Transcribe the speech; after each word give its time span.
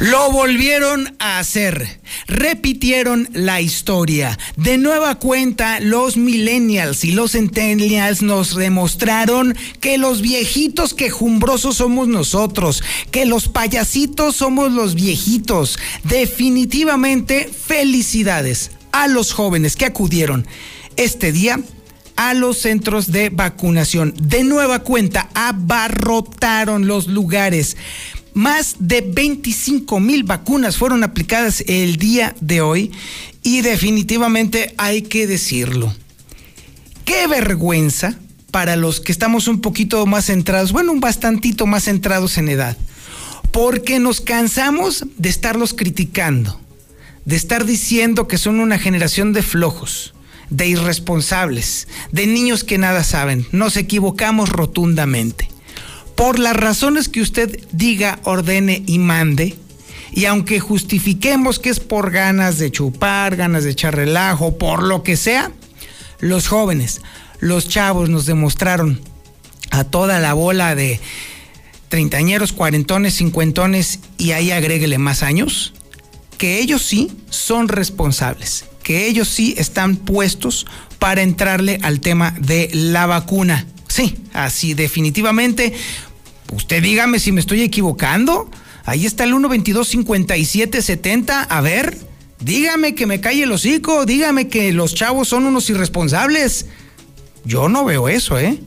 Lo 0.00 0.30
volvieron 0.30 1.16
a 1.18 1.40
hacer. 1.40 2.00
Repitieron 2.28 3.28
la 3.32 3.60
historia. 3.60 4.38
De 4.56 4.78
nueva 4.78 5.16
cuenta, 5.16 5.80
los 5.80 6.16
millennials 6.16 7.04
y 7.04 7.10
los 7.10 7.32
centennials 7.32 8.22
nos 8.22 8.54
demostraron 8.54 9.56
que 9.80 9.98
los 9.98 10.22
viejitos 10.22 10.94
quejumbrosos 10.94 11.78
somos 11.78 12.06
nosotros, 12.06 12.84
que 13.10 13.26
los 13.26 13.48
payasitos 13.48 14.36
somos 14.36 14.70
los 14.70 14.94
viejitos. 14.94 15.80
Definitivamente, 16.04 17.50
felicidades 17.52 18.70
a 18.92 19.08
los 19.08 19.32
jóvenes 19.32 19.74
que 19.74 19.86
acudieron 19.86 20.46
este 20.96 21.32
día 21.32 21.58
a 22.18 22.34
los 22.34 22.58
centros 22.58 23.12
de 23.12 23.30
vacunación. 23.30 24.12
De 24.20 24.42
nueva 24.42 24.80
cuenta, 24.80 25.28
abarrotaron 25.34 26.88
los 26.88 27.06
lugares. 27.06 27.76
Más 28.38 28.76
de 28.78 29.00
25 29.00 29.98
mil 29.98 30.22
vacunas 30.22 30.76
fueron 30.76 31.02
aplicadas 31.02 31.64
el 31.66 31.96
día 31.96 32.36
de 32.40 32.60
hoy 32.60 32.92
y 33.42 33.62
definitivamente 33.62 34.76
hay 34.78 35.02
que 35.02 35.26
decirlo. 35.26 35.92
Qué 37.04 37.26
vergüenza 37.26 38.16
para 38.52 38.76
los 38.76 39.00
que 39.00 39.10
estamos 39.10 39.48
un 39.48 39.60
poquito 39.60 40.06
más 40.06 40.26
centrados, 40.26 40.70
bueno, 40.70 40.92
un 40.92 41.00
bastantito 41.00 41.66
más 41.66 41.86
centrados 41.86 42.38
en 42.38 42.48
edad, 42.48 42.76
porque 43.50 43.98
nos 43.98 44.20
cansamos 44.20 45.04
de 45.16 45.30
estarlos 45.30 45.74
criticando, 45.74 46.60
de 47.24 47.34
estar 47.34 47.64
diciendo 47.64 48.28
que 48.28 48.38
son 48.38 48.60
una 48.60 48.78
generación 48.78 49.32
de 49.32 49.42
flojos, 49.42 50.14
de 50.48 50.68
irresponsables, 50.68 51.88
de 52.12 52.28
niños 52.28 52.62
que 52.62 52.78
nada 52.78 53.02
saben. 53.02 53.48
Nos 53.50 53.76
equivocamos 53.76 54.48
rotundamente 54.48 55.48
por 56.18 56.40
las 56.40 56.56
razones 56.56 57.08
que 57.08 57.20
usted 57.20 57.60
diga, 57.70 58.18
ordene 58.24 58.82
y 58.86 58.98
mande, 58.98 59.54
y 60.10 60.24
aunque 60.24 60.58
justifiquemos 60.58 61.60
que 61.60 61.70
es 61.70 61.78
por 61.78 62.10
ganas 62.10 62.58
de 62.58 62.72
chupar, 62.72 63.36
ganas 63.36 63.62
de 63.62 63.70
echar 63.70 63.94
relajo, 63.94 64.58
por 64.58 64.82
lo 64.82 65.04
que 65.04 65.16
sea, 65.16 65.52
los 66.18 66.48
jóvenes, 66.48 67.02
los 67.38 67.68
chavos 67.68 68.08
nos 68.08 68.26
demostraron 68.26 69.00
a 69.70 69.84
toda 69.84 70.18
la 70.18 70.34
bola 70.34 70.74
de 70.74 70.98
treintañeros, 71.88 72.52
cuarentones, 72.52 73.14
cincuentones 73.14 74.00
y 74.18 74.32
ahí 74.32 74.50
agréguele 74.50 74.98
más 74.98 75.22
años, 75.22 75.72
que 76.36 76.58
ellos 76.58 76.82
sí 76.82 77.12
son 77.30 77.68
responsables, 77.68 78.64
que 78.82 79.06
ellos 79.06 79.28
sí 79.28 79.54
están 79.56 79.94
puestos 79.94 80.66
para 80.98 81.22
entrarle 81.22 81.78
al 81.84 82.00
tema 82.00 82.34
de 82.40 82.70
la 82.72 83.06
vacuna. 83.06 83.66
Sí, 83.86 84.16
así 84.34 84.74
definitivamente 84.74 85.72
Usted 86.52 86.82
dígame 86.82 87.18
si 87.18 87.32
me 87.32 87.40
estoy 87.40 87.62
equivocando. 87.62 88.50
Ahí 88.84 89.06
está 89.06 89.24
el 89.24 89.34
122-5770. 89.34 91.46
A 91.48 91.60
ver, 91.60 91.96
dígame 92.40 92.94
que 92.94 93.06
me 93.06 93.20
calle 93.20 93.42
el 93.42 93.52
hocico. 93.52 94.06
Dígame 94.06 94.48
que 94.48 94.72
los 94.72 94.94
chavos 94.94 95.28
son 95.28 95.44
unos 95.44 95.68
irresponsables. 95.70 96.66
Yo 97.44 97.68
no 97.68 97.84
veo 97.84 98.08
eso, 98.08 98.38
¿eh? 98.38 98.58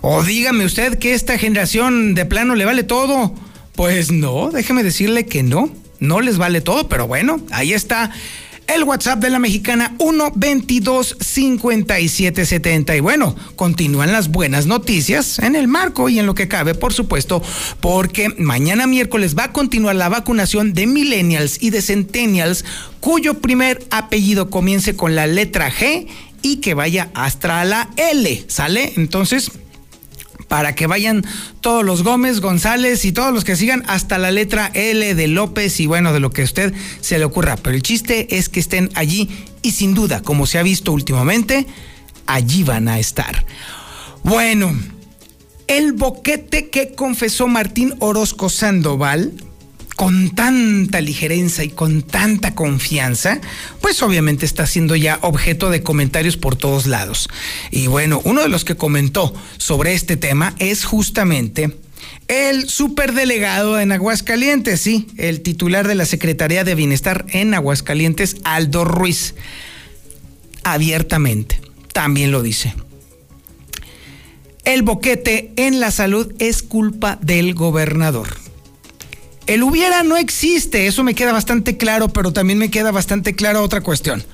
O 0.00 0.22
dígame 0.22 0.64
usted 0.64 0.98
que 0.98 1.14
esta 1.14 1.38
generación 1.38 2.14
de 2.14 2.26
plano 2.26 2.54
le 2.54 2.64
vale 2.64 2.82
todo. 2.82 3.34
Pues 3.74 4.10
no, 4.10 4.50
déjeme 4.50 4.82
decirle 4.82 5.26
que 5.26 5.42
no. 5.42 5.70
No 6.00 6.20
les 6.20 6.36
vale 6.36 6.60
todo, 6.60 6.88
pero 6.88 7.06
bueno, 7.06 7.40
ahí 7.52 7.72
está 7.72 8.10
el 8.66 8.84
WhatsApp 8.84 9.20
de 9.20 9.30
la 9.30 9.38
mexicana 9.38 9.94
1225770. 9.98 12.96
Y 12.96 13.00
bueno, 13.00 13.34
continúan 13.56 14.12
las 14.12 14.28
buenas 14.28 14.66
noticias 14.66 15.38
en 15.38 15.56
el 15.56 15.68
marco 15.68 16.08
y 16.08 16.18
en 16.18 16.26
lo 16.26 16.34
que 16.34 16.48
cabe, 16.48 16.74
por 16.74 16.92
supuesto, 16.92 17.42
porque 17.80 18.28
mañana 18.38 18.86
miércoles 18.86 19.36
va 19.36 19.44
a 19.44 19.52
continuar 19.52 19.96
la 19.96 20.08
vacunación 20.08 20.74
de 20.74 20.86
millennials 20.86 21.62
y 21.62 21.70
de 21.70 21.82
centennials 21.82 22.64
cuyo 23.00 23.40
primer 23.40 23.84
apellido 23.90 24.50
comience 24.50 24.96
con 24.96 25.14
la 25.14 25.26
letra 25.26 25.70
G 25.70 26.08
y 26.42 26.56
que 26.56 26.74
vaya 26.74 27.10
hasta 27.14 27.64
la 27.64 27.88
L, 27.96 28.44
¿sale? 28.48 28.92
Entonces, 28.96 29.52
para 30.52 30.74
que 30.74 30.86
vayan 30.86 31.24
todos 31.62 31.82
los 31.82 32.02
Gómez, 32.02 32.40
González 32.40 33.06
y 33.06 33.12
todos 33.12 33.32
los 33.32 33.42
que 33.42 33.56
sigan 33.56 33.84
hasta 33.86 34.18
la 34.18 34.30
letra 34.30 34.70
L 34.74 35.14
de 35.14 35.26
López 35.26 35.80
y 35.80 35.86
bueno, 35.86 36.12
de 36.12 36.20
lo 36.20 36.28
que 36.28 36.42
a 36.42 36.44
usted 36.44 36.74
se 37.00 37.18
le 37.18 37.24
ocurra. 37.24 37.56
Pero 37.56 37.74
el 37.74 37.82
chiste 37.82 38.36
es 38.36 38.50
que 38.50 38.60
estén 38.60 38.90
allí 38.94 39.30
y 39.62 39.70
sin 39.70 39.94
duda, 39.94 40.20
como 40.20 40.44
se 40.44 40.58
ha 40.58 40.62
visto 40.62 40.92
últimamente, 40.92 41.66
allí 42.26 42.64
van 42.64 42.88
a 42.88 42.98
estar. 42.98 43.46
Bueno, 44.24 44.78
el 45.68 45.94
boquete 45.94 46.68
que 46.68 46.94
confesó 46.94 47.48
Martín 47.48 47.94
Orozco 48.00 48.50
Sandoval 48.50 49.32
con 50.02 50.30
tanta 50.30 51.00
ligereza 51.00 51.62
y 51.62 51.68
con 51.68 52.02
tanta 52.02 52.56
confianza, 52.56 53.40
pues 53.80 54.02
obviamente 54.02 54.44
está 54.44 54.66
siendo 54.66 54.96
ya 54.96 55.20
objeto 55.22 55.70
de 55.70 55.84
comentarios 55.84 56.36
por 56.36 56.56
todos 56.56 56.88
lados. 56.88 57.28
Y 57.70 57.86
bueno, 57.86 58.20
uno 58.24 58.42
de 58.42 58.48
los 58.48 58.64
que 58.64 58.74
comentó 58.74 59.32
sobre 59.58 59.94
este 59.94 60.16
tema 60.16 60.56
es 60.58 60.84
justamente 60.84 61.76
el 62.26 62.68
superdelegado 62.68 63.78
en 63.78 63.92
Aguascalientes, 63.92 64.80
sí, 64.80 65.06
el 65.18 65.40
titular 65.40 65.86
de 65.86 65.94
la 65.94 66.04
Secretaría 66.04 66.64
de 66.64 66.74
Bienestar 66.74 67.24
en 67.28 67.54
Aguascalientes, 67.54 68.38
Aldo 68.42 68.84
Ruiz. 68.84 69.36
Abiertamente, 70.64 71.60
también 71.92 72.32
lo 72.32 72.42
dice. 72.42 72.74
El 74.64 74.82
boquete 74.82 75.52
en 75.54 75.78
la 75.78 75.92
salud 75.92 76.34
es 76.40 76.64
culpa 76.64 77.20
del 77.22 77.54
gobernador. 77.54 78.41
El 79.46 79.62
hubiera 79.64 80.02
no 80.04 80.16
existe, 80.16 80.86
eso 80.86 81.02
me 81.02 81.14
queda 81.14 81.32
bastante 81.32 81.76
claro, 81.76 82.08
pero 82.08 82.32
también 82.32 82.58
me 82.58 82.70
queda 82.70 82.92
bastante 82.92 83.34
claro 83.34 83.62
otra 83.62 83.80
cuestión. 83.80 84.24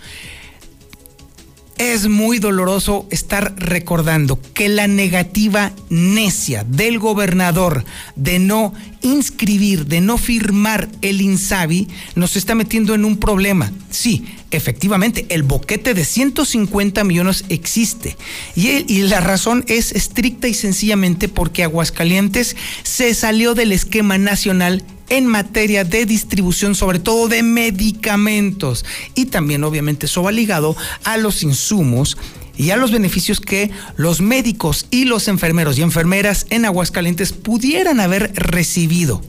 Es 1.79 2.09
muy 2.09 2.41
doloroso 2.41 3.07
estar 3.11 3.55
recordando 3.57 4.41
que 4.53 4.69
la 4.69 4.89
negativa 4.89 5.73
necia 5.89 6.65
del 6.65 6.99
gobernador 6.99 7.85
de 8.17 8.41
no 8.41 8.75
inscribir, 9.01 9.87
de 9.87 10.01
no 10.01 10.19
firmar 10.19 10.89
el 11.03 11.21
INSABI, 11.21 11.87
nos 12.17 12.35
está 12.35 12.57
metiendo 12.57 12.97
en 12.97 13.05
un 13.05 13.17
problema. 13.17 13.71
Sí, 13.91 14.25
efectivamente, 14.51 15.27
el 15.29 15.45
boquete 15.45 15.95
de 15.95 16.05
150 16.05 17.05
millones 17.05 17.45
existe. 17.49 18.17
Y, 18.57 18.93
y 18.93 19.03
la 19.03 19.21
razón 19.21 19.65
es 19.69 19.93
estricta 19.93 20.49
y 20.49 20.55
sencillamente 20.55 21.29
porque 21.29 21.63
Aguascalientes 21.63 22.57
se 22.83 23.15
salió 23.15 23.55
del 23.55 23.71
esquema 23.71 24.19
nacional 24.19 24.83
en 25.09 25.27
materia 25.27 25.85
de 25.85 26.07
distribución, 26.07 26.75
sobre 26.75 26.99
todo 26.99 27.29
de 27.29 27.43
medicamentos. 27.43 28.85
Y 29.15 29.27
también 29.27 29.65
obviamente 29.65 30.07
eso 30.07 30.23
va 30.23 30.33
ligado 30.33 30.77
a 31.05 31.17
los 31.17 31.43
insumos 31.43 32.17
y 32.57 32.71
a 32.71 32.77
los 32.77 32.91
beneficios 32.91 33.41
que 33.41 33.71
los 33.97 34.21
médicos 34.21 34.87
y 34.91 35.05
los 35.05 35.29
enfermeros 35.29 35.79
y 35.79 35.83
enfermeras 35.83 36.47
en 36.51 36.65
Aguascalientes 36.65 37.33
pudieran 37.33 38.01
haber 38.01 38.33
recibido 38.35 39.23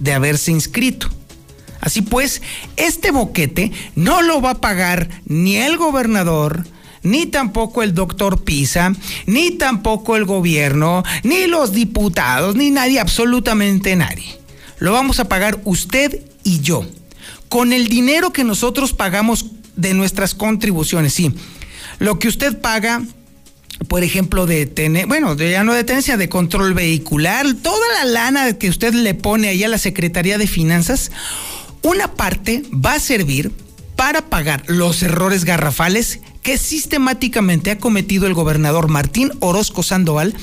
de 0.00 0.12
haberse 0.12 0.50
inscrito. 0.50 1.08
Así 1.80 2.02
pues, 2.02 2.42
este 2.76 3.10
boquete 3.10 3.70
no 3.94 4.22
lo 4.22 4.40
va 4.40 4.50
a 4.50 4.60
pagar 4.60 5.08
ni 5.26 5.56
el 5.56 5.76
gobernador, 5.76 6.66
ni 7.02 7.26
tampoco 7.26 7.82
el 7.82 7.94
doctor 7.94 8.42
Pisa, 8.42 8.92
ni 9.26 9.52
tampoco 9.52 10.16
el 10.16 10.24
gobierno, 10.24 11.04
ni 11.22 11.46
los 11.46 11.72
diputados, 11.72 12.56
ni 12.56 12.70
nadie, 12.70 12.98
absolutamente 12.98 13.94
nadie 13.94 14.43
lo 14.84 14.92
vamos 14.92 15.18
a 15.18 15.28
pagar 15.30 15.62
usted 15.64 16.20
y 16.42 16.60
yo. 16.60 16.84
Con 17.48 17.72
el 17.72 17.88
dinero 17.88 18.34
que 18.34 18.44
nosotros 18.44 18.92
pagamos 18.92 19.46
de 19.76 19.94
nuestras 19.94 20.34
contribuciones, 20.34 21.14
sí. 21.14 21.32
Lo 22.00 22.18
que 22.18 22.28
usted 22.28 22.60
paga, 22.60 23.02
por 23.88 24.04
ejemplo, 24.04 24.44
de 24.44 24.66
tener, 24.66 25.06
bueno, 25.06 25.34
ya 25.36 25.64
no 25.64 25.72
de 25.72 25.84
tenencia, 25.84 26.18
de 26.18 26.28
control 26.28 26.74
vehicular, 26.74 27.46
toda 27.54 27.86
la 27.94 28.04
lana 28.04 28.58
que 28.58 28.68
usted 28.68 28.92
le 28.92 29.14
pone 29.14 29.48
ahí 29.48 29.64
a 29.64 29.68
la 29.68 29.78
Secretaría 29.78 30.36
de 30.36 30.46
Finanzas, 30.46 31.10
una 31.80 32.12
parte 32.12 32.62
va 32.70 32.92
a 32.92 33.00
servir 33.00 33.52
para 33.96 34.28
pagar 34.28 34.64
los 34.66 35.02
errores 35.02 35.46
garrafales 35.46 36.20
que 36.42 36.58
sistemáticamente 36.58 37.70
ha 37.70 37.78
cometido 37.78 38.26
el 38.26 38.34
gobernador 38.34 38.88
Martín 38.88 39.32
Orozco 39.40 39.82
Sandoval 39.82 40.34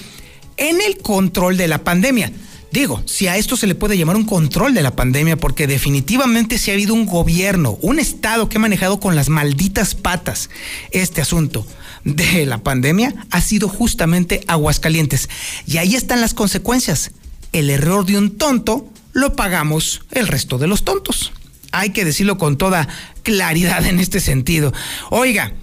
en 0.57 0.81
el 0.81 0.97
control 0.97 1.57
de 1.57 1.67
la 1.67 1.83
pandemia. 1.83 2.31
Digo, 2.71 3.03
si 3.05 3.27
a 3.27 3.35
esto 3.35 3.57
se 3.57 3.67
le 3.67 3.75
puede 3.75 3.97
llamar 3.97 4.15
un 4.15 4.25
control 4.25 4.73
de 4.73 4.81
la 4.81 4.95
pandemia, 4.95 5.35
porque 5.35 5.67
definitivamente 5.67 6.57
si 6.57 6.71
ha 6.71 6.73
habido 6.73 6.93
un 6.93 7.05
gobierno, 7.05 7.77
un 7.81 7.99
Estado 7.99 8.47
que 8.47 8.57
ha 8.57 8.61
manejado 8.61 9.01
con 9.01 9.15
las 9.15 9.27
malditas 9.27 9.93
patas 9.93 10.49
este 10.91 11.19
asunto 11.19 11.67
de 12.05 12.45
la 12.45 12.59
pandemia, 12.59 13.13
ha 13.29 13.41
sido 13.41 13.67
justamente 13.67 14.45
Aguascalientes. 14.47 15.29
Y 15.67 15.77
ahí 15.77 15.95
están 15.95 16.21
las 16.21 16.33
consecuencias. 16.33 17.11
El 17.51 17.69
error 17.69 18.05
de 18.05 18.17
un 18.17 18.37
tonto 18.37 18.87
lo 19.11 19.35
pagamos 19.35 20.01
el 20.11 20.27
resto 20.27 20.57
de 20.57 20.67
los 20.67 20.85
tontos. 20.85 21.33
Hay 21.73 21.89
que 21.89 22.05
decirlo 22.05 22.37
con 22.37 22.57
toda 22.57 22.87
claridad 23.23 23.85
en 23.85 23.99
este 23.99 24.21
sentido. 24.21 24.73
Oiga, 25.09 25.53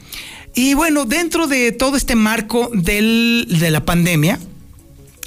y 0.54 0.74
bueno, 0.74 1.06
dentro 1.06 1.46
de 1.46 1.72
todo 1.72 1.96
este 1.96 2.16
marco 2.16 2.70
del, 2.74 3.46
de 3.48 3.70
la 3.70 3.86
pandemia, 3.86 4.38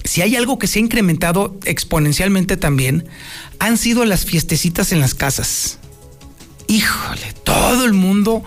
si 0.03 0.21
hay 0.21 0.35
algo 0.35 0.59
que 0.59 0.67
se 0.67 0.79
ha 0.79 0.81
incrementado 0.81 1.57
exponencialmente 1.65 2.57
también, 2.57 3.07
han 3.59 3.77
sido 3.77 4.05
las 4.05 4.25
fiestecitas 4.25 4.91
en 4.91 4.99
las 4.99 5.13
casas. 5.13 5.79
Híjole, 6.67 7.33
todo 7.43 7.85
el 7.85 7.93
mundo... 7.93 8.43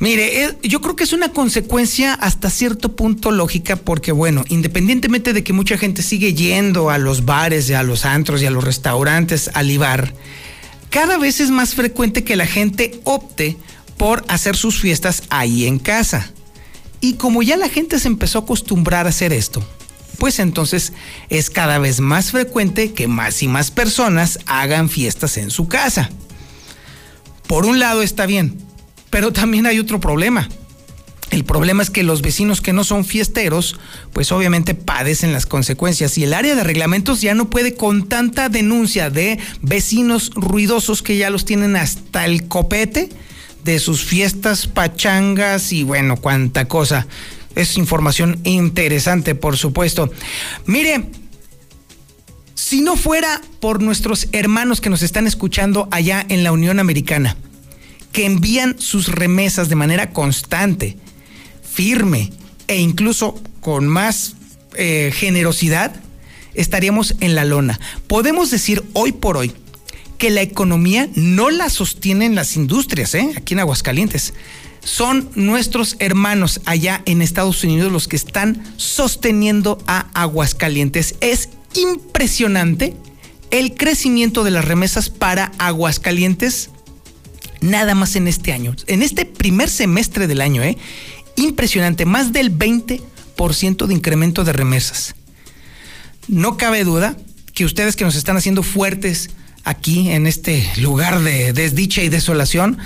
Mire, 0.00 0.44
eh, 0.44 0.58
yo 0.62 0.80
creo 0.80 0.94
que 0.94 1.02
es 1.02 1.12
una 1.12 1.32
consecuencia 1.32 2.14
hasta 2.14 2.50
cierto 2.50 2.94
punto 2.94 3.32
lógica 3.32 3.74
porque, 3.74 4.12
bueno, 4.12 4.44
independientemente 4.48 5.32
de 5.32 5.42
que 5.42 5.52
mucha 5.52 5.76
gente 5.76 6.04
sigue 6.04 6.34
yendo 6.34 6.90
a 6.90 6.98
los 6.98 7.24
bares 7.24 7.68
y 7.68 7.74
a 7.74 7.82
los 7.82 8.04
antros 8.04 8.40
y 8.40 8.46
a 8.46 8.50
los 8.52 8.62
restaurantes 8.62 9.50
a 9.54 9.64
libar, 9.64 10.14
cada 10.90 11.18
vez 11.18 11.40
es 11.40 11.50
más 11.50 11.74
frecuente 11.74 12.22
que 12.22 12.36
la 12.36 12.46
gente 12.46 13.00
opte 13.02 13.56
por 13.96 14.24
hacer 14.28 14.56
sus 14.56 14.80
fiestas 14.80 15.24
ahí 15.30 15.66
en 15.66 15.80
casa. 15.80 16.30
Y 17.00 17.14
como 17.14 17.42
ya 17.42 17.56
la 17.56 17.68
gente 17.68 17.98
se 17.98 18.06
empezó 18.06 18.38
a 18.38 18.42
acostumbrar 18.42 19.06
a 19.06 19.10
hacer 19.10 19.32
esto, 19.32 19.66
pues 20.18 20.38
entonces 20.40 20.92
es 21.30 21.48
cada 21.48 21.78
vez 21.78 22.00
más 22.00 22.32
frecuente 22.32 22.92
que 22.92 23.08
más 23.08 23.42
y 23.42 23.48
más 23.48 23.70
personas 23.70 24.40
hagan 24.46 24.88
fiestas 24.88 25.38
en 25.38 25.50
su 25.50 25.68
casa. 25.68 26.10
Por 27.46 27.64
un 27.64 27.78
lado 27.78 28.02
está 28.02 28.26
bien, 28.26 28.58
pero 29.10 29.32
también 29.32 29.66
hay 29.66 29.78
otro 29.78 30.00
problema. 30.00 30.48
El 31.30 31.44
problema 31.44 31.82
es 31.82 31.90
que 31.90 32.02
los 32.02 32.22
vecinos 32.22 32.60
que 32.60 32.72
no 32.72 32.84
son 32.84 33.04
fiesteros, 33.04 33.78
pues 34.12 34.32
obviamente 34.32 34.74
padecen 34.74 35.32
las 35.32 35.46
consecuencias 35.46 36.16
y 36.16 36.24
el 36.24 36.32
área 36.32 36.54
de 36.54 36.64
reglamentos 36.64 37.20
ya 37.20 37.34
no 37.34 37.50
puede 37.50 37.74
con 37.74 38.08
tanta 38.08 38.48
denuncia 38.48 39.10
de 39.10 39.38
vecinos 39.60 40.30
ruidosos 40.34 41.02
que 41.02 41.18
ya 41.18 41.28
los 41.28 41.44
tienen 41.44 41.76
hasta 41.76 42.24
el 42.24 42.48
copete 42.48 43.10
de 43.62 43.78
sus 43.78 44.04
fiestas, 44.04 44.66
pachangas 44.66 45.72
y 45.72 45.84
bueno, 45.84 46.16
cuánta 46.16 46.66
cosa. 46.66 47.06
Es 47.58 47.76
información 47.76 48.38
interesante, 48.44 49.34
por 49.34 49.56
supuesto. 49.56 50.12
Mire, 50.64 51.06
si 52.54 52.82
no 52.82 52.96
fuera 52.96 53.42
por 53.58 53.82
nuestros 53.82 54.28
hermanos 54.30 54.80
que 54.80 54.90
nos 54.90 55.02
están 55.02 55.26
escuchando 55.26 55.88
allá 55.90 56.24
en 56.28 56.44
la 56.44 56.52
Unión 56.52 56.78
Americana, 56.78 57.36
que 58.12 58.26
envían 58.26 58.78
sus 58.78 59.08
remesas 59.08 59.68
de 59.68 59.74
manera 59.74 60.10
constante, 60.12 60.98
firme 61.68 62.32
e 62.68 62.76
incluso 62.78 63.34
con 63.60 63.88
más 63.88 64.36
eh, 64.76 65.10
generosidad, 65.12 65.96
estaríamos 66.54 67.16
en 67.18 67.34
la 67.34 67.44
lona. 67.44 67.80
Podemos 68.06 68.52
decir 68.52 68.84
hoy 68.92 69.10
por 69.10 69.36
hoy 69.36 69.52
que 70.16 70.30
la 70.30 70.42
economía 70.42 71.08
no 71.16 71.50
la 71.50 71.70
sostienen 71.70 72.36
las 72.36 72.54
industrias, 72.54 73.16
¿eh? 73.16 73.32
aquí 73.36 73.54
en 73.54 73.60
Aguascalientes 73.60 74.32
son 74.88 75.28
nuestros 75.34 75.96
hermanos 75.98 76.62
allá 76.64 77.02
en 77.04 77.20
Estados 77.20 77.62
Unidos 77.62 77.92
los 77.92 78.08
que 78.08 78.16
están 78.16 78.64
sosteniendo 78.78 79.78
a 79.86 80.06
Aguascalientes. 80.14 81.14
Es 81.20 81.50
impresionante 81.74 82.96
el 83.50 83.74
crecimiento 83.74 84.44
de 84.44 84.50
las 84.50 84.64
remesas 84.64 85.10
para 85.10 85.52
Aguascalientes 85.58 86.70
nada 87.60 87.94
más 87.94 88.16
en 88.16 88.28
este 88.28 88.52
año. 88.52 88.74
En 88.86 89.02
este 89.02 89.26
primer 89.26 89.68
semestre 89.68 90.26
del 90.26 90.40
año, 90.40 90.62
¿eh? 90.62 90.78
Impresionante, 91.36 92.06
más 92.06 92.32
del 92.32 92.56
20% 92.56 93.86
de 93.86 93.94
incremento 93.94 94.42
de 94.42 94.54
remesas. 94.54 95.14
No 96.28 96.56
cabe 96.56 96.84
duda 96.84 97.14
que 97.52 97.66
ustedes 97.66 97.94
que 97.94 98.04
nos 98.04 98.16
están 98.16 98.38
haciendo 98.38 98.62
fuertes 98.62 99.30
aquí 99.64 100.10
en 100.10 100.26
este 100.26 100.66
lugar 100.78 101.20
de 101.20 101.52
desdicha 101.52 102.02
y 102.02 102.08
desolación, 102.08 102.78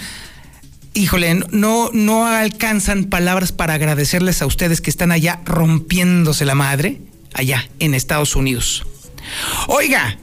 híjole, 0.95 1.35
no, 1.51 1.91
no 1.93 2.27
alcanzan 2.27 3.05
palabras 3.05 3.53
para 3.53 3.75
agradecerles 3.75 4.43
a 4.43 4.47
ustedes 4.47 4.81
que 4.81 4.91
están 4.91 5.13
allá 5.13 5.41
rompiéndose 5.45 6.45
la 6.45 6.55
madre, 6.55 7.01
allá 7.35 7.69
en 7.79 7.95
Estados 7.95 8.37
Unidos. 8.37 8.85
Oiga, 9.69 10.19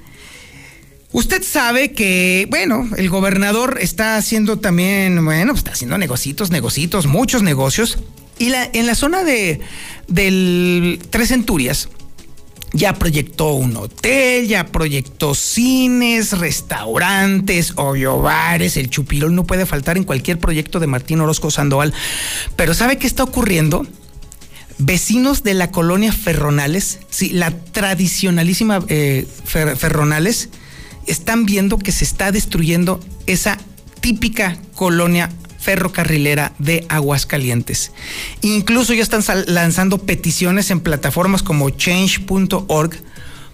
usted 1.11 1.43
sabe 1.43 1.91
que, 1.91 2.47
bueno, 2.49 2.87
el 2.97 3.09
gobernador 3.09 3.77
está 3.81 4.17
haciendo 4.17 4.59
también, 4.59 5.23
bueno, 5.23 5.53
está 5.53 5.71
haciendo 5.71 5.97
negocitos, 5.97 6.51
negocitos, 6.51 7.07
muchos 7.07 7.43
negocios. 7.43 7.99
Y 8.37 8.49
la, 8.49 8.69
en 8.71 8.85
la 8.85 8.95
zona 8.95 9.23
de 9.23 9.59
del 10.07 10.99
Tres 11.09 11.29
Centurias, 11.29 11.89
ya 12.73 12.93
proyectó 12.93 13.53
un 13.53 13.75
hotel, 13.77 14.47
ya 14.47 14.67
proyectó 14.67 15.33
cines, 15.33 16.37
restaurantes, 16.37 17.73
obvio 17.75 18.19
bares, 18.19 18.77
el 18.77 18.89
chupirón 18.89 19.35
no 19.35 19.45
puede 19.45 19.65
faltar 19.65 19.97
en 19.97 20.03
cualquier 20.03 20.39
proyecto 20.39 20.79
de 20.79 20.87
Martín 20.87 21.19
Orozco 21.21 21.51
Sandoval. 21.51 21.93
Pero 22.55 22.73
¿sabe 22.73 22.97
qué 22.97 23.07
está 23.07 23.23
ocurriendo? 23.23 23.85
Vecinos 24.77 25.43
de 25.43 25.55
la 25.55 25.71
colonia 25.71 26.13
Ferronales, 26.13 26.99
sí, 27.09 27.31
la 27.31 27.51
tradicionalísima 27.51 28.83
eh, 28.87 29.27
Ferronales, 29.45 30.49
están 31.05 31.45
viendo 31.45 31.77
que 31.79 31.91
se 31.91 32.05
está 32.05 32.31
destruyendo 32.31 32.99
esa 33.25 33.57
típica 33.99 34.57
colonia 34.75 35.29
ferrocarrilera 35.59 36.53
de 36.57 36.85
Aguascalientes. 36.89 37.91
Incluso 38.41 38.93
ya 38.93 39.03
están 39.03 39.23
lanzando 39.47 39.99
peticiones 39.99 40.71
en 40.71 40.79
plataformas 40.79 41.43
como 41.43 41.69
change.org 41.69 42.95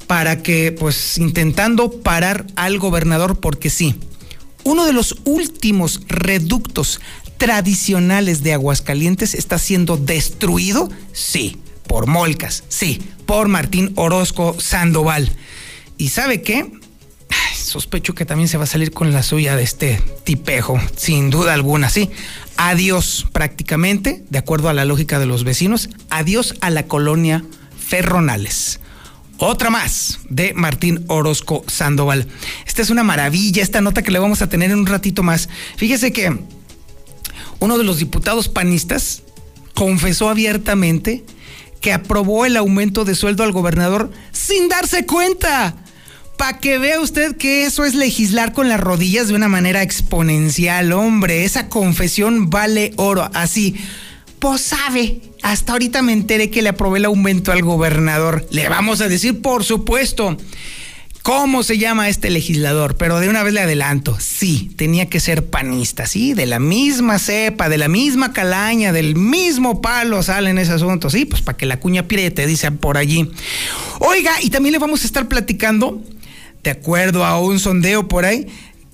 para 0.08 0.44
que, 0.44 0.72
pues, 0.72 1.18
intentando 1.18 1.92
parar 1.92 2.46
al 2.56 2.78
gobernador, 2.78 3.40
porque 3.40 3.70
sí, 3.70 3.96
uno 4.64 4.86
de 4.86 4.94
los 4.94 5.18
últimos 5.26 6.02
reductos 6.08 7.02
tradicionales 7.38 8.44
de 8.44 8.54
Aguascalientes 8.54 9.34
está 9.34 9.58
siendo 9.58 9.98
destruido, 9.98 10.90
sí, 11.12 11.58
por 11.88 12.08
Molcas, 12.08 12.64
sí, 12.70 13.02
por 13.26 13.48
Martín 13.48 13.94
Orozco 13.96 14.56
Sandoval. 14.60 15.32
¿Y 15.98 16.10
sabe 16.10 16.42
qué? 16.42 16.72
Sospecho 17.66 18.16
que 18.16 18.26
también 18.26 18.48
se 18.48 18.58
va 18.58 18.64
a 18.64 18.68
salir 18.68 18.92
con 18.92 19.12
la 19.12 19.24
suya 19.24 19.56
de 19.56 19.64
este 19.64 20.02
tipejo, 20.24 20.80
sin 20.96 21.30
duda 21.30 21.54
alguna, 21.54 21.90
sí. 21.90 22.10
Adiós 22.58 23.26
prácticamente, 23.34 24.24
de 24.30 24.38
acuerdo 24.38 24.70
a 24.70 24.74
la 24.74 24.86
lógica 24.86 25.20
de 25.20 25.26
los 25.26 25.44
vecinos, 25.44 25.90
adiós 26.10 26.56
a 26.62 26.70
la 26.70 26.84
colonia 26.84 27.44
Ferronales. 27.78 28.80
Otra 29.38 29.70
más 29.70 30.20
de 30.30 30.54
Martín 30.54 31.04
Orozco 31.08 31.66
Sandoval. 31.68 32.28
Esta 32.66 32.82
es 32.82 32.90
una 32.90 33.04
maravilla, 33.04 33.62
esta 33.62 33.82
nota 33.82 34.02
que 34.02 34.12
le 34.12 34.20
vamos 34.20 34.42
a 34.42 34.48
tener 34.48 34.72
en 34.72 34.80
un 34.80 34.86
ratito 34.86 35.24
más. 35.24 35.50
Fíjese 35.76 36.14
que 36.14 36.40
uno 37.60 37.78
de 37.78 37.84
los 37.84 37.98
diputados 37.98 38.48
panistas 38.48 39.24
confesó 39.74 40.30
abiertamente 40.30 41.26
que 41.82 41.94
aprobó 41.94 42.46
el 42.46 42.58
aumento 42.58 43.06
de 43.06 43.14
sueldo 43.14 43.44
al 43.44 43.52
gobernador 43.52 44.10
sin 44.32 44.70
darse 44.70 45.06
cuenta 45.06 45.76
para 46.38 46.60
que 46.60 46.78
vea 46.78 47.00
usted 47.00 47.38
que 47.38 47.66
eso 47.66 47.86
es 47.86 47.96
legislar 47.96 48.54
con 48.54 48.70
las 48.70 48.80
rodillas 48.80 49.28
de 49.28 49.36
una 49.36 49.48
manera 49.48 49.82
exponencial, 49.82 50.92
hombre. 50.94 51.44
Esa 51.44 51.70
confesión 51.70 52.50
vale 52.50 52.94
oro. 52.98 53.30
Así, 53.34 53.76
pues 54.40 54.62
sabe, 54.62 55.22
hasta 55.42 55.74
ahorita 55.74 56.02
me 56.02 56.14
enteré 56.14 56.50
que 56.50 56.62
le 56.62 56.70
aprobé 56.70 57.00
el 57.00 57.06
aumento 57.06 57.52
al 57.52 57.62
gobernador. 57.62 58.48
Le 58.52 58.70
vamos 58.70 59.02
a 59.02 59.08
decir, 59.08 59.42
por 59.42 59.64
supuesto, 59.64 60.38
cómo 61.26 61.64
se 61.64 61.80
llama 61.80 62.08
este 62.08 62.30
legislador, 62.30 62.98
pero 62.98 63.20
de 63.20 63.30
una 63.30 63.42
vez 63.42 63.52
le 63.52 63.62
adelanto, 63.62 64.16
sí, 64.20 64.72
tenía 64.76 65.10
que 65.10 65.20
ser 65.20 65.44
panista, 65.44 66.06
sí, 66.06 66.36
de 66.36 66.46
la 66.46 66.60
misma 66.60 67.18
cepa, 67.18 67.68
de 67.68 67.80
la 67.80 67.88
misma 67.88 68.32
calaña, 68.32 68.92
del 68.92 69.16
mismo 69.16 69.82
palo 69.82 70.22
salen 70.22 70.60
ese 70.60 70.74
asunto, 70.74 71.10
sí, 71.10 71.26
pues 71.26 71.42
para 71.42 71.58
que 71.58 71.66
la 71.66 71.80
cuña 71.80 72.06
te 72.08 72.46
dice 72.46 72.70
por 72.70 73.00
allí. 73.00 73.32
Oiga, 74.00 74.34
y 74.44 74.52
también 74.52 74.74
le 74.74 74.78
vamos 74.78 75.02
a 75.02 75.08
estar 75.08 75.28
platicando 75.28 76.04
de 76.66 76.72
acuerdo 76.72 77.24
a 77.24 77.40
un 77.40 77.60
sondeo 77.60 78.08
por 78.08 78.26
ahí, 78.26 78.48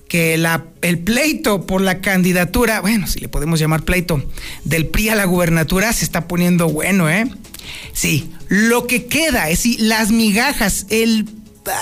que 0.06 0.36
la, 0.36 0.66
el 0.82 0.98
pleito 0.98 1.66
por 1.66 1.80
la 1.80 2.02
candidatura, 2.02 2.82
bueno, 2.82 3.06
si 3.06 3.18
le 3.18 3.28
podemos 3.28 3.58
llamar 3.58 3.82
pleito, 3.82 4.22
del 4.62 4.86
PRI 4.86 5.08
a 5.08 5.14
la 5.14 5.24
gubernatura 5.24 5.90
se 5.94 6.04
está 6.04 6.28
poniendo 6.28 6.68
bueno, 6.68 7.08
¿eh? 7.08 7.28
Sí, 7.94 8.30
lo 8.48 8.86
que 8.86 9.06
queda, 9.06 9.48
es 9.48 9.58
decir, 9.58 9.80
las 9.80 10.10
migajas, 10.10 10.86
el 10.90 11.26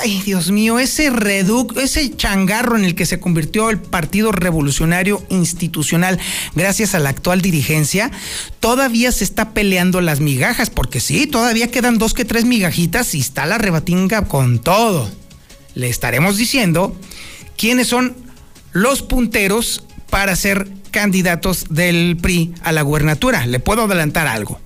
ay 0.00 0.22
Dios 0.24 0.52
mío, 0.52 0.78
ese 0.78 1.10
reducto, 1.10 1.80
ese 1.80 2.14
changarro 2.14 2.76
en 2.76 2.84
el 2.84 2.94
que 2.94 3.06
se 3.06 3.18
convirtió 3.18 3.68
el 3.70 3.80
Partido 3.80 4.30
Revolucionario 4.30 5.24
Institucional 5.30 6.20
gracias 6.54 6.94
a 6.94 7.00
la 7.00 7.08
actual 7.08 7.40
dirigencia, 7.40 8.12
todavía 8.60 9.10
se 9.10 9.24
está 9.24 9.54
peleando 9.54 10.00
las 10.00 10.20
migajas, 10.20 10.70
porque 10.70 11.00
sí, 11.00 11.26
todavía 11.26 11.70
quedan 11.72 11.98
dos 11.98 12.14
que 12.14 12.24
tres 12.24 12.44
migajitas 12.44 13.12
y 13.16 13.20
está 13.20 13.44
la 13.46 13.58
rebatinga 13.58 14.26
con 14.26 14.60
todo. 14.60 15.10
Le 15.74 15.88
estaremos 15.88 16.36
diciendo 16.36 16.96
quiénes 17.56 17.88
son 17.88 18.16
los 18.72 19.02
punteros 19.02 19.84
para 20.10 20.34
ser 20.36 20.68
candidatos 20.90 21.66
del 21.70 22.16
PRI 22.20 22.54
a 22.62 22.72
la 22.72 22.82
gubernatura. 22.82 23.46
Le 23.46 23.60
puedo 23.60 23.84
adelantar 23.84 24.26
algo. 24.26 24.60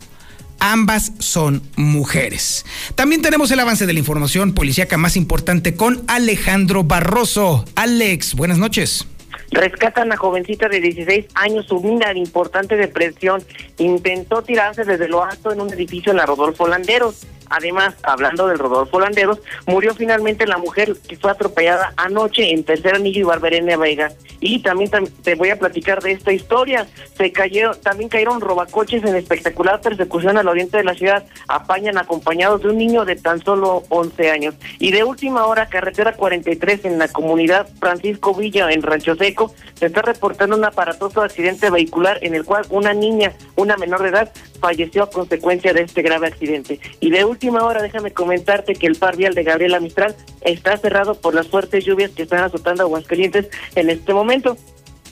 Ambas 0.58 1.12
son 1.18 1.62
mujeres. 1.76 2.64
También 2.94 3.20
tenemos 3.20 3.50
el 3.50 3.60
avance 3.60 3.86
de 3.86 3.92
la 3.92 3.98
información 3.98 4.54
policíaca 4.54 4.96
más 4.96 5.16
importante 5.16 5.74
con 5.74 6.02
Alejandro 6.06 6.84
Barroso. 6.84 7.64
Alex, 7.74 8.34
buenas 8.34 8.58
noches. 8.58 9.06
Rescatan 9.50 10.10
a 10.12 10.16
jovencita 10.16 10.68
de 10.68 10.80
16 10.80 11.26
años 11.34 11.66
sumida 11.66 12.10
en 12.10 12.16
importante 12.16 12.76
depresión. 12.76 13.42
Intentó 13.78 14.42
tirarse 14.42 14.84
desde 14.84 15.06
lo 15.08 15.22
alto 15.22 15.52
en 15.52 15.60
un 15.60 15.72
edificio 15.72 16.12
en 16.12 16.16
la 16.16 16.26
Rodolfo 16.26 16.66
Landeros. 16.66 17.26
Además, 17.50 17.94
hablando 18.02 18.46
del 18.46 18.58
Rodolfo 18.58 19.00
Landeros, 19.00 19.40
murió 19.66 19.94
finalmente 19.94 20.46
la 20.46 20.58
mujer 20.58 20.96
que 21.08 21.16
fue 21.16 21.30
atropellada 21.30 21.92
anoche 21.96 22.50
en 22.50 22.64
Tercer 22.64 22.94
Anillo 22.94 23.20
y 23.20 23.24
Barberena 23.24 23.76
Vega. 23.76 24.12
Y 24.40 24.60
también 24.60 24.90
te 25.22 25.34
voy 25.36 25.50
a 25.50 25.58
platicar 25.58 26.02
de 26.02 26.12
esta 26.12 26.32
historia. 26.32 26.86
Se 27.16 27.32
cayó, 27.32 27.72
también 27.74 28.10
cayeron 28.10 28.40
robacoches 28.40 29.02
en 29.04 29.16
espectacular 29.16 29.80
persecución 29.80 30.36
al 30.36 30.48
oriente 30.48 30.76
de 30.76 30.84
la 30.84 30.94
ciudad. 30.94 31.24
Apañan 31.48 31.96
acompañados 31.96 32.62
de 32.62 32.68
un 32.68 32.78
niño 32.78 33.04
de 33.04 33.16
tan 33.16 33.42
solo 33.42 33.84
11 33.88 34.30
años. 34.30 34.54
Y 34.78 34.90
de 34.90 35.04
última 35.04 35.46
hora, 35.46 35.68
carretera 35.68 36.12
43 36.12 36.84
en 36.84 36.98
la 36.98 37.08
comunidad 37.08 37.68
Francisco 37.80 38.34
Villa, 38.34 38.70
en 38.70 38.82
Rancho 38.82 39.14
Seco, 39.14 39.54
se 39.74 39.86
está 39.86 40.02
reportando 40.02 40.56
un 40.56 40.64
aparatoso 40.64 41.22
accidente 41.22 41.70
vehicular 41.70 42.18
en 42.22 42.34
el 42.34 42.44
cual 42.44 42.66
una 42.70 42.92
niña, 42.92 43.32
una 43.56 43.76
menor 43.76 44.02
de 44.02 44.10
edad, 44.10 44.32
falleció 44.60 45.04
a 45.04 45.10
consecuencia 45.10 45.72
de 45.72 45.82
este 45.82 46.02
grave 46.02 46.26
accidente. 46.26 46.80
Y 47.00 47.10
de 47.10 47.24
última 47.34 47.64
hora, 47.64 47.82
déjame 47.82 48.12
comentarte 48.12 48.74
que 48.74 48.86
el 48.86 48.94
par 48.94 49.16
vial 49.16 49.34
de 49.34 49.42
Gabriela 49.42 49.80
Mistral 49.80 50.14
está 50.42 50.76
cerrado 50.76 51.16
por 51.16 51.34
las 51.34 51.48
fuertes 51.48 51.84
lluvias 51.84 52.12
que 52.12 52.22
están 52.22 52.44
azotando 52.44 52.84
Aguascalientes 52.84 53.48
en 53.74 53.90
este 53.90 54.14
momento. 54.14 54.56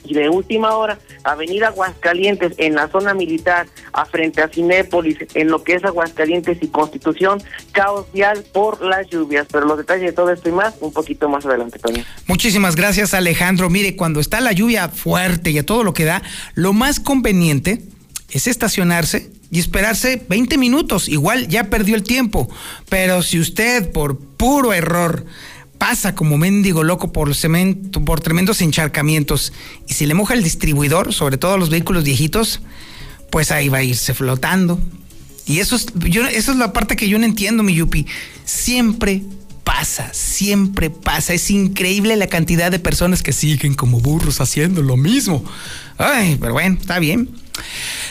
Y 0.05 0.13
de 0.15 0.27
última 0.27 0.75
hora, 0.75 0.99
Avenida 1.23 1.67
Aguascalientes, 1.67 2.53
en 2.57 2.75
la 2.75 2.89
zona 2.89 3.13
militar, 3.13 3.67
a 3.93 4.05
frente 4.05 4.41
a 4.41 4.49
Cinépolis, 4.49 5.17
en 5.33 5.47
lo 5.47 5.63
que 5.63 5.75
es 5.75 5.83
Aguascalientes 5.85 6.57
y 6.61 6.67
Constitución, 6.67 7.41
caos 7.71 8.05
vial 8.13 8.43
por 8.51 8.81
las 8.81 9.09
lluvias. 9.09 9.47
Pero 9.49 9.65
los 9.65 9.77
detalles 9.77 10.07
de 10.07 10.11
todo 10.11 10.29
esto 10.31 10.49
y 10.49 10.51
más, 10.51 10.75
un 10.81 10.91
poquito 10.91 11.29
más 11.29 11.45
adelante, 11.45 11.79
Tony. 11.79 12.03
Muchísimas 12.27 12.75
gracias, 12.75 13.13
Alejandro. 13.13 13.69
Mire, 13.69 13.95
cuando 13.95 14.19
está 14.19 14.41
la 14.41 14.51
lluvia 14.51 14.89
fuerte 14.89 15.51
y 15.51 15.57
a 15.57 15.65
todo 15.65 15.83
lo 15.83 15.93
que 15.93 16.03
da, 16.03 16.21
lo 16.53 16.73
más 16.73 16.99
conveniente 16.99 17.81
es 18.29 18.47
estacionarse 18.47 19.31
y 19.53 19.59
esperarse 19.59 20.25
20 20.27 20.57
minutos. 20.57 21.07
Igual 21.07 21.47
ya 21.47 21.65
perdió 21.65 21.95
el 21.95 22.01
tiempo. 22.01 22.49
Pero 22.89 23.21
si 23.21 23.39
usted 23.39 23.91
por 23.91 24.17
puro 24.17 24.73
error 24.73 25.25
pasa 25.77 26.15
como 26.15 26.37
mendigo 26.37 26.83
loco 26.83 27.13
por 27.13 27.33
cemento, 27.35 28.03
por 28.03 28.19
tremendos 28.19 28.61
encharcamientos 28.61 29.53
y 29.87 29.93
si 29.93 30.07
le 30.07 30.15
moja 30.15 30.33
el 30.33 30.43
distribuidor, 30.43 31.13
sobre 31.13 31.37
todo 31.37 31.57
los 31.59 31.69
vehículos 31.69 32.03
viejitos, 32.03 32.61
pues 33.29 33.51
ahí 33.51 33.69
va 33.69 33.77
a 33.77 33.83
irse 33.83 34.15
flotando. 34.15 34.79
Y 35.45 35.59
eso 35.59 35.75
es, 35.75 35.85
yo, 35.93 36.25
eso 36.25 36.51
es 36.51 36.57
la 36.57 36.73
parte 36.73 36.95
que 36.95 37.07
yo 37.07 37.19
no 37.19 37.25
entiendo, 37.25 37.61
mi 37.61 37.75
Yupi. 37.75 38.07
Siempre 38.45 39.21
pasa, 39.63 40.09
siempre 40.13 40.89
pasa. 40.89 41.35
Es 41.35 41.51
increíble 41.51 42.15
la 42.15 42.27
cantidad 42.27 42.71
de 42.71 42.79
personas 42.79 43.21
que 43.21 43.33
siguen 43.33 43.75
como 43.75 43.99
burros 43.99 44.41
haciendo 44.41 44.81
lo 44.81 44.97
mismo. 44.97 45.45
Ay, 45.99 46.37
pero 46.39 46.53
bueno, 46.53 46.77
está 46.79 46.97
bien. 46.97 47.42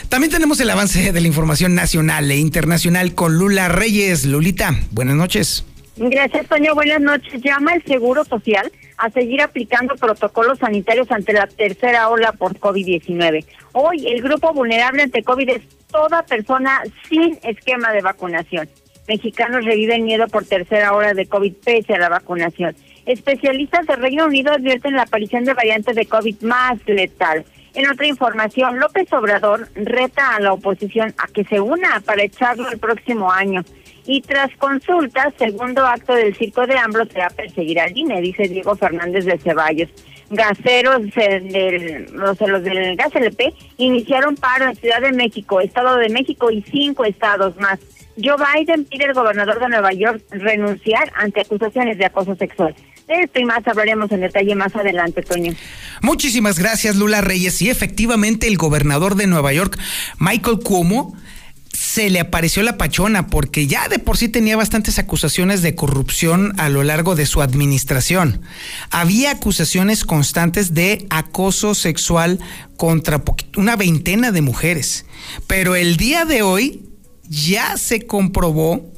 También 0.09 0.31
tenemos 0.31 0.59
el 0.59 0.69
avance 0.69 1.11
de 1.11 1.21
la 1.21 1.27
información 1.27 1.75
nacional 1.75 2.29
e 2.29 2.37
internacional 2.37 3.15
con 3.15 3.37
Lula 3.37 3.67
Reyes. 3.67 4.25
Lulita, 4.25 4.75
buenas 4.91 5.15
noches. 5.15 5.65
Gracias, 5.95 6.47
Toño. 6.47 6.73
Buenas 6.73 7.01
noches. 7.01 7.41
Llama 7.41 7.75
el 7.75 7.83
Seguro 7.83 8.25
Social 8.25 8.71
a 8.97 9.09
seguir 9.11 9.41
aplicando 9.41 9.95
protocolos 9.95 10.59
sanitarios 10.59 11.11
ante 11.11 11.33
la 11.33 11.47
tercera 11.47 12.09
ola 12.09 12.31
por 12.31 12.57
COVID-19. 12.59 13.45
Hoy 13.73 14.07
el 14.07 14.21
grupo 14.21 14.53
vulnerable 14.53 15.03
ante 15.03 15.23
COVID 15.23 15.49
es 15.49 15.61
toda 15.91 16.23
persona 16.23 16.81
sin 17.09 17.37
esquema 17.43 17.91
de 17.91 18.01
vacunación. 18.01 18.69
Mexicanos 19.07 19.65
reviven 19.65 20.05
miedo 20.05 20.27
por 20.27 20.45
tercera 20.45 20.93
ola 20.93 21.13
de 21.13 21.27
COVID 21.27 21.53
pese 21.63 21.93
a 21.93 21.99
la 21.99 22.09
vacunación. 22.09 22.75
Especialistas 23.05 23.85
del 23.85 24.01
Reino 24.01 24.25
Unido 24.25 24.53
advierten 24.53 24.95
la 24.95 25.03
aparición 25.03 25.43
de 25.43 25.53
variantes 25.53 25.95
de 25.95 26.05
COVID 26.05 26.41
más 26.41 26.79
letal. 26.87 27.45
En 27.75 27.89
otra 27.89 28.05
información, 28.05 28.79
López 28.79 29.11
Obrador 29.13 29.67
reta 29.73 30.35
a 30.35 30.39
la 30.39 30.53
oposición 30.53 31.13
a 31.17 31.27
que 31.27 31.43
se 31.43 31.59
una 31.59 31.99
para 32.01 32.23
echarlo 32.23 32.69
el 32.69 32.77
próximo 32.77 33.31
año. 33.31 33.63
Y 34.05 34.21
tras 34.21 34.55
consultas, 34.57 35.33
segundo 35.39 35.85
acto 35.85 36.13
del 36.13 36.35
circo 36.35 36.67
de 36.67 36.77
Ambro 36.77 37.05
será 37.05 37.29
perseguir 37.29 37.79
al 37.79 37.97
INE, 37.97 38.21
dice 38.21 38.47
Diego 38.47 38.75
Fernández 38.75 39.25
de 39.25 39.39
Ceballos. 39.39 39.89
Gaseros 40.29 41.01
del, 41.15 42.07
los, 42.13 42.39
los 42.41 42.63
del 42.63 42.95
Gas 42.95 43.15
LP 43.15 43.53
iniciaron 43.77 44.35
paro 44.35 44.65
en 44.65 44.75
Ciudad 44.75 45.01
de 45.01 45.11
México, 45.11 45.61
Estado 45.61 45.97
de 45.97 46.09
México 46.09 46.51
y 46.51 46.61
cinco 46.61 47.05
estados 47.05 47.55
más. 47.57 47.79
Joe 48.21 48.35
Biden 48.37 48.85
pide 48.85 49.05
al 49.05 49.13
gobernador 49.13 49.59
de 49.59 49.69
Nueva 49.69 49.93
York 49.93 50.21
renunciar 50.29 51.11
ante 51.15 51.41
acusaciones 51.41 51.97
de 51.97 52.05
acoso 52.05 52.35
sexual. 52.35 52.75
Esto 53.21 53.39
y 53.39 53.45
más 53.45 53.67
hablaremos 53.67 54.11
en 54.11 54.21
detalle 54.21 54.55
más 54.55 54.75
adelante, 54.75 55.21
Toño. 55.21 55.53
Muchísimas 56.01 56.57
gracias, 56.57 56.95
Lula 56.95 57.21
Reyes. 57.21 57.61
Y 57.61 57.69
efectivamente, 57.69 58.47
el 58.47 58.57
gobernador 58.57 59.15
de 59.15 59.27
Nueva 59.27 59.53
York, 59.53 59.77
Michael 60.17 60.59
Cuomo, 60.63 61.15
se 61.71 62.09
le 62.09 62.19
apareció 62.19 62.63
la 62.63 62.77
pachona 62.77 63.27
porque 63.27 63.67
ya 63.67 63.87
de 63.87 63.99
por 63.99 64.17
sí 64.17 64.29
tenía 64.29 64.57
bastantes 64.57 64.99
acusaciones 64.99 65.61
de 65.61 65.75
corrupción 65.75 66.53
a 66.57 66.69
lo 66.69 66.83
largo 66.83 67.15
de 67.15 67.25
su 67.25 67.41
administración. 67.41 68.41
Había 68.89 69.31
acusaciones 69.31 70.05
constantes 70.05 70.73
de 70.73 71.05
acoso 71.09 71.75
sexual 71.75 72.39
contra 72.77 73.23
una 73.57 73.75
veintena 73.75 74.31
de 74.31 74.41
mujeres. 74.41 75.05
Pero 75.45 75.75
el 75.75 75.97
día 75.97 76.25
de 76.25 76.41
hoy 76.41 76.83
ya 77.27 77.77
se 77.77 78.05
comprobó 78.05 78.92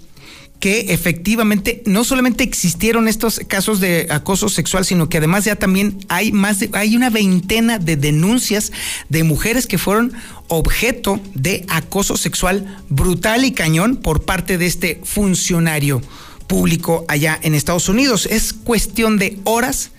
que 0.59 0.93
efectivamente 0.93 1.83
no 1.85 2.03
solamente 2.03 2.43
existieron 2.43 3.07
estos 3.07 3.39
casos 3.47 3.79
de 3.79 4.07
acoso 4.09 4.49
sexual, 4.49 4.85
sino 4.85 5.09
que 5.09 5.17
además 5.17 5.45
ya 5.45 5.55
también 5.55 5.99
hay 6.07 6.31
más 6.31 6.59
de, 6.59 6.69
hay 6.73 6.95
una 6.95 7.09
veintena 7.09 7.77
de 7.77 7.97
denuncias 7.97 8.71
de 9.09 9.23
mujeres 9.23 9.67
que 9.67 9.77
fueron 9.77 10.13
objeto 10.47 11.19
de 11.33 11.65
acoso 11.67 12.17
sexual 12.17 12.83
brutal 12.89 13.45
y 13.45 13.51
cañón 13.51 13.97
por 13.97 14.23
parte 14.23 14.57
de 14.57 14.65
este 14.65 15.01
funcionario 15.03 16.01
público 16.47 17.05
allá 17.07 17.39
en 17.41 17.55
Estados 17.55 17.89
Unidos. 17.89 18.27
Es 18.29 18.53
cuestión 18.53 19.17
de 19.17 19.39
horas 19.43 19.91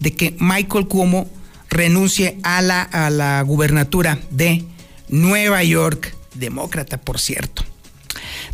de 0.00 0.12
que 0.12 0.36
Michael 0.38 0.86
Cuomo 0.86 1.28
renuncie 1.68 2.38
a 2.42 2.62
la, 2.62 2.82
a 2.82 3.10
la 3.10 3.42
gubernatura 3.42 4.20
de 4.30 4.64
Nueva 5.08 5.62
York, 5.64 6.14
demócrata, 6.34 6.98
por 6.98 7.18
cierto. 7.18 7.64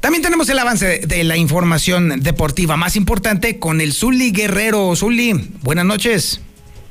También 0.00 0.22
tenemos 0.22 0.48
el 0.48 0.58
avance 0.58 1.00
de 1.00 1.24
la 1.24 1.36
información 1.36 2.20
deportiva 2.20 2.78
más 2.78 2.96
importante 2.96 3.58
con 3.58 3.82
el 3.82 3.92
Zuli 3.92 4.32
Guerrero. 4.32 4.96
Zuli, 4.96 5.34
buenas 5.60 5.84
noches. 5.84 6.40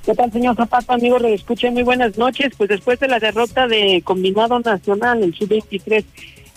¿Qué 0.05 0.13
tal, 0.13 0.31
señor 0.31 0.55
Zapata, 0.55 0.93
amigo? 0.93 1.17
Le 1.17 1.33
escuché 1.33 1.71
muy 1.71 1.81
buenas 1.81 2.19
noches. 2.19 2.53
Pues 2.55 2.69
después 2.69 2.99
de 2.99 3.07
la 3.07 3.19
derrota 3.19 3.67
de 3.67 4.03
Combinado 4.03 4.59
Nacional, 4.59 5.23
el 5.23 5.33
Sub-23, 5.33 6.05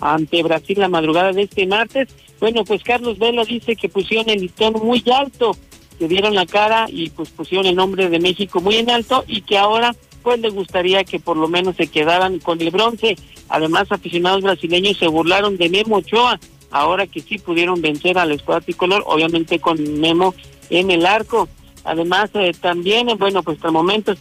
ante 0.00 0.42
Brasil 0.42 0.78
la 0.78 0.88
madrugada 0.88 1.32
de 1.32 1.42
este 1.42 1.66
martes, 1.66 2.08
bueno, 2.38 2.64
pues 2.64 2.82
Carlos 2.82 3.18
Velo 3.18 3.46
dice 3.46 3.74
que 3.74 3.88
pusieron 3.88 4.28
el 4.28 4.42
listón 4.42 4.74
muy 4.74 5.02
alto, 5.10 5.56
que 5.98 6.06
dieron 6.06 6.34
la 6.34 6.44
cara 6.44 6.86
y 6.90 7.08
pues 7.10 7.30
pusieron 7.30 7.64
el 7.64 7.76
nombre 7.76 8.10
de 8.10 8.20
México 8.20 8.60
muy 8.60 8.76
en 8.76 8.90
alto 8.90 9.24
y 9.26 9.40
que 9.40 9.56
ahora 9.56 9.94
pues 10.22 10.40
le 10.40 10.50
gustaría 10.50 11.04
que 11.04 11.20
por 11.20 11.36
lo 11.36 11.48
menos 11.48 11.76
se 11.76 11.88
quedaran 11.88 12.38
con 12.38 12.60
el 12.60 12.70
bronce. 12.70 13.16
Además, 13.48 13.90
aficionados 13.90 14.42
brasileños 14.42 14.96
se 14.96 15.08
burlaron 15.08 15.56
de 15.56 15.68
Memo 15.68 15.96
Ochoa, 15.96 16.38
ahora 16.70 17.06
que 17.06 17.20
sí 17.20 17.38
pudieron 17.38 17.82
vencer 17.82 18.18
al 18.18 18.32
escuadra 18.32 18.64
tricolor, 18.64 19.02
obviamente 19.06 19.58
con 19.58 20.00
Memo 20.00 20.34
en 20.70 20.90
el 20.90 21.04
arco. 21.06 21.48
Además, 21.84 22.30
eh, 22.34 22.52
también, 22.58 23.08
eh, 23.08 23.16
bueno, 23.16 23.42
pues 23.42 23.56
hasta 23.56 23.68
el 23.68 23.74
momento, 23.74 24.14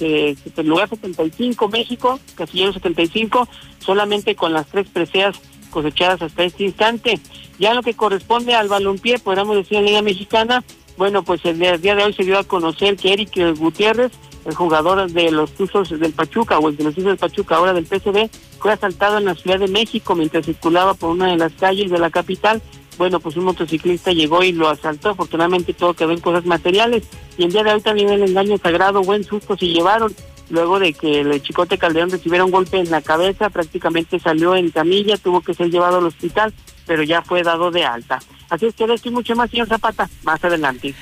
eh, 0.00 0.36
el 0.56 0.66
lugar 0.66 0.88
75, 0.88 1.68
México, 1.68 2.18
casillero 2.34 2.72
75, 2.72 3.48
solamente 3.78 4.34
con 4.34 4.52
las 4.52 4.66
tres 4.66 4.88
preseas 4.88 5.36
cosechadas 5.70 6.22
hasta 6.22 6.44
este 6.44 6.64
instante. 6.64 7.20
Ya 7.58 7.74
lo 7.74 7.82
que 7.82 7.94
corresponde 7.94 8.54
al 8.54 8.68
balompié, 8.68 9.18
podríamos 9.18 9.56
decir 9.56 9.78
en 9.78 9.86
Liga 9.86 10.02
Mexicana, 10.02 10.64
bueno, 10.96 11.22
pues 11.22 11.44
el 11.44 11.58
día, 11.58 11.76
de 11.76 12.02
hoy 12.02 12.12
se 12.12 12.24
dio 12.24 12.38
a 12.38 12.44
conocer 12.44 12.96
que 12.96 13.12
Eric 13.12 13.56
Gutiérrez, 13.56 14.10
el 14.48 14.54
jugador 14.54 15.10
de 15.10 15.30
los 15.30 15.52
Tuzos 15.52 15.90
del 15.90 16.12
Pachuca 16.12 16.58
o 16.58 16.68
el 16.68 16.76
de 16.76 16.84
los 16.84 16.94
Tuzos 16.94 17.10
del 17.10 17.18
Pachuca, 17.18 17.56
ahora 17.56 17.72
del 17.72 17.84
PCB, 17.84 18.28
fue 18.58 18.72
asaltado 18.72 19.18
en 19.18 19.26
la 19.26 19.34
Ciudad 19.34 19.58
de 19.58 19.68
México 19.68 20.14
mientras 20.14 20.46
circulaba 20.46 20.94
por 20.94 21.10
una 21.10 21.28
de 21.28 21.36
las 21.36 21.52
calles 21.52 21.90
de 21.90 21.98
la 21.98 22.10
capital 22.10 22.60
bueno, 22.98 23.20
pues 23.20 23.36
un 23.36 23.44
motociclista 23.44 24.12
llegó 24.12 24.42
y 24.42 24.52
lo 24.52 24.68
asaltó, 24.68 25.10
afortunadamente 25.10 25.72
todo 25.72 25.94
quedó 25.94 26.10
en 26.10 26.20
cosas 26.20 26.44
materiales, 26.44 27.04
y 27.38 27.44
el 27.44 27.52
día 27.52 27.62
de 27.62 27.72
hoy 27.72 27.80
también 27.80 28.08
el 28.10 28.24
engaño 28.24 28.58
sagrado, 28.58 29.02
buen 29.02 29.22
susto 29.24 29.56
se 29.56 29.68
llevaron, 29.68 30.12
luego 30.50 30.80
de 30.80 30.92
que 30.92 31.20
el 31.20 31.40
Chicote 31.40 31.78
Calderón 31.78 32.10
recibiera 32.10 32.44
un 32.44 32.50
golpe 32.50 32.78
en 32.78 32.90
la 32.90 33.00
cabeza, 33.00 33.50
prácticamente 33.50 34.18
salió 34.18 34.56
en 34.56 34.70
camilla, 34.70 35.16
tuvo 35.16 35.40
que 35.40 35.54
ser 35.54 35.70
llevado 35.70 35.98
al 35.98 36.06
hospital, 36.06 36.52
pero 36.86 37.04
ya 37.04 37.22
fue 37.22 37.42
dado 37.44 37.70
de 37.70 37.84
alta. 37.84 38.18
Así 38.50 38.66
es 38.66 38.74
que 38.74 38.84
esto 38.84 39.08
y 39.08 39.12
mucho 39.12 39.36
más, 39.36 39.50
señor 39.50 39.68
Zapata, 39.68 40.08
más 40.24 40.42
adelante. 40.42 40.94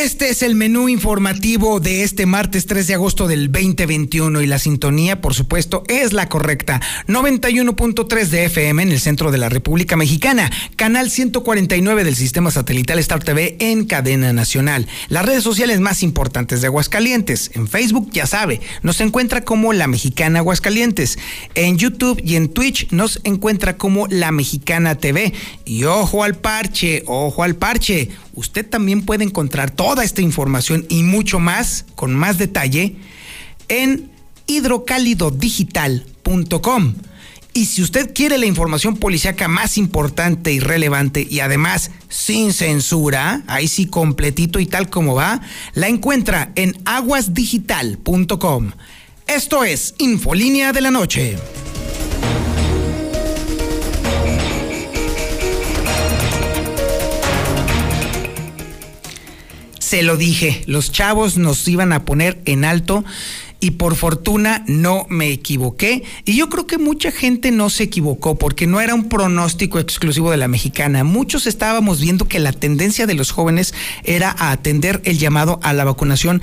Este 0.00 0.30
es 0.30 0.42
el 0.42 0.54
menú 0.54 0.88
informativo 0.88 1.78
de 1.78 2.02
este 2.02 2.24
martes 2.24 2.66
3 2.66 2.86
de 2.86 2.94
agosto 2.94 3.28
del 3.28 3.52
2021 3.52 4.40
y 4.40 4.46
la 4.46 4.58
sintonía, 4.58 5.20
por 5.20 5.34
supuesto, 5.34 5.84
es 5.86 6.14
la 6.14 6.30
correcta. 6.30 6.80
91.3 7.08 8.26
de 8.28 8.46
FM 8.46 8.84
en 8.84 8.90
el 8.90 9.00
centro 9.00 9.30
de 9.30 9.36
la 9.36 9.50
República 9.50 9.96
Mexicana, 9.96 10.50
canal 10.76 11.10
149 11.10 12.04
del 12.04 12.16
sistema 12.16 12.50
satelital 12.50 12.98
Star 13.00 13.22
TV 13.22 13.56
en 13.60 13.84
cadena 13.84 14.32
nacional. 14.32 14.88
Las 15.08 15.26
redes 15.26 15.44
sociales 15.44 15.78
más 15.80 16.02
importantes 16.02 16.62
de 16.62 16.68
Aguascalientes. 16.68 17.50
En 17.52 17.68
Facebook, 17.68 18.10
ya 18.12 18.26
sabe, 18.26 18.62
nos 18.82 19.00
encuentra 19.02 19.44
como 19.44 19.74
La 19.74 19.88
Mexicana 19.88 20.38
Aguascalientes. 20.38 21.18
En 21.54 21.76
YouTube 21.76 22.20
y 22.24 22.36
en 22.36 22.48
Twitch 22.48 22.90
nos 22.92 23.20
encuentra 23.24 23.76
como 23.76 24.06
La 24.08 24.32
Mexicana 24.32 24.96
TV. 24.96 25.34
Y 25.66 25.84
ojo 25.84 26.24
al 26.24 26.34
parche, 26.36 27.04
ojo 27.06 27.42
al 27.42 27.56
parche 27.56 28.08
usted 28.34 28.68
también 28.68 29.04
puede 29.04 29.24
encontrar 29.24 29.70
toda 29.70 30.04
esta 30.04 30.22
información 30.22 30.86
y 30.88 31.02
mucho 31.02 31.38
más, 31.38 31.84
con 31.94 32.14
más 32.14 32.38
detalle, 32.38 32.96
en 33.68 34.10
hidrocálidodigital.com. 34.46 36.94
Y 37.54 37.66
si 37.66 37.82
usted 37.82 38.14
quiere 38.14 38.38
la 38.38 38.46
información 38.46 38.96
policiaca 38.96 39.46
más 39.46 39.76
importante 39.76 40.52
y 40.52 40.60
relevante 40.60 41.26
y 41.28 41.40
además 41.40 41.90
sin 42.08 42.54
censura, 42.54 43.42
ahí 43.46 43.68
sí 43.68 43.86
completito 43.86 44.58
y 44.58 44.64
tal 44.66 44.88
como 44.88 45.14
va, 45.14 45.42
la 45.74 45.88
encuentra 45.88 46.50
en 46.54 46.74
aguasdigital.com. 46.86 48.70
Esto 49.26 49.64
es 49.64 49.94
Infolínea 49.98 50.72
de 50.72 50.80
la 50.80 50.90
Noche. 50.90 51.36
Se 59.92 60.02
lo 60.02 60.16
dije, 60.16 60.62
los 60.64 60.90
chavos 60.90 61.36
nos 61.36 61.68
iban 61.68 61.92
a 61.92 62.06
poner 62.06 62.40
en 62.46 62.64
alto 62.64 63.04
y 63.60 63.72
por 63.72 63.94
fortuna 63.94 64.64
no 64.66 65.04
me 65.10 65.28
equivoqué. 65.28 66.02
Y 66.24 66.34
yo 66.34 66.48
creo 66.48 66.66
que 66.66 66.78
mucha 66.78 67.12
gente 67.12 67.50
no 67.50 67.68
se 67.68 67.82
equivocó 67.82 68.38
porque 68.38 68.66
no 68.66 68.80
era 68.80 68.94
un 68.94 69.10
pronóstico 69.10 69.78
exclusivo 69.78 70.30
de 70.30 70.38
la 70.38 70.48
mexicana. 70.48 71.04
Muchos 71.04 71.46
estábamos 71.46 72.00
viendo 72.00 72.26
que 72.26 72.38
la 72.38 72.52
tendencia 72.52 73.06
de 73.06 73.12
los 73.12 73.32
jóvenes 73.32 73.74
era 74.02 74.34
a 74.38 74.52
atender 74.52 75.02
el 75.04 75.18
llamado 75.18 75.60
a 75.62 75.74
la 75.74 75.84
vacunación. 75.84 76.40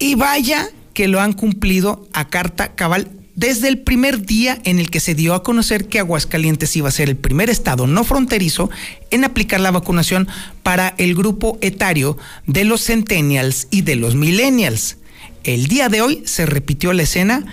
Y 0.00 0.16
vaya 0.16 0.68
que 0.92 1.06
lo 1.06 1.20
han 1.20 1.34
cumplido 1.34 2.04
a 2.12 2.26
carta 2.26 2.74
cabal 2.74 3.12
desde 3.38 3.68
el 3.68 3.78
primer 3.78 4.26
día 4.26 4.58
en 4.64 4.80
el 4.80 4.90
que 4.90 4.98
se 4.98 5.14
dio 5.14 5.32
a 5.32 5.44
conocer 5.44 5.86
que 5.86 6.00
Aguascalientes 6.00 6.74
iba 6.74 6.88
a 6.88 6.92
ser 6.92 7.08
el 7.08 7.16
primer 7.16 7.50
estado 7.50 7.86
no 7.86 8.02
fronterizo 8.02 8.68
en 9.12 9.22
aplicar 9.22 9.60
la 9.60 9.70
vacunación 9.70 10.26
para 10.64 10.96
el 10.98 11.14
grupo 11.14 11.56
etario 11.60 12.18
de 12.48 12.64
los 12.64 12.82
centennials 12.84 13.68
y 13.70 13.82
de 13.82 13.94
los 13.94 14.16
millennials. 14.16 14.96
El 15.44 15.68
día 15.68 15.88
de 15.88 16.02
hoy 16.02 16.22
se 16.26 16.46
repitió 16.46 16.92
la 16.92 17.04
escena 17.04 17.46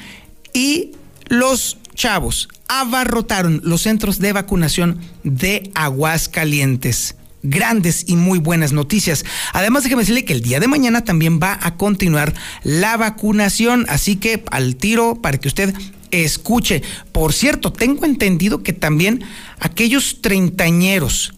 y 0.53 0.93
los 1.27 1.77
chavos 1.93 2.49
abarrotaron 2.67 3.61
los 3.63 3.83
centros 3.83 4.17
de 4.17 4.33
vacunación 4.33 4.99
de 5.23 5.69
Aguascalientes 5.75 7.14
grandes 7.45 8.05
y 8.07 8.15
muy 8.15 8.39
buenas 8.39 8.73
noticias. 8.73 9.25
Además, 9.53 9.83
déjeme 9.83 10.01
decirle 10.01 10.25
que 10.25 10.33
el 10.33 10.41
día 10.41 10.59
de 10.59 10.67
mañana 10.67 11.03
también 11.03 11.39
va 11.41 11.57
a 11.61 11.77
continuar 11.77 12.33
la 12.63 12.97
vacunación, 12.97 13.85
así 13.89 14.15
que 14.17 14.43
al 14.51 14.75
tiro 14.75 15.15
para 15.21 15.37
que 15.37 15.47
usted 15.47 15.73
escuche. 16.11 16.83
Por 17.11 17.33
cierto, 17.33 17.71
tengo 17.71 18.05
entendido 18.05 18.63
que 18.63 18.73
también 18.73 19.23
aquellos 19.59 20.21
treintañeros 20.21 21.33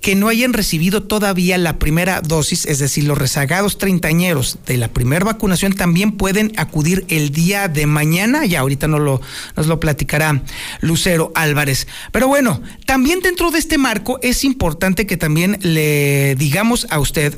que 0.00 0.14
no 0.14 0.28
hayan 0.28 0.52
recibido 0.52 1.02
todavía 1.02 1.58
la 1.58 1.78
primera 1.78 2.20
dosis, 2.20 2.66
es 2.66 2.78
decir, 2.78 3.04
los 3.04 3.18
rezagados 3.18 3.78
treintañeros 3.78 4.58
de 4.66 4.76
la 4.76 4.88
primera 4.88 5.24
vacunación 5.24 5.72
también 5.72 6.12
pueden 6.12 6.52
acudir 6.56 7.04
el 7.08 7.30
día 7.30 7.68
de 7.68 7.86
mañana, 7.86 8.46
ya 8.46 8.60
ahorita 8.60 8.86
nos 8.86 9.00
lo, 9.00 9.80
platicará 9.80 10.42
Lucero 10.80 11.32
Álvarez. 11.34 11.88
Pero 12.12 12.28
bueno, 12.28 12.62
también 12.86 13.20
dentro 13.20 13.50
de 13.50 13.58
este 13.58 13.78
marco 13.78 14.18
es 14.22 14.44
importante 14.44 15.06
que 15.06 15.16
también 15.16 15.58
le 15.62 16.36
digamos 16.36 16.86
a 16.90 17.00
usted 17.00 17.36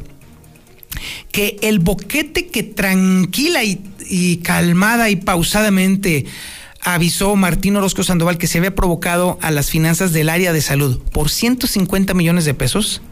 que 1.33 1.57
el 1.63 1.79
boquete 1.79 2.49
que 2.49 2.63
tranquila 2.63 3.61
y 3.65 4.37
calmada 4.39 5.09
y 5.09 5.17
pausadamente 5.17 6.27
avisó 6.83 7.37
Martín 7.37 7.77
Orozco 7.77 8.03
Sandoval 8.03 8.39
que 8.39 8.47
se 8.47 8.59
había 8.59 8.75
provocado 8.75 9.39
a 9.43 9.51
las 9.51 9.71
finanzas 9.71 10.13
del 10.13 10.29
área 10.29 10.53
de 10.53 10.63
salud 10.63 11.01
por 11.13 11.31
150 11.31 12.15
millones 12.15 12.45
de 12.45 12.55
pesos. 12.55 13.03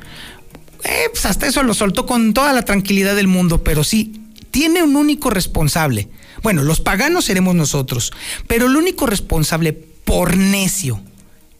Eh, 0.84 1.08
pues 1.10 1.26
hasta 1.26 1.46
eso 1.46 1.62
lo 1.62 1.74
soltó 1.74 2.06
con 2.06 2.32
toda 2.32 2.52
la 2.52 2.62
tranquilidad 2.62 3.16
del 3.16 3.26
mundo, 3.26 3.62
pero 3.62 3.84
sí, 3.84 4.22
tiene 4.50 4.82
un 4.82 4.96
único 4.96 5.30
responsable. 5.30 6.08
Bueno, 6.42 6.62
los 6.62 6.80
paganos 6.80 7.26
seremos 7.26 7.54
nosotros, 7.54 8.12
pero 8.46 8.66
el 8.66 8.76
único 8.76 9.06
responsable 9.06 9.72
por 9.72 10.36
necio, 10.36 11.00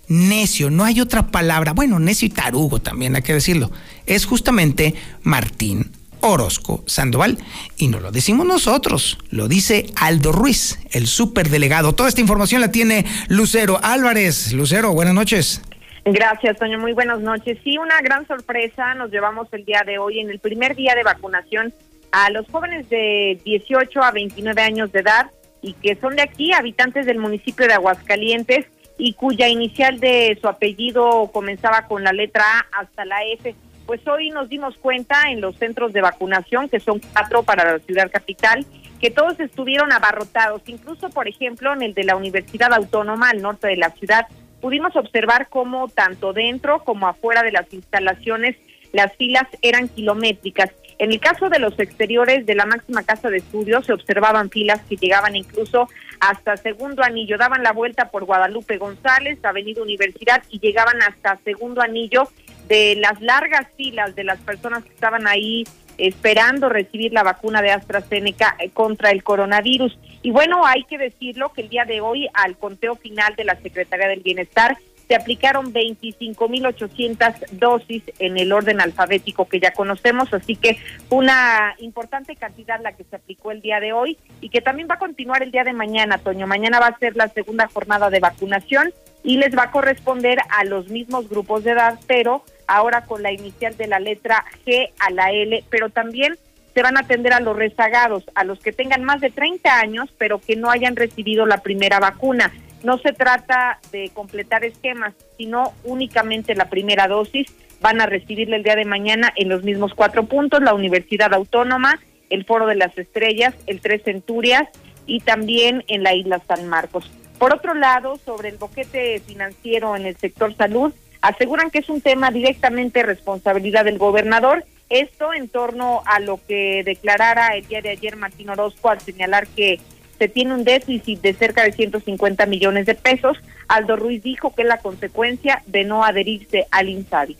necio, 0.07 0.71
no 0.71 0.85
hay 0.85 1.01
otra 1.01 1.31
palabra, 1.31 1.73
bueno, 1.73 1.99
necio 1.99 2.27
y 2.27 2.31
tarugo 2.31 2.81
también 2.81 3.17
hay 3.17 3.23
que 3.23 3.35
decirlo, 3.35 3.71
es 4.07 4.25
justamente 4.25 4.95
Martín 5.23 5.91
Orozco 6.29 6.83
Sandoval. 6.87 7.39
Y 7.77 7.89
no 7.89 8.01
lo 8.01 8.11
decimos 8.13 8.47
nosotros, 8.47 9.19
lo 9.31 9.49
dice 9.49 9.87
Aldo 9.97 10.33
Ruiz, 10.33 10.79
el 10.93 11.07
superdelegado. 11.07 11.95
Toda 11.95 12.09
esta 12.09 12.21
información 12.21 12.61
la 12.61 12.71
tiene 12.71 13.05
Lucero 13.29 13.79
Álvarez. 13.83 14.53
Lucero, 14.53 14.93
buenas 14.93 15.15
noches. 15.15 15.63
Gracias, 16.05 16.57
Toño. 16.59 16.79
Muy 16.79 16.93
buenas 16.93 17.21
noches. 17.21 17.59
Sí, 17.65 17.77
una 17.77 18.01
gran 18.01 18.27
sorpresa 18.27 18.95
nos 18.95 19.11
llevamos 19.11 19.49
el 19.53 19.65
día 19.65 19.83
de 19.85 19.99
hoy 19.99 20.21
en 20.21 20.31
el 20.31 20.39
primer 20.39 20.75
día 20.75 20.95
de 20.95 21.03
vacunación 21.03 21.75
a 22.13 22.31
los 22.31 22.47
jóvenes 22.49 22.89
de 22.89 23.41
18 23.45 24.03
a 24.03 24.11
29 24.11 24.63
años 24.63 24.93
de 24.93 25.01
edad 25.01 25.31
y 25.61 25.75
que 25.75 25.97
son 25.97 26.17
de 26.17 26.23
aquí, 26.23 26.53
habitantes 26.53 27.05
del 27.05 27.19
municipio 27.19 27.67
de 27.67 27.75
Aguascalientes 27.75 28.67
y 28.97 29.13
cuya 29.13 29.49
inicial 29.49 30.01
de 30.01 30.37
su 30.41 30.49
apellido 30.49 31.31
comenzaba 31.33 31.87
con 31.87 32.03
la 32.03 32.13
letra 32.13 32.45
A 32.45 32.81
hasta 32.81 33.05
la 33.05 33.23
F 33.25 33.55
pues 33.89 34.07
hoy 34.07 34.29
nos 34.29 34.51
dimos 34.51 34.77
cuenta 34.77 35.31
en 35.31 35.41
los 35.41 35.57
centros 35.57 35.95
de 35.95 36.03
vacunación, 36.03 36.69
que 36.69 36.79
son 36.79 37.01
cuatro 37.15 37.43
para 37.43 37.73
la 37.73 37.79
ciudad 37.79 38.11
capital, 38.11 38.67
que 39.01 39.11
todos 39.11 39.41
estuvieron 39.41 39.95
abarrotados, 39.95 40.61
incluso 40.67 41.09
por 41.09 41.27
ejemplo 41.27 41.73
en 41.73 41.81
el 41.81 41.95
de 41.95 42.05
la 42.05 42.15
Universidad 42.15 42.75
Autónoma 42.75 43.31
al 43.31 43.41
norte 43.41 43.67
de 43.67 43.77
la 43.77 43.89
ciudad, 43.93 44.27
pudimos 44.61 44.95
observar 44.95 45.49
cómo 45.49 45.89
tanto 45.89 46.35
dentro 46.35 46.85
como 46.85 47.09
afuera 47.09 47.43
de 47.43 47.51
las 47.51 47.73
instalaciones 47.73 48.57
las 48.93 49.17
filas 49.17 49.47
eran 49.63 49.89
kilométricas. 49.89 50.71
En 50.99 51.11
el 51.11 51.21
caso 51.21 51.49
de 51.49 51.59
los 51.59 51.79
exteriores 51.79 52.45
de 52.45 52.57
la 52.57 52.67
máxima 52.67 53.05
casa 53.05 53.31
de 53.31 53.39
estudios 53.39 53.87
se 53.87 53.95
observaban 53.95 54.51
filas 54.51 54.83
que 54.87 54.97
llegaban 54.97 55.35
incluso 55.35 55.89
hasta 56.21 56.59
segundo 56.59 57.03
anillo, 57.03 57.39
daban 57.39 57.63
la 57.63 57.73
vuelta 57.73 58.11
por 58.11 58.27
Guadalupe 58.27 58.77
González, 58.77 59.43
Avenida 59.43 59.81
Universidad 59.81 60.43
y 60.51 60.59
llegaban 60.59 61.01
hasta 61.01 61.37
segundo 61.45 61.81
anillo 61.81 62.29
de 62.69 62.97
las 62.97 63.21
largas 63.21 63.67
filas 63.77 64.15
de 64.15 64.25
las 64.25 64.39
personas 64.41 64.85
que 64.85 64.91
estaban 64.91 65.27
ahí 65.27 65.65
esperando 65.99 66.69
recibir 66.69 67.13
la 67.13 67.25
vacuna 67.25 67.61
de 67.61 67.73
AstraZeneca 67.73 68.57
eh, 68.61 68.71
contra 68.71 69.11
el 69.11 69.25
coronavirus. 69.25 69.99
Y 70.23 70.31
bueno, 70.31 70.65
hay 70.65 70.85
que 70.85 70.97
decirlo 70.97 71.53
que 71.53 71.63
el 71.63 71.69
día 71.69 71.85
de 71.85 72.01
hoy, 72.01 72.29
al 72.35 72.57
conteo 72.57 72.95
final 72.95 73.35
de 73.37 73.45
la 73.45 73.57
Secretaría 73.57 74.09
del 74.09 74.21
Bienestar, 74.21 74.79
se 75.09 75.15
aplicaron 75.15 75.73
25.800 75.73 77.49
dosis 77.53 78.03
en 78.19 78.37
el 78.37 78.53
orden 78.53 78.81
alfabético 78.81 79.49
que 79.49 79.59
ya 79.59 79.73
conocemos, 79.73 80.33
así 80.35 80.55
que 80.55 80.79
una 81.09 81.75
importante 81.79 82.37
cantidad 82.37 82.79
la 82.83 82.93
que 82.93 83.05
se 83.05 83.17
aplicó 83.17 83.51
el 83.51 83.63
día 83.63 83.81
de 83.81 83.95
hoy 83.95 84.19
y 84.43 84.51
que 84.51 84.61
también 84.61 84.87
va 84.89 84.97
a 84.97 84.99
continuar 84.99 85.43
el 85.43 85.51
día 85.51 85.65
de 85.65 85.73
mañana, 85.73 86.19
Toño. 86.19 86.47
Mañana 86.47 86.79
va 86.79 86.89
a 86.89 86.99
ser 86.99 87.17
la 87.17 87.29
segunda 87.29 87.69
jornada 87.69 88.11
de 88.11 88.21
vacunación 88.21 88.93
y 89.25 89.39
les 89.39 89.57
va 89.57 89.65
a 89.65 89.71
corresponder 89.71 90.41
a 90.51 90.65
los 90.65 90.89
mismos 90.89 91.27
grupos 91.31 91.65
de 91.65 91.71
edad, 91.71 91.99
pero 92.07 92.45
ahora 92.69 93.05
con 93.05 93.23
la 93.23 93.33
inicial 93.33 93.77
de 93.77 93.89
la 93.89 93.99
letra 93.99 94.45
G 94.65 94.91
a 95.01 95.11
la 95.11 95.33
L, 95.33 95.65
pero 95.71 95.91
también 95.91 96.39
se 96.75 96.83
van 96.83 96.97
a 96.97 97.01
atender 97.01 97.33
a 97.33 97.41
los 97.41 97.57
rezagados, 97.57 98.23
a 98.37 98.45
los 98.45 98.61
que 98.61 98.73
tengan 98.73 99.03
más 99.03 99.21
de 99.21 99.31
30 99.31 99.81
años, 99.81 100.15
pero 100.17 100.39
que 100.39 100.55
no 100.55 100.71
hayan 100.71 100.95
recibido 100.95 101.45
la 101.45 101.59
primera 101.59 101.99
vacuna. 101.99 102.53
No 102.85 102.99
se 102.99 103.13
trata 103.13 103.81
de 103.91 104.11
completar 104.15 104.65
esquemas, 104.65 105.15
sino 105.37 105.73
únicamente 105.83 106.55
la 106.55 106.71
primera 106.71 107.09
dosis. 107.09 107.49
Van 107.81 108.01
a 108.01 108.07
recibirla 108.07 108.57
el 108.57 108.63
día 108.63 108.77
de 108.77 108.85
mañana 108.85 109.33
en 109.35 109.49
los 109.49 109.65
mismos 109.65 109.95
cuatro 109.95 110.27
puntos, 110.27 110.63
la 110.63 110.75
Universidad 110.75 111.35
Autónoma, 111.35 111.99
el 112.31 112.45
Foro 112.45 112.67
de 112.67 112.77
las 112.77 112.97
Estrellas, 112.97 113.55
el 113.67 113.81
Tres 113.81 114.03
Centurias 114.05 114.69
y 115.07 115.21
también 115.21 115.83
en 115.89 116.03
la 116.03 116.15
isla 116.15 116.41
San 116.47 116.69
Marcos. 116.69 117.11
Por 117.39 117.55
otro 117.55 117.75
lado, 117.75 118.17
sobre 118.25 118.51
el 118.51 118.57
boquete 118.57 119.21
financiero 119.21 119.97
en 119.97 120.07
el 120.07 120.17
sector 120.17 120.55
salud, 120.55 120.93
Aseguran 121.21 121.71
que 121.71 121.81
es 121.81 121.89
un 121.89 122.01
tema 122.01 122.31
directamente 122.31 123.03
responsabilidad 123.03 123.85
del 123.85 123.99
gobernador. 123.99 124.65
Esto 124.89 125.35
en 125.35 125.49
torno 125.49 126.03
a 126.07 126.21
lo 126.21 126.41
que 126.47 126.83
declarara 126.85 127.49
el 127.49 127.67
día 127.67 127.83
de 127.83 127.91
ayer 127.91 128.17
Martín 128.17 128.51
Orozco 128.51 128.89
al 128.89 129.01
señalar 129.01 129.47
que 129.49 129.81
se 130.19 130.29
tiene 130.29 130.55
un 130.55 130.65
déficit 130.65 131.21
de 131.21 131.35
cerca 131.35 131.63
de 131.63 131.73
150 131.73 132.47
millones 132.47 132.87
de 132.87 132.95
pesos. 132.95 133.37
Aldo 133.69 133.97
Ruiz 133.97 134.23
dijo 134.23 134.55
que 134.55 134.63
es 134.63 134.69
la 134.69 134.79
consecuencia 134.79 135.63
de 135.67 135.85
no 135.85 136.05
adherirse 136.05 136.67
al 136.71 136.89
INSABI. 136.89 137.37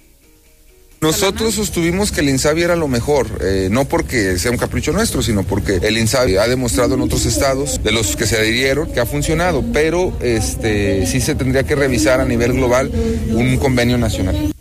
Nosotros 1.01 1.55
sostuvimos 1.55 2.11
que 2.11 2.23
el 2.23 2.29
INSABI 2.29 2.63
era 2.63 2.75
lo 2.75 2.89
mejor, 2.89 3.29
eh, 3.41 3.69
no 3.71 3.85
porque 3.85 4.37
sea 4.37 4.51
un 4.51 4.57
capricho 4.57 4.93
nuestro, 4.93 5.23
sino 5.23 5.45
porque 5.45 5.77
el 5.77 5.97
INSABI 5.97 6.39
ha 6.39 6.49
demostrado 6.49 6.97
en 6.97 7.03
otros 7.03 7.25
estados 7.25 7.81
de 7.85 7.93
los 7.93 8.17
que 8.17 8.27
se 8.27 8.37
adhirieron 8.37 8.93
que 8.93 8.99
ha 8.99 9.07
funcionado, 9.07 9.63
pero 9.73 10.13
este 10.21 11.07
sí 11.07 11.21
se 11.21 11.37
tendría 11.37 11.63
que 11.63 11.77
revisar 11.77 12.21
a 12.21 12.25
nivel 12.25 12.53
global 12.55 12.91
un 13.31 13.59
convenio 13.59 13.97
nacional. 13.97 14.53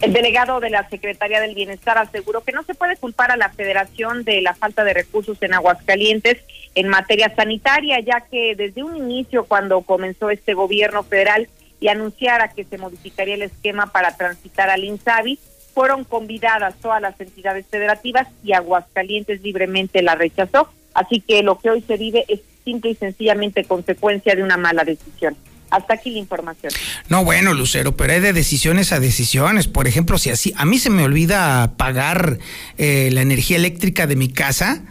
El 0.00 0.12
delegado 0.12 0.58
de 0.58 0.70
la 0.70 0.88
Secretaría 0.88 1.40
del 1.40 1.54
Bienestar 1.54 1.96
aseguró 1.98 2.42
que 2.42 2.52
no 2.52 2.64
se 2.64 2.74
puede 2.74 2.96
culpar 2.96 3.30
a 3.30 3.36
la 3.36 3.50
Federación 3.50 4.24
de 4.24 4.40
la 4.40 4.54
falta 4.54 4.82
de 4.82 4.94
recursos 4.94 5.38
en 5.42 5.54
Aguascalientes 5.54 6.38
en 6.74 6.88
materia 6.88 7.32
sanitaria, 7.36 8.00
ya 8.00 8.22
que 8.22 8.54
desde 8.56 8.82
un 8.82 8.96
inicio, 8.96 9.44
cuando 9.44 9.82
comenzó 9.82 10.30
este 10.30 10.54
gobierno 10.54 11.02
federal, 11.02 11.48
y 11.80 11.88
anunciara 11.88 12.48
que 12.48 12.64
se 12.64 12.78
modificaría 12.78 13.34
el 13.34 13.42
esquema 13.42 13.86
para 13.86 14.16
transitar 14.16 14.70
al 14.70 14.84
INSABI, 14.84 15.38
fueron 15.74 16.04
convidadas 16.04 16.74
todas 16.80 17.00
las 17.00 17.18
entidades 17.20 17.64
federativas 17.70 18.28
y 18.44 18.52
Aguascalientes 18.52 19.40
libremente 19.42 20.02
la 20.02 20.14
rechazó. 20.14 20.68
Así 20.94 21.20
que 21.20 21.42
lo 21.42 21.58
que 21.58 21.70
hoy 21.70 21.82
se 21.82 21.96
vive 21.96 22.24
es 22.28 22.40
simple 22.64 22.90
y 22.90 22.94
sencillamente 22.94 23.64
consecuencia 23.64 24.34
de 24.34 24.42
una 24.42 24.56
mala 24.56 24.84
decisión. 24.84 25.36
Hasta 25.70 25.94
aquí 25.94 26.10
la 26.10 26.18
información. 26.18 26.72
No, 27.08 27.24
bueno, 27.24 27.54
Lucero, 27.54 27.96
pero 27.96 28.12
hay 28.12 28.20
de 28.20 28.32
decisiones 28.32 28.92
a 28.92 28.98
decisiones. 28.98 29.68
Por 29.68 29.86
ejemplo, 29.86 30.18
si 30.18 30.30
así, 30.30 30.52
a 30.56 30.64
mí 30.64 30.78
se 30.78 30.90
me 30.90 31.04
olvida 31.04 31.74
pagar 31.76 32.38
eh, 32.76 33.10
la 33.12 33.22
energía 33.22 33.56
eléctrica 33.56 34.08
de 34.08 34.16
mi 34.16 34.28
casa, 34.28 34.82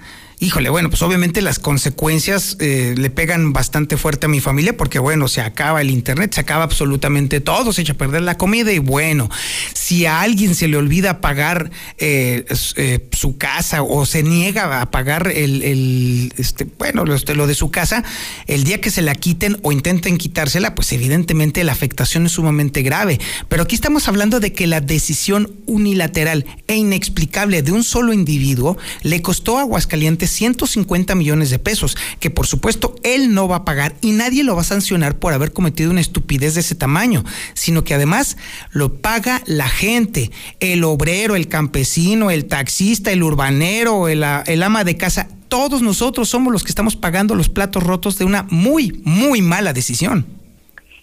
híjole, 0.42 0.70
bueno, 0.70 0.90
pues 0.90 1.02
obviamente 1.02 1.42
las 1.42 1.60
consecuencias 1.60 2.56
eh, 2.60 2.96
le 2.98 3.10
pegan 3.10 3.52
bastante 3.52 3.98
fuerte 3.98 4.28
a 4.28 4.30
mi 4.30 4.40
familia 4.40 4.76
porque, 4.76 4.98
bueno, 4.98 5.28
se 5.28 5.42
acaba 5.42 5.82
el 5.82 5.90
internet, 5.90 6.34
se 6.34 6.42
acaba 6.42 6.64
absolutamente 6.64 7.42
todo, 7.42 7.74
se 7.74 7.82
echa 7.82 7.94
a 7.94 7.98
perder 7.98 8.22
la 8.22 8.38
comida 8.38 8.72
y 8.72 8.80
bueno, 8.80 9.30
si 9.74 10.06
a 10.06 10.22
alguien 10.22 10.56
se 10.56 10.70
le 10.70 10.78
olvida 10.78 11.20
pagar 11.20 11.72
eh, 11.98 12.46
eh, 12.78 13.10
su 13.12 13.38
casa 13.38 13.84
o 13.84 14.06
se 14.06 14.24
niega 14.24 14.82
a 14.82 14.92
pagar 14.92 15.28
el, 15.28 16.34
este, 16.38 16.66
bueno, 16.78 17.04
lo, 17.04 17.18
lo 17.36 17.48
de 17.48 17.56
su 17.56 17.70
casa, 17.70 18.06
el 18.48 18.64
día 18.64 18.80
que 18.80 18.92
se 18.92 19.02
la 19.02 19.16
quiten 19.16 19.58
o 19.62 19.74
intenten 19.74 20.18
quitársela, 20.18 20.74
pues 20.74 20.94
evidentemente 20.94 21.64
la 21.66 21.74
afectación 21.74 22.26
es 22.28 22.32
sumamente 22.32 22.82
grave. 22.82 23.20
Pero 23.50 23.64
aquí 23.64 23.76
estamos 23.76 24.08
hablando 24.08 24.40
de 24.40 24.54
que 24.54 24.68
la 24.68 24.80
decisión 24.80 25.52
unilateral 25.66 26.46
e 26.68 26.78
inexplicable 26.78 27.62
de 27.62 27.74
un 27.74 27.84
solo 27.84 28.14
individuo 28.14 28.78
le 29.04 29.22
costó 29.22 29.58
a 29.58 29.62
Aguascalientes 29.62 30.29
150 30.30 31.16
millones 31.16 31.50
de 31.50 31.60
pesos, 31.60 31.98
que 32.20 32.30
por 32.30 32.48
supuesto 32.48 32.96
él 33.04 33.34
no 33.34 33.48
va 33.48 33.58
a 33.58 33.66
pagar 33.66 33.96
y 34.02 34.12
nadie 34.12 34.44
lo 34.44 34.56
va 34.56 34.62
a 34.62 34.66
sancionar 34.66 35.18
por 35.18 35.34
haber 35.34 35.54
cometido 35.54 35.92
una 35.92 36.02
estupidez 36.02 36.54
de 36.54 36.62
ese 36.62 36.76
tamaño, 36.76 37.24
sino 37.54 37.84
que 37.84 37.94
además 37.94 38.38
lo 38.72 38.94
paga 39.02 39.42
la 39.46 39.68
gente, 39.68 40.32
el 40.60 40.84
obrero, 40.84 41.36
el 41.36 41.48
campesino, 41.48 42.32
el 42.32 42.46
taxista, 42.46 43.12
el 43.12 43.24
urbanero, 43.24 44.08
el, 44.08 44.24
el 44.46 44.64
ama 44.64 44.84
de 44.84 44.98
casa. 44.98 45.28
Todos 45.48 45.82
nosotros 45.82 46.30
somos 46.30 46.54
los 46.54 46.64
que 46.64 46.70
estamos 46.70 46.96
pagando 46.96 47.36
los 47.36 47.50
platos 47.50 47.84
rotos 47.84 48.18
de 48.18 48.26
una 48.26 48.44
muy, 48.50 49.02
muy 49.04 49.42
mala 49.42 49.74
decisión 49.74 50.40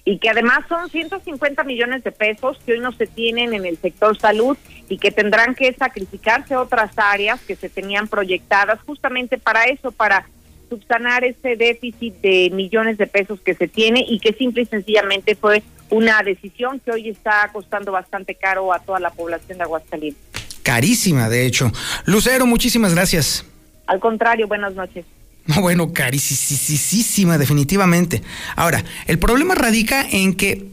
y 0.07 0.19
que 0.19 0.31
además 0.31 0.61
son 0.69 0.89
150 0.89 1.65
millones 1.65 2.05
de 2.05 2.13
pesos 2.13 2.57
que 2.65 2.75
hoy 2.75 2.81
no 2.81 2.93
se 2.93 3.09
tienen 3.09 3.53
en 3.53 3.67
el 3.67 3.77
sector 3.77 4.17
salud 4.17 4.57
y 4.89 4.99
que 4.99 5.11
tendrán 5.11 5.55
que 5.55 5.73
sacrificarse 5.75 6.57
otras 6.57 6.93
áreas 6.97 7.41
que 7.41 7.57
se 7.57 7.69
tenían 7.69 8.09
proyectadas 8.09 8.81
justamente 8.87 9.39
para 9.39 9.65
eso, 9.65 9.93
para 9.93 10.27
subsanar 10.69 11.25
ese 11.25 11.57
déficit 11.57 12.15
de 12.17 12.51
millones 12.53 12.99
de 12.99 13.07
pesos 13.07 13.41
que 13.41 13.55
se 13.55 13.69
tiene 13.69 14.05
y 14.07 14.19
que 14.19 14.33
simple 14.33 14.63
y 14.63 14.67
sencillamente 14.67 15.35
fue 15.35 15.63
una 15.91 16.23
decisión 16.23 16.81
que 16.81 16.91
hoy 16.91 17.09
está 17.09 17.49
costando 17.53 17.93
bastante 17.93 18.35
caro 18.35 18.73
a 18.73 18.81
toda 18.81 18.99
la 18.99 19.11
población 19.11 19.59
de 19.59 19.65
Aguascalientes. 19.65 20.23
Carísima, 20.63 21.29
de 21.29 21.47
hecho. 21.47 21.71
Lucero, 22.07 22.47
muchísimas 22.47 22.95
gracias. 22.95 23.45
Al 23.87 24.01
contrario, 24.01 24.49
buenas 24.49 24.75
noches. 24.75 25.05
No, 25.47 25.61
bueno, 25.61 25.93
carísima, 25.93 27.39
definitivamente. 27.39 28.21
Ahora, 28.57 28.83
el 29.07 29.21
problema 29.21 29.55
radica 29.55 30.05
en 30.11 30.35
que 30.35 30.67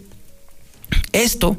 esto 1.12 1.58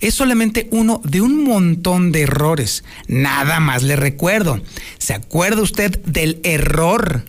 es 0.00 0.14
solamente 0.14 0.68
uno 0.70 1.00
de 1.04 1.20
un 1.20 1.44
montón 1.44 2.12
de 2.12 2.22
errores. 2.22 2.84
Nada 3.06 3.60
más 3.60 3.82
le 3.82 3.96
recuerdo. 3.96 4.60
¿Se 4.98 5.14
acuerda 5.14 5.62
usted 5.62 6.00
del 6.04 6.40
error 6.42 7.24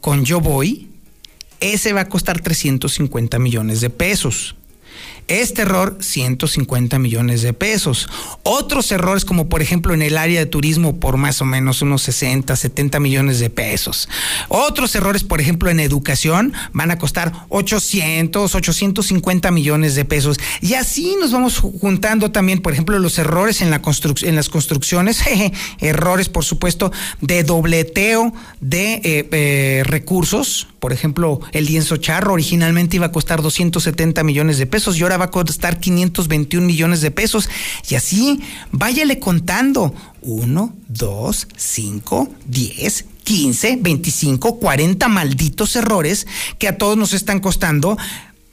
con 0.00 0.24
Yo 0.24 0.40
Voy? 0.40 0.88
Ese 1.60 1.92
va 1.92 2.02
a 2.02 2.08
costar 2.08 2.40
350 2.40 3.38
millones 3.38 3.80
de 3.80 3.90
pesos. 3.90 4.56
Este 5.30 5.62
error, 5.62 5.96
150 6.00 6.98
millones 6.98 7.42
de 7.42 7.52
pesos. 7.52 8.08
Otros 8.42 8.90
errores, 8.90 9.24
como 9.24 9.48
por 9.48 9.62
ejemplo 9.62 9.94
en 9.94 10.02
el 10.02 10.18
área 10.18 10.40
de 10.40 10.46
turismo, 10.46 10.98
por 10.98 11.18
más 11.18 11.40
o 11.40 11.44
menos 11.44 11.82
unos 11.82 12.02
60, 12.02 12.56
70 12.56 12.98
millones 12.98 13.38
de 13.38 13.48
pesos. 13.48 14.08
Otros 14.48 14.92
errores, 14.96 15.22
por 15.22 15.40
ejemplo, 15.40 15.70
en 15.70 15.78
educación, 15.78 16.52
van 16.72 16.90
a 16.90 16.98
costar 16.98 17.32
800, 17.48 18.52
850 18.52 19.52
millones 19.52 19.94
de 19.94 20.04
pesos. 20.04 20.36
Y 20.62 20.74
así 20.74 21.14
nos 21.20 21.30
vamos 21.30 21.58
juntando 21.58 22.32
también, 22.32 22.60
por 22.60 22.72
ejemplo, 22.72 22.98
los 22.98 23.16
errores 23.16 23.62
en, 23.62 23.70
la 23.70 23.80
en 24.22 24.34
las 24.34 24.48
construcciones, 24.48 25.22
errores, 25.78 26.28
por 26.28 26.44
supuesto, 26.44 26.90
de 27.20 27.44
dobleteo 27.44 28.32
de 28.60 28.94
eh, 28.94 29.28
eh, 29.30 29.82
recursos. 29.84 30.66
Por 30.80 30.92
ejemplo, 30.92 31.40
el 31.52 31.66
lienzo 31.66 31.98
charro 31.98 32.32
originalmente 32.32 32.96
iba 32.96 33.06
a 33.06 33.12
costar 33.12 33.42
270 33.42 34.24
millones 34.24 34.58
de 34.58 34.66
pesos 34.66 34.98
y 34.98 35.02
ahora 35.02 35.19
va 35.20 35.26
a 35.26 35.30
costar 35.30 35.78
521 35.78 36.66
millones 36.66 37.00
de 37.00 37.10
pesos. 37.10 37.48
Y 37.88 37.94
así, 37.94 38.40
váyale 38.72 39.18
contando. 39.18 39.94
1, 40.22 40.74
2, 40.88 41.48
5, 41.56 42.28
10, 42.46 43.04
15, 43.24 43.78
25, 43.80 44.58
40 44.58 45.08
malditos 45.08 45.76
errores 45.76 46.26
que 46.58 46.68
a 46.68 46.76
todos 46.78 46.96
nos 46.96 47.12
están 47.14 47.40
costando 47.40 47.96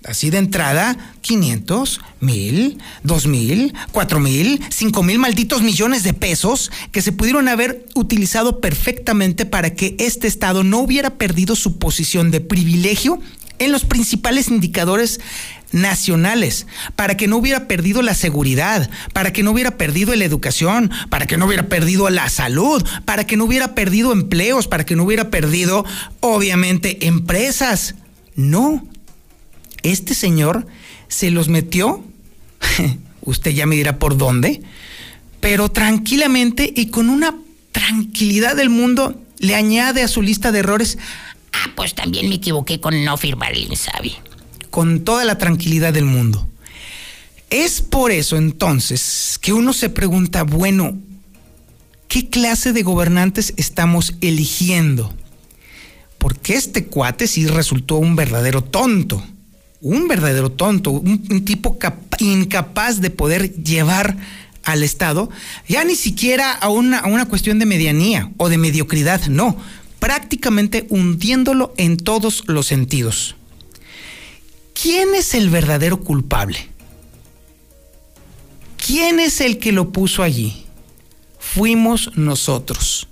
así 0.07 0.29
de 0.29 0.37
entrada, 0.37 0.97
500, 1.21 1.99
1000, 2.21 2.77
2000, 3.03 3.73
4000, 3.91 4.61
5000 4.69 5.19
malditos 5.19 5.61
millones 5.61 6.03
de 6.03 6.13
pesos 6.13 6.71
que 6.91 7.01
se 7.01 7.11
pudieron 7.11 7.47
haber 7.47 7.85
utilizado 7.93 8.61
perfectamente 8.61 9.45
para 9.45 9.73
que 9.75 9.95
este 9.99 10.27
Estado 10.27 10.63
no 10.63 10.79
hubiera 10.79 11.15
perdido 11.17 11.55
su 11.55 11.77
posición 11.77 12.31
de 12.31 12.41
privilegio 12.41 13.19
en 13.59 13.71
los 13.71 13.85
principales 13.85 14.49
indicadores 14.49 15.19
nacionales, 15.71 16.67
para 16.95 17.17
que 17.17 17.27
no 17.27 17.37
hubiera 17.37 17.67
perdido 17.67 18.01
la 18.01 18.13
seguridad, 18.13 18.89
para 19.13 19.33
que 19.33 19.43
no 19.43 19.51
hubiera 19.51 19.77
perdido 19.77 20.15
la 20.15 20.25
educación, 20.25 20.91
para 21.09 21.25
que 21.25 21.37
no 21.37 21.45
hubiera 21.45 21.67
perdido 21.67 22.09
la 22.09 22.29
salud, 22.29 22.85
para 23.05 23.25
que 23.25 23.37
no 23.37 23.45
hubiera 23.45 23.75
perdido 23.75 24.11
empleos, 24.11 24.67
para 24.67 24.85
que 24.85 24.95
no 24.95 25.03
hubiera 25.03 25.29
perdido, 25.29 25.85
obviamente, 26.19 27.07
empresas. 27.07 27.95
No, 28.35 28.87
este 29.83 30.13
señor 30.13 30.67
se 31.07 31.31
los 31.31 31.49
metió, 31.49 32.03
usted 33.21 33.51
ya 33.51 33.65
me 33.65 33.75
dirá 33.75 33.99
por 33.99 34.17
dónde, 34.17 34.61
pero 35.39 35.69
tranquilamente 35.69 36.71
y 36.75 36.87
con 36.87 37.09
una 37.09 37.35
tranquilidad 37.71 38.55
del 38.55 38.69
mundo 38.69 39.21
le 39.39 39.55
añade 39.55 40.01
a 40.01 40.07
su 40.07 40.21
lista 40.21 40.51
de 40.51 40.59
errores, 40.59 40.97
ah, 41.53 41.71
pues 41.75 41.93
también 41.93 42.29
me 42.29 42.35
equivoqué 42.35 42.79
con 42.79 43.03
no 43.03 43.17
firmar 43.17 43.53
el 43.53 43.63
INSABI 43.63 44.26
con 44.77 44.99
toda 44.99 45.25
la 45.25 45.39
tranquilidad 45.39 45.91
del 45.91 46.05
mundo. 46.05 46.47
Es 47.49 47.81
por 47.81 48.11
eso 48.11 48.37
entonces 48.37 49.39
que 49.41 49.51
uno 49.51 49.73
se 49.73 49.89
pregunta, 49.89 50.43
bueno, 50.43 50.95
¿qué 52.07 52.29
clase 52.29 52.73
de 52.73 52.83
gobernantes 52.83 53.55
estamos 53.57 54.13
eligiendo? 54.21 55.11
Porque 56.19 56.53
este 56.53 56.85
cuate 56.85 57.25
sí 57.25 57.47
resultó 57.47 57.95
un 57.95 58.15
verdadero 58.15 58.63
tonto, 58.63 59.25
un 59.81 60.07
verdadero 60.07 60.51
tonto, 60.51 60.91
un, 60.91 61.43
tipo 61.43 61.79
incapaz 62.19 63.01
de 63.01 63.09
poder 63.09 63.55
llevar 63.55 64.15
al 64.63 64.83
Estado, 64.83 65.31
ya 65.67 65.83
ni 65.85 65.95
siquiera 65.95 66.53
a 66.53 66.69
una, 66.69 66.99
a 66.99 67.07
una 67.07 67.25
cuestión 67.25 67.57
de 67.57 67.65
medianía 67.65 68.29
o 68.37 68.47
de 68.47 68.59
mediocridad, 68.59 69.25
no, 69.25 69.57
prácticamente 69.97 70.85
hundiéndolo 70.91 71.73
en 71.77 71.97
todos 71.97 72.43
los 72.45 72.67
sentidos. 72.67 73.36
¿Quién 74.81 75.15
es 75.15 75.33
el 75.33 75.49
verdadero 75.49 75.99
culpable? 75.99 76.69
¿Quién 78.85 79.19
es 79.19 79.41
el 79.41 79.57
que 79.57 79.71
lo 79.71 79.91
puso 79.91 80.23
allí? 80.23 80.65
Fuimos 81.39 82.11
nosotros. 82.15 83.07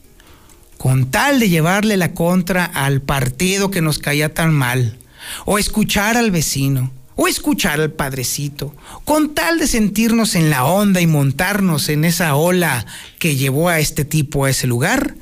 Con 0.77 1.09
tal 1.09 1.39
de 1.39 1.49
llevarle 1.49 1.97
la 1.97 2.13
contra 2.13 2.65
al 2.65 3.01
partido 3.01 3.71
que 3.71 3.81
nos 3.81 3.97
caía 3.97 4.33
tan 4.33 4.53
mal, 4.53 4.99
o 5.45 5.57
escuchar 5.57 6.17
al 6.17 6.31
vecino, 6.31 6.91
o 7.15 7.27
escuchar 7.27 7.81
al 7.81 7.91
Padrecito, 7.91 8.75
con 9.03 9.33
tal 9.33 9.57
de 9.57 9.67
sentirnos 9.67 10.35
en 10.35 10.49
la 10.49 10.65
onda 10.65 11.01
y 11.01 11.07
montarnos 11.07 11.89
en 11.89 12.05
esa 12.05 12.35
ola 12.35 12.85
que 13.19 13.35
llevó 13.35 13.69
a 13.69 13.79
este 13.79 14.05
tipo 14.05 14.45
a 14.45 14.49
ese 14.49 14.67
lugar, 14.67 15.15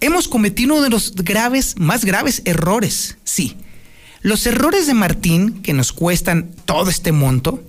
hemos 0.00 0.28
cometido 0.28 0.74
uno 0.74 0.82
de 0.82 0.90
los 0.90 1.14
graves, 1.14 1.74
más 1.78 2.04
graves 2.04 2.42
errores. 2.44 3.18
Sí, 3.24 3.56
los 4.22 4.46
errores 4.46 4.86
de 4.86 4.94
Martín, 4.94 5.62
que 5.62 5.72
nos 5.72 5.92
cuestan 5.92 6.50
todo 6.64 6.90
este 6.90 7.12
monto, 7.12 7.62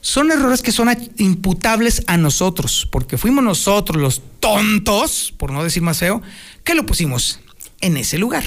son 0.00 0.30
errores 0.30 0.62
que 0.62 0.72
son 0.72 0.88
imputables 1.18 2.02
a 2.06 2.16
nosotros, 2.16 2.88
porque 2.90 3.18
fuimos 3.18 3.44
nosotros 3.44 4.00
los 4.00 4.22
tontos, 4.40 5.34
por 5.36 5.52
no 5.52 5.62
decir 5.62 5.82
más 5.82 5.98
feo, 5.98 6.22
que 6.64 6.74
lo 6.74 6.86
pusimos 6.86 7.40
en 7.80 7.96
ese 7.96 8.18
lugar. 8.18 8.44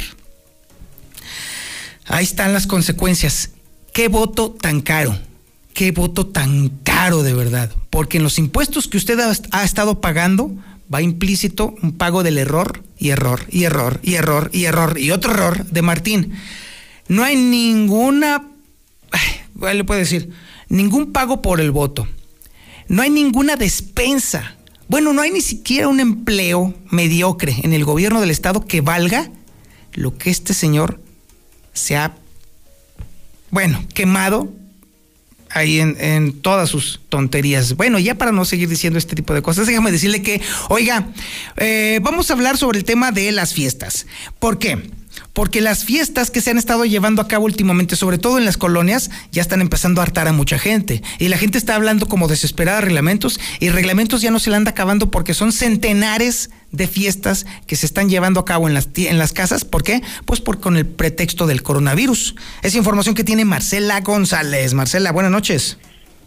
Ahí 2.08 2.24
están 2.24 2.54
las 2.54 2.68
consecuencias. 2.68 3.52
¿Qué 3.94 4.08
voto 4.08 4.52
tan 4.52 4.82
caro? 4.82 5.18
¿Qué 5.74 5.92
voto 5.92 6.28
tan 6.28 6.70
caro 6.84 7.24
de 7.24 7.34
verdad? 7.34 7.72
Porque 7.90 8.18
en 8.18 8.24
los 8.24 8.40
impuestos 8.40 8.88
que 8.88 8.98
usted 8.98 9.20
ha, 9.20 9.64
estado 9.64 10.02
pagando 10.02 10.52
va 10.94 11.02
implícito 11.02 11.76
un 11.82 11.94
pago 11.94 12.24
del 12.24 12.38
error 12.38 12.84
y 12.98 13.10
error 13.10 13.46
y 13.50 13.64
error 13.64 14.00
y 14.04 14.16
error 14.16 14.50
y 14.54 14.66
error 14.66 15.00
y 15.00 15.12
otro 15.12 15.34
error 15.34 15.66
de 15.66 15.82
Martín. 15.82 16.34
No 17.08 17.24
hay 17.24 17.36
ninguna, 17.36 18.44
le 19.74 19.84
puedo 19.84 20.00
decir? 20.00 20.30
Ningún 20.70 21.12
pago 21.12 21.42
por 21.42 21.60
el 21.60 21.72
voto. 21.72 22.08
No 22.88 23.02
hay 23.02 23.10
ninguna 23.10 23.56
despensa. 23.56 24.56
Bueno, 24.88 25.14
no 25.14 25.22
hay 25.22 25.32
ni 25.32 25.42
siquiera 25.42 25.88
un 25.88 26.00
empleo 26.00 26.74
mediocre 26.90 27.56
en 27.64 27.74
el 27.74 27.86
gobierno 27.86 28.22
del 28.22 28.32
estado 28.32 28.66
que 28.66 28.82
valga 28.82 29.32
lo 29.94 30.18
que 30.18 30.30
este 30.30 30.54
señor 30.54 31.00
se 31.74 31.96
ha 31.96 32.16
bueno, 33.54 33.86
quemado 33.94 34.52
ahí 35.52 35.80
en, 35.80 36.42
todas 36.42 36.70
sus 36.70 37.02
tonterías. 37.10 37.76
Bueno, 37.76 38.00
ya 38.00 38.16
para 38.16 38.32
no 38.32 38.46
seguir 38.46 38.68
diciendo 38.68 38.98
este 38.98 39.16
tipo 39.16 39.36
de 39.36 39.44
cosas, 39.44 39.68
déjame 39.68 39.92
decirle 39.92 40.24
que, 40.24 40.42
oiga, 40.70 41.08
eh, 41.58 42.00
vamos 42.02 42.32
a 42.32 42.34
hablar 42.34 42.58
sobre 42.58 42.80
el 42.80 42.84
tema 42.84 43.12
de 43.12 43.32
las 43.32 43.54
fiestas. 43.54 44.08
¿Por 44.40 44.58
qué? 44.58 44.90
Porque 45.34 45.62
las 45.62 45.84
fiestas 45.84 46.32
que 46.32 46.42
se 46.42 46.52
han 46.52 46.58
estado 46.58 46.86
llevando 46.86 47.22
a 47.22 47.28
cabo 47.28 47.46
últimamente, 47.46 47.96
sobre 47.96 48.18
todo 48.18 48.38
en 48.38 48.46
las 48.46 48.58
colonias, 48.58 49.10
ya 49.32 49.42
están 49.42 49.62
empezando 49.62 50.02
a 50.02 50.04
hartar 50.04 50.28
a 50.28 50.34
mucha 50.34 50.60
gente. 50.60 51.02
Y 51.20 51.28
la 51.28 51.38
gente 51.38 51.58
está 51.58 51.76
hablando 51.76 52.08
como 52.08 52.28
desesperada 52.28 52.80
de 52.80 52.86
reglamentos 52.86 53.40
y 53.60 53.70
reglamentos 53.70 54.22
ya 54.22 54.32
no 54.32 54.40
se 54.40 54.50
le 54.50 54.56
anda 54.56 54.72
acabando 54.72 55.12
porque 55.12 55.34
son 55.34 55.52
centenares 55.52 56.50
de 56.72 56.88
fiestas 56.88 57.46
que 57.68 57.76
se 57.76 57.86
están 57.86 58.10
llevando 58.10 58.40
a 58.40 58.46
cabo 58.46 58.68
en 58.68 58.74
las, 58.74 58.90
en 58.96 59.18
las 59.18 59.34
casas. 59.34 59.66
¿Por 59.66 59.84
qué? 59.84 60.02
Pues 60.26 60.42
por, 60.42 60.60
con 60.60 60.78
el 60.78 60.86
pretexto 60.86 61.48
del 61.48 61.64
coronavirus. 61.64 62.36
Es 62.62 62.76
información 62.76 63.16
que 63.16 63.24
tiene 63.24 63.46
Marcela 63.46 64.02
González. 64.02 64.74
Marcela, 64.74 65.12
buenas 65.12 65.32
noches. 65.32 65.78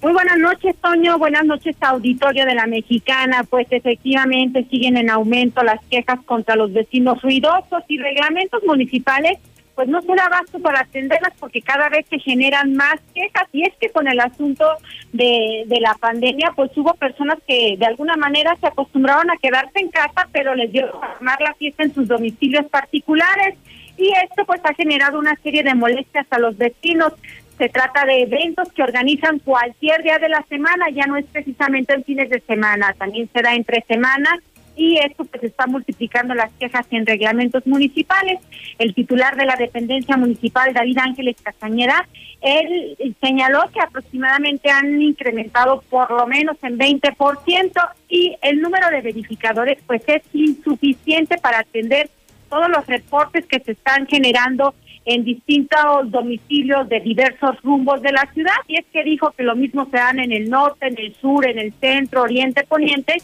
Muy 0.06 0.12
buenas 0.12 0.38
noches, 0.38 0.76
Toño. 0.80 1.18
Buenas 1.18 1.44
noches, 1.44 1.74
auditorio 1.80 2.46
de 2.46 2.54
la 2.54 2.68
Mexicana. 2.68 3.42
Pues 3.42 3.66
efectivamente 3.70 4.64
siguen 4.70 4.96
en 4.96 5.10
aumento 5.10 5.64
las 5.64 5.84
quejas 5.86 6.20
contra 6.24 6.54
los 6.54 6.72
vecinos 6.72 7.20
ruidosos 7.22 7.82
y 7.88 7.98
reglamentos 7.98 8.62
municipales. 8.64 9.40
Pues 9.74 9.88
no 9.88 10.00
se 10.02 10.14
da 10.14 10.26
abasto 10.26 10.60
para 10.60 10.82
atenderlas 10.82 11.32
porque 11.40 11.60
cada 11.60 11.88
vez 11.88 12.06
se 12.08 12.20
generan 12.20 12.76
más 12.76 13.00
quejas. 13.16 13.48
Y 13.52 13.64
es 13.64 13.74
que 13.80 13.88
con 13.88 14.06
el 14.06 14.20
asunto 14.20 14.64
de, 15.12 15.64
de 15.66 15.80
la 15.80 15.94
pandemia, 15.94 16.52
pues 16.54 16.70
hubo 16.76 16.94
personas 16.94 17.38
que 17.44 17.74
de 17.76 17.86
alguna 17.86 18.14
manera 18.14 18.54
se 18.60 18.68
acostumbraron 18.68 19.28
a 19.32 19.36
quedarse 19.38 19.80
en 19.80 19.88
casa, 19.88 20.28
pero 20.30 20.54
les 20.54 20.70
dio 20.70 20.86
a 21.02 21.14
armar 21.16 21.40
la 21.40 21.54
fiesta 21.54 21.82
en 21.82 21.92
sus 21.92 22.06
domicilios 22.06 22.66
particulares 22.66 23.56
y 23.98 24.12
esto 24.22 24.44
pues 24.44 24.60
ha 24.64 24.74
generado 24.74 25.18
una 25.18 25.36
serie 25.42 25.62
de 25.62 25.74
molestias 25.74 26.26
a 26.30 26.38
los 26.38 26.56
vecinos. 26.56 27.12
Se 27.58 27.68
trata 27.70 28.04
de 28.04 28.22
eventos 28.22 28.70
que 28.72 28.82
organizan 28.82 29.38
cualquier 29.38 30.02
día 30.02 30.18
de 30.18 30.28
la 30.28 30.44
semana, 30.48 30.90
ya 30.90 31.06
no 31.06 31.16
es 31.16 31.24
precisamente 31.26 31.94
en 31.94 32.04
fines 32.04 32.28
de 32.28 32.40
semana, 32.40 32.94
también 32.98 33.30
se 33.32 33.40
da 33.40 33.54
entre 33.54 33.82
semanas 33.88 34.40
y 34.76 34.98
esto 34.98 35.24
pues 35.24 35.42
está 35.42 35.66
multiplicando 35.66 36.34
las 36.34 36.52
quejas 36.60 36.86
en 36.90 37.06
reglamentos 37.06 37.66
municipales. 37.66 38.40
El 38.78 38.94
titular 38.94 39.34
de 39.36 39.46
la 39.46 39.56
dependencia 39.56 40.16
municipal, 40.18 40.74
David 40.74 40.98
Ángeles 40.98 41.36
Castañeda, 41.42 42.06
él 42.42 42.96
señaló 43.22 43.64
que 43.72 43.80
aproximadamente 43.80 44.70
han 44.70 45.00
incrementado 45.00 45.82
por 45.88 46.10
lo 46.10 46.26
menos 46.26 46.56
en 46.62 46.78
20% 46.78 47.88
y 48.10 48.36
el 48.42 48.60
número 48.60 48.90
de 48.90 49.00
verificadores 49.00 49.78
pues 49.86 50.02
es 50.06 50.22
insuficiente 50.34 51.38
para 51.38 51.60
atender 51.60 52.10
todos 52.50 52.68
los 52.68 52.86
reportes 52.86 53.46
que 53.46 53.60
se 53.60 53.72
están 53.72 54.06
generando 54.06 54.74
en 55.06 55.24
distintos 55.24 56.10
domicilios 56.10 56.88
de 56.88 57.00
diversos 57.00 57.62
rumbos 57.62 58.02
de 58.02 58.10
la 58.10 58.28
ciudad 58.34 58.56
y 58.66 58.76
es 58.76 58.84
que 58.92 59.04
dijo 59.04 59.30
que 59.30 59.44
lo 59.44 59.54
mismo 59.54 59.86
se 59.88 59.96
dan 59.96 60.18
en 60.18 60.32
el 60.32 60.50
norte, 60.50 60.88
en 60.88 60.98
el 60.98 61.14
sur, 61.14 61.46
en 61.46 61.58
el 61.60 61.72
centro, 61.74 62.22
oriente, 62.22 62.64
poniente 62.64 63.14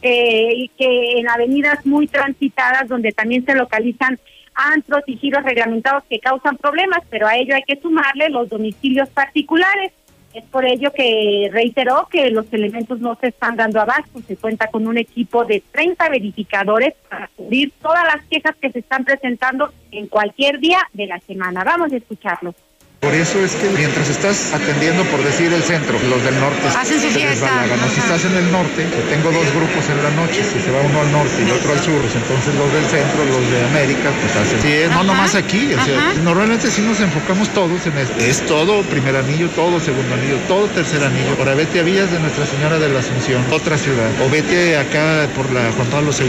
eh, 0.00 0.52
y 0.54 0.68
que 0.68 1.18
en 1.18 1.28
avenidas 1.28 1.84
muy 1.84 2.06
transitadas 2.06 2.88
donde 2.88 3.10
también 3.10 3.44
se 3.44 3.54
localizan 3.54 4.18
antros 4.54 5.02
y 5.08 5.16
giros 5.16 5.42
reglamentados 5.42 6.04
que 6.08 6.20
causan 6.20 6.56
problemas, 6.56 7.00
pero 7.10 7.26
a 7.26 7.36
ello 7.36 7.56
hay 7.56 7.62
que 7.62 7.80
sumarle 7.80 8.28
los 8.28 8.48
domicilios 8.48 9.08
particulares. 9.10 9.92
Es 10.34 10.44
por 10.46 10.64
ello 10.64 10.92
que 10.92 11.48
reiteró 11.52 12.08
que 12.10 12.28
los 12.30 12.52
elementos 12.52 12.98
no 12.98 13.16
se 13.20 13.28
están 13.28 13.54
dando 13.54 13.80
abasto. 13.80 14.20
Se 14.26 14.36
cuenta 14.36 14.66
con 14.66 14.88
un 14.88 14.98
equipo 14.98 15.44
de 15.44 15.62
30 15.70 16.08
verificadores 16.08 16.94
para 17.08 17.28
cubrir 17.36 17.72
todas 17.80 18.04
las 18.04 18.26
quejas 18.26 18.56
que 18.60 18.72
se 18.72 18.80
están 18.80 19.04
presentando 19.04 19.72
en 19.92 20.08
cualquier 20.08 20.58
día 20.58 20.80
de 20.92 21.06
la 21.06 21.20
semana. 21.20 21.62
Vamos 21.62 21.92
a 21.92 21.96
escucharlos. 21.96 22.56
Por 23.04 23.14
eso 23.14 23.44
es 23.44 23.52
que 23.54 23.68
mientras 23.68 24.08
estás 24.08 24.54
atendiendo, 24.54 25.04
por 25.04 25.22
decir, 25.22 25.52
el 25.52 25.62
centro, 25.62 25.98
los 26.08 26.24
del 26.24 26.40
norte 26.40 26.64
Hacen 26.74 26.98
su 26.98 27.08
fiesta. 27.10 27.50
Si 27.92 28.00
estás 28.00 28.24
en 28.24 28.34
el 28.34 28.50
norte, 28.50 28.88
tengo 29.10 29.30
dos 29.30 29.44
grupos 29.52 29.84
en 29.92 30.02
la 30.02 30.10
noche, 30.16 30.40
si 30.42 30.58
se 30.58 30.70
va 30.70 30.80
uno 30.80 31.02
al 31.02 31.12
norte 31.12 31.44
y 31.46 31.50
otro 31.50 31.72
al 31.72 31.80
sur, 31.80 32.00
pues 32.00 32.16
entonces 32.16 32.54
los 32.54 32.72
del 32.72 32.84
centro, 32.88 33.20
los 33.28 33.44
de 33.52 33.60
América, 33.66 34.08
pues 34.08 34.32
hacen. 34.34 34.62
Sí, 34.62 34.88
no 34.88 35.04
nomás 35.04 35.34
aquí, 35.34 35.68
normalmente 36.24 36.70
sí 36.70 36.80
nos 36.80 36.98
enfocamos 37.00 37.52
todos 37.52 37.84
en 37.84 37.98
esto. 37.98 38.16
Es 38.24 38.40
todo 38.46 38.82
primer 38.84 39.16
anillo, 39.16 39.50
todo 39.50 39.78
segundo 39.80 40.14
anillo, 40.14 40.38
todo 40.48 40.66
tercer 40.68 41.04
anillo. 41.04 41.36
Ahora 41.38 41.54
vete 41.54 41.80
a 41.80 41.82
Villas 41.82 42.10
de 42.10 42.18
Nuestra 42.20 42.46
Señora 42.46 42.78
de 42.78 42.88
la 42.88 43.00
Asunción, 43.00 43.44
otra 43.50 43.76
ciudad. 43.76 44.08
O 44.24 44.30
vete 44.30 44.78
acá 44.78 45.28
por 45.36 45.52
la 45.52 45.70
Juan 45.72 45.88
Pablo 45.88 46.10
II, 46.10 46.24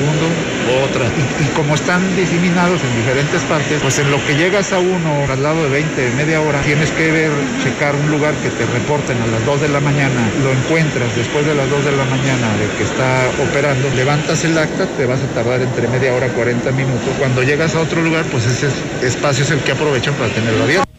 otra. 0.83 1.05
Y, 1.39 1.47
como 1.55 1.75
están 1.75 2.03
diseminados 2.17 2.81
en 2.83 2.95
diferentes 2.97 3.41
partes, 3.43 3.79
pues 3.81 3.97
en 3.99 4.11
lo 4.11 4.19
que 4.25 4.35
llegas 4.35 4.73
a 4.73 4.79
uno 4.79 5.31
al 5.31 5.41
lado 5.41 5.63
de 5.63 5.69
20, 5.69 6.11
media 6.17 6.41
hora, 6.41 6.64
tienes 6.65 6.91
que 6.91 7.11
ver, 7.11 7.31
checar 7.63 7.95
un 7.95 8.09
lugar 8.09 8.33
que 8.41 8.49
te 8.49 8.65
reporten 8.65 9.21
a 9.21 9.27
las 9.27 9.45
2 9.45 9.61
de 9.61 9.69
la 9.69 9.79
mañana, 9.79 10.29
lo 10.43 10.51
encuentras 10.51 11.15
después 11.15 11.45
de 11.45 11.53
las 11.53 11.69
2 11.69 11.85
de 11.85 11.91
la 11.91 12.05
mañana 12.05 12.57
de 12.57 12.67
que 12.77 12.83
está 12.83 13.29
operando, 13.47 13.87
levantas 13.95 14.43
el 14.43 14.57
acta, 14.57 14.87
te 14.97 15.05
vas 15.05 15.21
a 15.21 15.27
tardar 15.33 15.61
entre 15.61 15.87
media 15.87 16.13
hora, 16.13 16.27
40 16.27 16.71
minutos. 16.71 17.09
Cuando 17.19 17.43
llegas 17.43 17.75
a 17.75 17.81
otro 17.81 18.01
lugar, 18.01 18.25
pues 18.31 18.45
ese 18.47 18.67
espacio 19.05 19.43
es 19.43 19.51
el 19.51 19.59
que 19.59 19.71
aprovechan 19.73 20.15
para 20.15 20.33
tenerlo 20.33 20.63
abierto. 20.63 20.89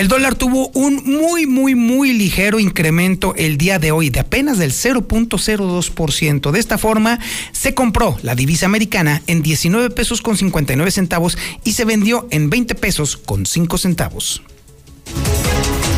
El 0.00 0.08
dólar 0.08 0.34
tuvo 0.34 0.68
un 0.68 1.02
muy, 1.04 1.44
muy, 1.46 1.74
muy 1.74 2.14
ligero 2.14 2.58
incremento 2.58 3.34
el 3.36 3.58
día 3.58 3.78
de 3.78 3.92
hoy, 3.92 4.08
de 4.08 4.20
apenas 4.20 4.56
del 4.56 4.72
0.02%. 4.72 6.50
De 6.52 6.58
esta 6.58 6.78
forma, 6.78 7.18
se 7.52 7.74
compró 7.74 8.16
la 8.22 8.34
divisa 8.34 8.64
americana 8.64 9.20
en 9.26 9.42
19 9.42 9.90
pesos 9.90 10.22
con 10.22 10.38
59 10.38 10.90
centavos 10.90 11.36
y 11.64 11.72
se 11.72 11.84
vendió 11.84 12.26
en 12.30 12.48
20 12.48 12.76
pesos 12.76 13.18
con 13.18 13.44
5 13.44 13.76
centavos. 13.76 14.42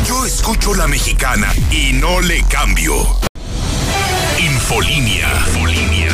Yo 0.05 0.25
escucho 0.25 0.73
la 0.73 0.89
mexicana 0.89 1.47
y 1.71 1.93
no 1.93 2.19
le 2.19 2.43
cambio. 2.49 2.93
Infolinia. 4.37 5.29
Infolinia. 5.47 6.11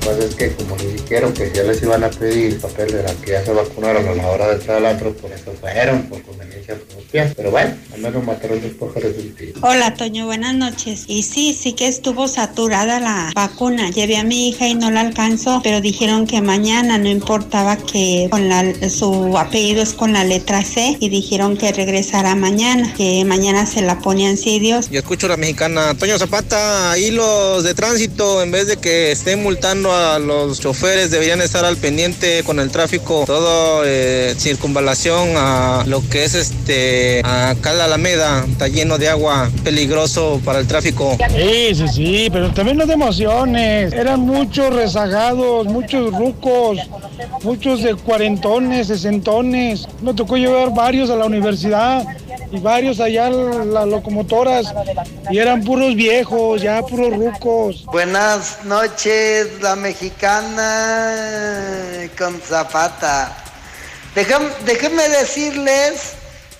Pues 0.00 0.18
es 0.18 0.34
que 0.34 0.52
como 0.54 0.76
ni 0.76 0.86
dijeron 0.86 1.32
que 1.32 1.50
ya 1.54 1.62
les 1.62 1.82
iban 1.82 2.02
a 2.04 2.10
pedir 2.10 2.58
papel 2.60 2.90
de 2.92 3.02
la 3.02 3.14
que 3.14 3.32
ya 3.32 3.44
se 3.44 3.52
vacunaron 3.52 4.08
a 4.08 4.14
la 4.14 4.28
hora 4.28 4.48
de 4.48 4.54
entrar 4.54 4.78
al 4.78 4.86
antro, 4.86 5.12
por 5.14 5.30
eso 5.30 5.52
fueron, 5.60 6.02
por 6.04 6.22
conveniencia 6.22 6.74
propia. 6.74 7.32
Pero 7.36 7.50
bueno, 7.50 7.74
al 7.94 8.00
menos 8.00 8.24
mataron 8.24 8.60
dos 8.62 8.72
pájaros 8.72 9.16
de 9.16 9.22
un 9.22 9.34
tiro. 9.34 9.60
Hola, 9.62 9.94
Toño, 9.94 10.26
buenas 10.26 10.54
noches. 10.54 11.04
Y 11.06 11.22
sí, 11.22 11.54
sí 11.54 11.74
que 11.74 11.88
estuvo 11.88 12.28
saturada 12.28 13.00
la 13.00 13.32
vacuna. 13.34 13.90
Llevé 13.90 14.16
a 14.16 14.24
mi 14.24 14.48
hija 14.48 14.68
y 14.68 14.74
no 14.74 14.90
la 14.90 15.00
alcanzó, 15.00 15.60
pero 15.62 15.80
dijeron 15.80 16.26
que 16.26 16.40
mañana 16.40 16.98
no 16.98 17.08
importaba 17.08 17.76
que 17.76 18.28
con 18.30 18.48
la, 18.48 18.64
su 18.88 19.36
apellido 19.36 19.82
es 19.82 19.92
con 19.92 20.12
la 20.12 20.24
letra 20.24 20.64
C 20.64 20.96
y 21.00 21.08
dijeron 21.08 21.56
que 21.56 21.72
regresará 21.72 22.34
mañana, 22.34 22.92
que 22.94 23.24
mañana 23.24 23.66
se 23.66 23.82
la 23.82 23.98
ponían 23.98 24.36
Dios. 24.58 24.90
Yo 24.90 25.00
escucho 25.00 25.26
a 25.26 25.30
la 25.30 25.36
mexicana, 25.36 25.94
Toño 25.94 26.18
Zapata, 26.18 26.92
ahí 26.92 27.10
los 27.10 27.62
de 27.62 27.74
tránsito, 27.74 28.42
en 28.42 28.50
vez 28.50 28.66
de 28.66 28.76
que 28.76 29.12
estén 29.12 29.42
multando 29.42 29.89
los 30.18 30.60
choferes, 30.60 31.10
deberían 31.10 31.40
estar 31.40 31.64
al 31.64 31.76
pendiente 31.76 32.42
con 32.44 32.60
el 32.60 32.70
tráfico, 32.70 33.24
todo 33.26 33.82
eh, 33.84 34.34
circunvalación 34.38 35.30
a 35.36 35.84
lo 35.86 36.06
que 36.08 36.24
es 36.24 36.34
este, 36.34 37.20
acá 37.24 37.72
la 37.72 37.84
Alameda, 37.84 38.44
está 38.48 38.68
lleno 38.68 38.98
de 38.98 39.08
agua, 39.08 39.50
peligroso 39.64 40.40
para 40.44 40.58
el 40.58 40.66
tráfico. 40.66 41.16
Sí, 41.36 41.74
sí, 41.74 41.88
sí, 41.88 42.28
pero 42.32 42.52
también 42.52 42.76
no 42.76 42.86
te 42.86 42.92
emociones, 42.92 43.92
eran 43.92 44.20
muchos 44.20 44.74
rezagados, 44.74 45.66
muchos 45.66 46.12
rucos, 46.12 46.78
muchos 47.42 47.82
de 47.82 47.94
cuarentones, 47.94 48.88
sesentones, 48.88 49.86
me 50.02 50.14
tocó 50.14 50.36
llevar 50.36 50.74
varios 50.74 51.10
a 51.10 51.16
la 51.16 51.24
universidad 51.24 52.04
y 52.52 52.58
varios 52.60 53.00
allá 53.00 53.30
las 53.30 53.86
locomotoras 53.86 54.74
y 55.30 55.38
eran 55.38 55.62
puros 55.62 55.94
viejos, 55.94 56.60
ya 56.62 56.82
puros 56.82 57.16
rucos. 57.16 57.84
Buenas 57.86 58.64
noches, 58.64 59.60
la 59.60 59.76
mexicana 59.76 61.28
con 62.18 62.40
Zapata. 62.40 63.36
Déjenme 64.14 65.08
decirles 65.08 66.14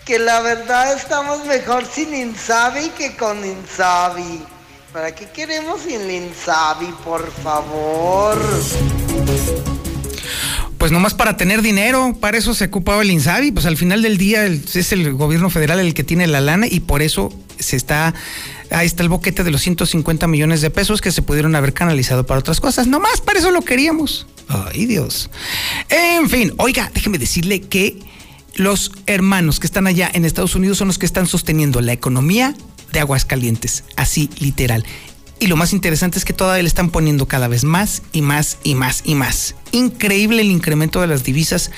que 0.05 0.19
la 0.19 0.41
verdad 0.41 0.93
estamos 0.95 1.45
mejor 1.47 1.85
sin 1.87 2.15
Insabi 2.15 2.91
que 2.91 3.17
con 3.17 3.45
Insabi. 3.45 4.45
¿Para 4.93 5.15
qué 5.15 5.27
queremos 5.27 5.83
sin 5.83 6.11
Insabi, 6.11 6.93
por 7.05 7.31
favor? 7.31 8.39
Pues 10.81 10.93
nomás 10.93 11.13
para 11.13 11.37
tener 11.37 11.61
dinero, 11.61 12.17
para 12.19 12.39
eso 12.39 12.55
se 12.55 12.65
ocupaba 12.65 13.03
el 13.03 13.11
INSABI, 13.11 13.53
pues 13.53 13.67
al 13.67 13.77
final 13.77 14.01
del 14.01 14.17
día 14.17 14.47
es 14.47 14.93
el 14.93 15.13
gobierno 15.13 15.51
federal 15.51 15.79
el 15.79 15.93
que 15.93 16.05
tiene 16.05 16.27
la 16.27 16.41
lana 16.41 16.67
y 16.67 16.81
por 16.81 17.03
eso 17.03 17.31
se 17.59 17.77
está, 17.77 18.15
ahí 18.71 18.87
está 18.87 19.03
el 19.03 19.11
boquete 19.11 19.45
de 19.45 19.51
los 19.51 19.61
150 19.61 20.27
millones 20.27 20.63
de 20.63 20.71
pesos 20.71 21.03
que 21.03 21.13
se 21.13 21.21
pudieron 21.21 21.55
haber 21.55 21.75
canalizado 21.75 22.25
para 22.25 22.41
otras 22.41 22.63
cosas, 22.63 22.87
nomás 22.87 23.21
para 23.21 23.41
eso 23.41 23.51
lo 23.51 23.61
queríamos. 23.61 24.27
Ay 24.49 24.87
Dios. 24.87 25.29
En 25.91 26.31
fin, 26.31 26.55
oiga, 26.57 26.91
déjeme 26.95 27.19
decirle 27.19 27.61
que 27.61 27.99
los 28.55 28.91
hermanos 29.05 29.61
que 29.61 29.67
están 29.67 29.87
allá 29.87 30.11
en 30.11 30.25
Estados 30.25 30.55
Unidos 30.55 30.79
son 30.79 30.89
los 30.89 30.97
que 30.97 31.05
están 31.05 31.27
sosteniendo 31.27 31.83
la 31.83 31.93
economía 31.93 32.55
de 32.91 33.01
Aguascalientes, 33.01 33.85
así 33.97 34.31
literal. 34.39 34.87
Y 35.41 35.47
lo 35.47 35.57
más 35.57 35.73
interesante 35.73 36.19
es 36.19 36.27
que 36.27 36.35
todavía 36.35 36.63
le 36.63 36.69
están 36.69 36.91
poniendo 36.91 37.27
cada 37.27 37.49
vez 37.49 37.65
más 37.65 38.03
y 38.13 38.21
más 38.21 38.59
y 38.63 38.75
más 38.75 39.01
y 39.07 39.15
más. 39.15 39.57
Increíble 39.73 40.43
el 40.43 40.51
incremento 40.51 41.01
de 41.01 41.07
las 41.07 41.25
divisas 41.25 41.71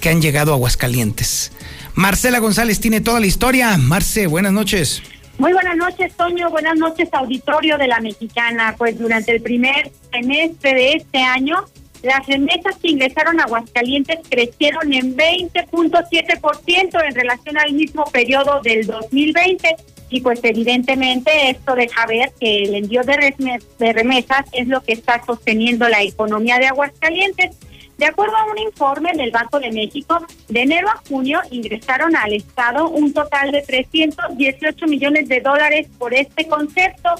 que 0.00 0.08
han 0.08 0.20
llegado 0.20 0.50
a 0.50 0.56
Aguascalientes. 0.56 1.52
Marcela 1.94 2.40
González 2.40 2.80
tiene 2.80 3.00
toda 3.00 3.20
la 3.20 3.26
historia. 3.26 3.76
Marce, 3.78 4.26
buenas 4.26 4.52
noches. 4.52 5.00
Muy 5.38 5.52
buenas 5.52 5.76
noches, 5.76 6.12
Toño. 6.16 6.50
Buenas 6.50 6.76
noches, 6.76 7.08
auditorio 7.12 7.78
de 7.78 7.86
la 7.86 8.00
Mexicana. 8.00 8.74
Pues 8.76 8.98
durante 8.98 9.30
el 9.30 9.40
primer 9.40 9.92
semestre 10.12 10.74
de 10.74 10.94
este 10.94 11.18
año, 11.18 11.64
las 12.02 12.26
remesas 12.26 12.74
que 12.82 12.90
ingresaron 12.90 13.38
a 13.38 13.44
Aguascalientes 13.44 14.18
crecieron 14.28 14.92
en 14.92 15.16
20.7% 15.16 17.04
en 17.04 17.14
relación 17.14 17.58
al 17.58 17.72
mismo 17.72 18.04
periodo 18.12 18.60
del 18.62 18.86
2020. 18.86 19.76
Y 20.14 20.20
pues 20.20 20.38
evidentemente 20.44 21.50
esto 21.50 21.74
deja 21.74 22.06
ver 22.06 22.30
que 22.38 22.62
el 22.62 22.76
envío 22.76 23.02
de, 23.02 23.92
remesas 23.92 24.46
es 24.52 24.68
lo 24.68 24.80
que 24.80 24.92
está 24.92 25.20
sosteniendo 25.26 25.88
la 25.88 26.04
economía 26.04 26.60
de 26.60 26.68
Aguascalientes. 26.68 27.56
De 27.98 28.06
acuerdo 28.06 28.36
a 28.36 28.44
un 28.44 28.58
informe 28.58 29.10
del 29.14 29.32
Banco 29.32 29.58
de 29.58 29.72
México, 29.72 30.24
de 30.48 30.62
enero 30.62 30.88
a 30.88 31.02
junio 31.08 31.40
ingresaron 31.50 32.14
al 32.14 32.32
Estado 32.32 32.88
un 32.90 33.12
total 33.12 33.50
de 33.50 33.62
318 33.62 34.86
millones 34.86 35.28
de 35.28 35.40
dólares 35.40 35.88
por 35.98 36.14
este 36.14 36.46
concepto. 36.46 37.10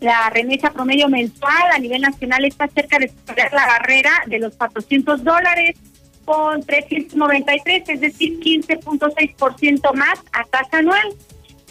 La 0.00 0.28
remesa 0.30 0.72
promedio 0.72 1.08
mensual 1.08 1.70
a 1.72 1.78
nivel 1.78 2.02
nacional 2.02 2.44
está 2.44 2.66
cerca 2.66 2.98
de 2.98 3.06
superar 3.06 3.52
la 3.52 3.66
barrera 3.66 4.10
de 4.26 4.40
los 4.40 4.56
400 4.56 5.22
dólares 5.22 5.76
con 6.24 6.60
393, 6.60 7.88
es 7.88 8.00
decir, 8.00 8.40
15.6% 8.40 9.94
más 9.94 10.18
a 10.32 10.42
tasa 10.42 10.78
anual. 10.78 11.14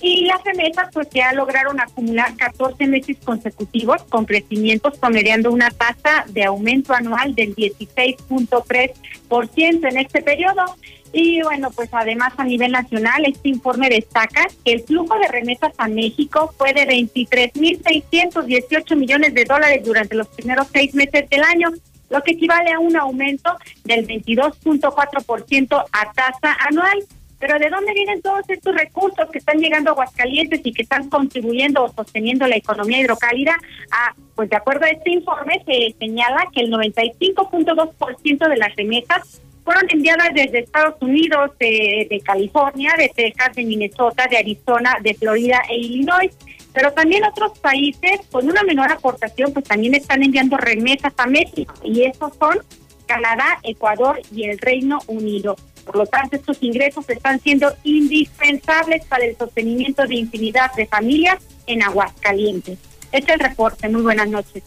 Y 0.01 0.25
las 0.25 0.43
remesas 0.43 0.89
pues 0.91 1.07
ya 1.11 1.31
lograron 1.33 1.79
acumular 1.79 2.35
14 2.35 2.87
meses 2.87 3.17
consecutivos 3.23 4.01
con 4.09 4.25
crecimientos 4.25 4.97
promediando 4.97 5.51
una 5.51 5.69
tasa 5.69 6.25
de 6.27 6.45
aumento 6.45 6.93
anual 6.93 7.35
del 7.35 7.55
16.3% 7.55 9.89
en 9.89 9.97
este 9.97 10.23
periodo. 10.23 10.75
Y 11.13 11.41
bueno, 11.41 11.71
pues 11.71 11.89
además 11.91 12.31
a 12.37 12.45
nivel 12.45 12.71
nacional 12.71 13.25
este 13.25 13.49
informe 13.49 13.89
destaca 13.89 14.47
que 14.63 14.71
el 14.73 14.83
flujo 14.83 15.19
de 15.19 15.27
remesas 15.27 15.73
a 15.77 15.89
México 15.89 16.53
fue 16.57 16.71
de 16.73 16.87
23.618 16.87 18.95
millones 18.95 19.33
de 19.33 19.43
dólares 19.43 19.83
durante 19.83 20.15
los 20.15 20.29
primeros 20.29 20.67
seis 20.71 20.95
meses 20.95 21.29
del 21.29 21.43
año, 21.43 21.69
lo 22.09 22.23
que 22.23 22.31
equivale 22.31 22.71
a 22.71 22.79
un 22.79 22.95
aumento 22.95 23.57
del 23.83 24.07
22.4% 24.07 25.83
a 25.91 26.13
tasa 26.13 26.55
anual. 26.67 27.05
Pero 27.41 27.57
¿de 27.57 27.69
dónde 27.69 27.93
vienen 27.93 28.21
todos 28.21 28.47
estos 28.47 28.75
recursos 28.75 29.29
que 29.31 29.39
están 29.39 29.57
llegando 29.57 29.89
a 29.89 29.93
Aguascalientes 29.93 30.61
y 30.63 30.71
que 30.71 30.83
están 30.83 31.09
contribuyendo 31.09 31.83
o 31.83 31.91
sosteniendo 31.91 32.45
la 32.45 32.55
economía 32.55 32.99
hidrocálida? 32.99 33.57
Ah, 33.91 34.13
pues 34.35 34.49
de 34.51 34.57
acuerdo 34.57 34.85
a 34.85 34.89
este 34.89 35.09
informe 35.09 35.59
se 35.65 35.95
señala 35.97 36.47
que 36.53 36.61
el 36.61 36.71
95.2% 36.71 38.47
de 38.47 38.57
las 38.57 38.75
remesas 38.75 39.41
fueron 39.63 39.83
enviadas 39.89 40.29
desde 40.35 40.59
Estados 40.59 41.01
Unidos, 41.01 41.51
de, 41.59 42.07
de 42.09 42.19
California, 42.21 42.93
de 42.95 43.09
Texas, 43.09 43.55
de 43.55 43.63
Minnesota, 43.63 44.27
de 44.29 44.37
Arizona, 44.37 44.97
de 45.01 45.15
Florida 45.15 45.61
e 45.67 45.77
Illinois. 45.77 46.31
Pero 46.73 46.93
también 46.93 47.23
otros 47.25 47.57
países 47.57 48.21
con 48.31 48.47
una 48.47 48.63
menor 48.63 48.91
aportación 48.91 49.51
pues 49.51 49.65
también 49.65 49.95
están 49.95 50.21
enviando 50.21 50.57
remesas 50.57 51.13
a 51.17 51.25
México 51.25 51.73
y 51.83 52.03
esos 52.03 52.35
son 52.37 52.59
Canadá, 53.07 53.57
Ecuador 53.63 54.21
y 54.31 54.43
el 54.43 54.59
Reino 54.59 54.99
Unido. 55.07 55.55
Por 55.85 55.95
lo 55.95 56.05
tanto, 56.05 56.35
estos 56.35 56.57
ingresos 56.61 57.09
están 57.09 57.39
siendo 57.41 57.73
indispensables 57.83 59.05
para 59.05 59.25
el 59.25 59.37
sostenimiento 59.37 60.05
de 60.07 60.15
infinidad 60.15 60.73
de 60.75 60.85
familias 60.87 61.37
en 61.67 61.83
Aguascalientes. 61.83 62.77
Este 63.11 63.33
es 63.33 63.39
el 63.39 63.47
reporte. 63.47 63.89
Muy 63.89 64.01
buenas 64.01 64.29
noches. 64.29 64.63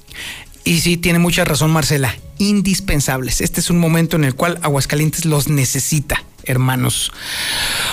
Y 0.65 0.81
sí, 0.81 0.97
tiene 0.97 1.19
mucha 1.19 1.45
razón 1.45 1.71
Marcela, 1.71 2.15
indispensables. 2.39 3.41
Este 3.43 3.61
es 3.61 3.69
un 3.71 3.79
momento 3.79 4.17
en 4.17 4.25
el 4.25 4.35
cual 4.35 4.59
Aguascalientes 4.63 5.27
los 5.27 5.49
necesita, 5.49 6.25
hermanos. 6.45 7.13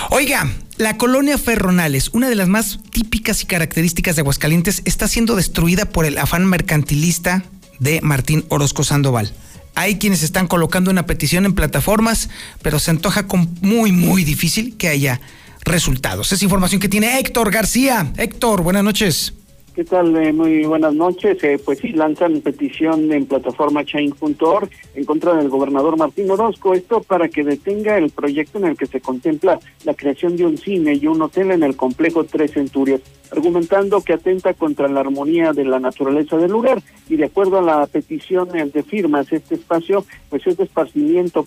Oiga, 0.10 0.50
la 0.78 0.98
colonia 0.98 1.38
Ferronales, 1.38 2.10
una 2.14 2.30
de 2.30 2.36
las 2.36 2.48
más 2.48 2.80
típicas 2.92 3.44
y 3.44 3.46
características 3.46 4.16
de 4.16 4.22
Aguascalientes, 4.22 4.82
está 4.86 5.10
siendo 5.10 5.36
destruida 5.36 5.86
por 5.86 6.06
el 6.06 6.18
afán 6.18 6.46
mercantilista 6.46 7.44
de 7.80 8.00
Martín 8.02 8.46
Orozco 8.48 8.84
Sandoval. 8.84 9.34
Hay 9.76 9.98
quienes 9.98 10.24
están 10.24 10.48
colocando 10.48 10.92
una 10.92 11.06
petición 11.06 11.46
en 11.46 11.54
plataformas, 11.54 12.30
pero 12.62 12.80
se 12.80 12.92
antoja 12.92 13.28
con 13.28 13.56
muy, 13.62 13.92
muy 13.92 14.24
difícil 14.24 14.76
que 14.78 14.90
haya 14.90 15.22
resultados. 15.64 16.32
Es 16.32 16.44
información 16.44 16.82
que 16.82 16.90
tiene 16.90 17.20
Héctor 17.20 17.52
García. 17.52 18.12
Héctor, 18.18 18.62
buenas 18.62 18.84
noches. 18.84 19.34
¿Qué 19.74 19.86
tal? 19.86 20.14
Eh, 20.18 20.34
muy 20.34 20.66
buenas 20.66 20.94
noches. 20.94 21.42
Eh, 21.46 21.58
pues 21.64 21.80
sí, 21.80 21.94
lanzan 21.94 22.42
petición 22.42 23.10
en 23.14 23.26
plataforma 23.26 23.86
change.org 23.86 24.70
en 24.96 25.06
contra 25.06 25.34
del 25.36 25.48
gobernador 25.48 25.98
Martín 25.98 26.30
Orozco. 26.30 26.74
Esto 26.74 27.02
para 27.02 27.30
que 27.30 27.46
detenga 27.46 27.98
el 27.98 28.10
proyecto 28.10 28.58
en 28.58 28.66
el 28.66 28.76
que 28.76 28.86
se 28.86 29.00
contempla 29.00 29.60
la 29.86 29.94
creación 29.94 30.36
de 30.36 30.46
un 30.46 30.58
cine 30.58 30.96
y 30.96 31.08
un 31.08 31.22
hotel 31.22 31.52
en 31.52 31.64
el 31.64 31.78
complejo 31.78 32.26
Tres 32.26 32.52
Centurias, 32.52 33.00
argumentando 33.32 34.02
que 34.02 34.12
atenta 34.12 34.54
contra 34.54 34.90
la 34.90 35.00
armonía 35.00 35.54
de 35.54 35.64
la 35.64 35.80
naturaleza 35.80 36.36
del 36.36 36.52
lugar. 36.52 36.84
Y 37.08 37.16
de 37.16 37.26
acuerdo 37.26 37.60
a 37.60 37.62
la 37.62 37.88
petición 37.88 38.50
de 38.50 38.84
firmas, 38.84 39.32
este 39.32 39.56
espacio 39.56 40.06
pues 40.30 40.46
es 40.48 40.58
de 40.58 40.66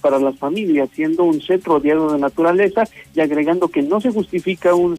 para 0.00 0.18
las 0.18 0.38
familias, 0.38 0.88
siendo 0.94 1.24
un 1.24 1.42
set 1.42 1.62
rodeado 1.64 2.10
de 2.14 2.18
naturaleza 2.18 2.84
y 3.14 3.20
agregando 3.20 3.68
que 3.68 3.82
no 3.82 4.00
se 4.00 4.10
justifica 4.10 4.74
un 4.74 4.96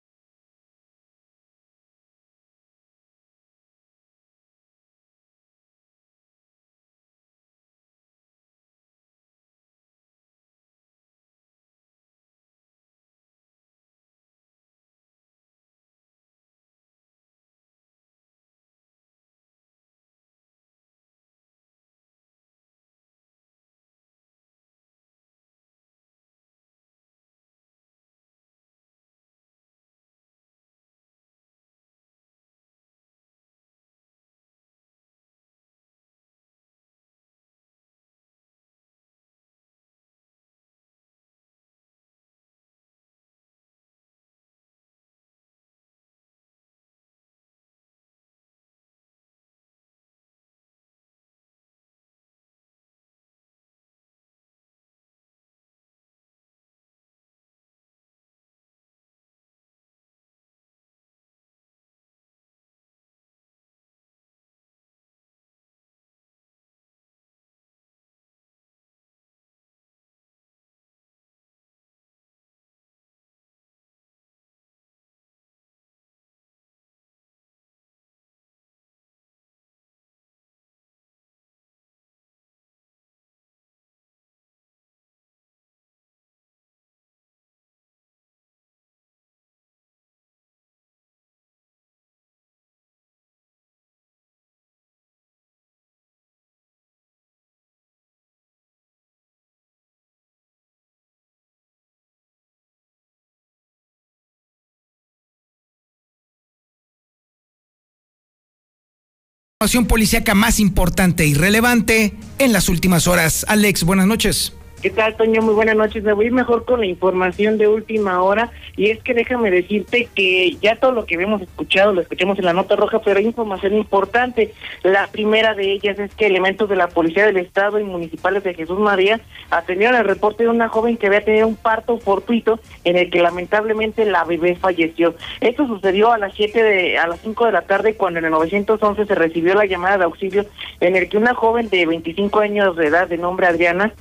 información 109.61 109.85
policíaca 109.87 110.35
más 110.35 110.59
importante 110.59 111.25
y 111.25 111.33
relevante 111.33 112.13
en 112.39 112.51
las 112.51 112.67
últimas 112.67 113.07
horas. 113.07 113.45
Alex, 113.47 113.85
buenas 113.85 114.05
noches. 114.05 114.51
¿Qué 114.85 114.91
tal, 114.91 115.15
Toño? 115.15 115.41
Muy 115.41 115.55
buenas 115.55 115.75
noches. 115.75 116.03
Me 116.03 116.13
voy 116.13 116.29
mejor 116.29 116.63
con 116.63 116.79
la 116.79 116.85
información 116.85 117.57
de 117.57 117.67
última 117.67 118.21
hora. 118.21 118.51
Y 118.77 118.91
es 118.91 119.01
que 119.01 119.15
déjame 119.15 119.49
decirte 119.49 120.07
que 120.13 120.55
ya 120.61 120.75
todo 120.75 120.91
lo 120.91 121.07
que 121.07 121.15
hemos 121.15 121.41
escuchado 121.41 121.91
lo 121.91 122.01
escuchamos 122.01 122.37
en 122.37 122.45
la 122.45 122.53
nota 122.53 122.75
roja, 122.75 122.99
pero 122.99 123.17
hay 123.17 123.25
información 123.25 123.73
importante. 123.73 124.53
La 124.83 125.07
primera 125.07 125.55
de 125.55 125.71
ellas 125.71 125.97
es 125.97 126.13
que 126.13 126.27
elementos 126.27 126.69
de 126.69 126.75
la 126.75 126.87
Policía 126.87 127.25
del 127.25 127.37
Estado 127.37 127.79
y 127.79 127.83
municipales 127.83 128.43
de 128.43 128.53
Jesús 128.53 128.77
María 128.77 129.19
atendieron 129.49 129.95
el 129.95 130.05
reporte 130.05 130.43
de 130.43 130.49
una 130.49 130.69
joven 130.69 130.97
que 130.97 131.07
había 131.07 131.25
tenido 131.25 131.47
un 131.47 131.55
parto 131.55 131.97
fortuito 131.97 132.59
en 132.83 132.95
el 132.95 133.09
que 133.09 133.23
lamentablemente 133.23 134.05
la 134.05 134.23
bebé 134.23 134.55
falleció. 134.55 135.15
Esto 135.41 135.65
sucedió 135.65 136.11
a 136.11 136.19
las 136.19 136.35
7 136.35 136.61
de, 136.61 136.99
a 136.99 137.07
las 137.07 137.21
5 137.21 137.47
de 137.47 137.51
la 137.51 137.63
tarde 137.63 137.95
cuando 137.95 138.19
en 138.19 138.25
el 138.25 138.31
911 138.31 139.07
se 139.07 139.15
recibió 139.15 139.55
la 139.55 139.65
llamada 139.65 139.97
de 139.97 140.03
auxilio 140.03 140.45
en 140.79 140.95
el 140.95 141.09
que 141.09 141.17
una 141.17 141.33
joven 141.33 141.69
de 141.69 141.87
25 141.87 142.39
años 142.39 142.75
de 142.75 142.85
edad 142.85 143.07
de 143.07 143.17
nombre 143.17 143.47
Adriana 143.47 143.91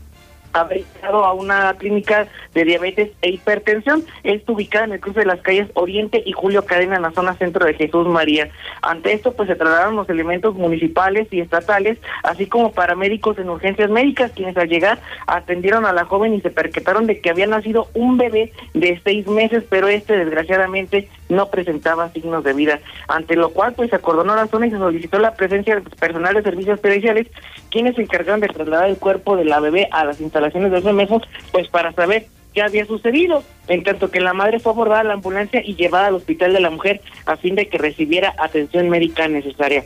haber 0.54 0.84
llegado 0.94 1.24
a 1.24 1.34
una 1.34 1.74
clínica 1.74 2.28
de 2.54 2.64
diabetes 2.64 3.10
e 3.20 3.30
hipertensión. 3.30 4.04
Está 4.22 4.52
ubicada 4.52 4.84
en 4.86 4.92
el 4.92 5.00
cruce 5.00 5.20
de 5.20 5.26
las 5.26 5.40
calles 5.40 5.68
Oriente 5.74 6.22
y 6.24 6.32
Julio 6.32 6.64
Cadena 6.64 6.96
en 6.96 7.02
la 7.02 7.10
zona 7.10 7.34
centro 7.34 7.66
de 7.66 7.74
Jesús 7.74 8.06
María. 8.06 8.48
Ante 8.80 9.12
esto, 9.12 9.32
pues 9.32 9.48
se 9.48 9.56
trasladaron 9.56 9.96
los 9.96 10.08
elementos 10.08 10.54
municipales 10.54 11.28
y 11.32 11.40
estatales, 11.40 11.98
así 12.22 12.46
como 12.46 12.72
paramédicos 12.72 13.38
en 13.38 13.50
urgencias 13.50 13.90
médicas, 13.90 14.32
quienes 14.32 14.56
al 14.56 14.68
llegar 14.68 15.00
atendieron 15.26 15.84
a 15.84 15.92
la 15.92 16.04
joven 16.04 16.34
y 16.34 16.40
se 16.40 16.50
percataron 16.50 17.06
de 17.06 17.20
que 17.20 17.30
había 17.30 17.46
nacido 17.46 17.88
un 17.94 18.16
bebé 18.16 18.52
de 18.72 19.00
seis 19.02 19.26
meses, 19.26 19.64
pero 19.68 19.88
este 19.88 20.16
desgraciadamente 20.16 21.08
no 21.28 21.50
presentaba 21.50 22.10
signos 22.10 22.44
de 22.44 22.52
vida, 22.52 22.80
ante 23.08 23.34
lo 23.34 23.50
cual 23.50 23.72
pues 23.72 23.90
se 23.90 23.96
acordonó 23.96 24.36
la 24.36 24.46
zona 24.46 24.66
y 24.66 24.70
se 24.70 24.78
solicitó 24.78 25.18
la 25.18 25.34
presencia 25.34 25.74
de 25.76 25.80
personal 25.82 26.34
de 26.34 26.42
servicios 26.42 26.78
periciales, 26.78 27.26
quienes 27.70 27.96
se 27.96 28.02
encargaron 28.02 28.40
de 28.40 28.48
trasladar 28.48 28.88
el 28.88 28.98
cuerpo 28.98 29.36
de 29.36 29.44
la 29.44 29.58
bebé 29.58 29.88
a 29.90 30.04
las 30.04 30.20
instalaciones 30.20 30.43
de 30.52 30.92
meses, 30.92 31.22
pues 31.52 31.68
para 31.68 31.92
saber 31.92 32.26
qué 32.52 32.62
había 32.62 32.86
sucedido, 32.86 33.42
en 33.68 33.82
tanto 33.82 34.10
que 34.10 34.20
la 34.20 34.32
madre 34.32 34.60
fue 34.60 34.72
abordada 34.72 35.00
a 35.00 35.04
la 35.04 35.14
ambulancia 35.14 35.60
y 35.64 35.74
llevada 35.74 36.06
al 36.06 36.14
hospital 36.14 36.52
de 36.52 36.60
la 36.60 36.70
mujer 36.70 37.00
a 37.26 37.36
fin 37.36 37.54
de 37.54 37.68
que 37.68 37.78
recibiera 37.78 38.34
atención 38.38 38.88
médica 38.88 39.28
necesaria. 39.28 39.84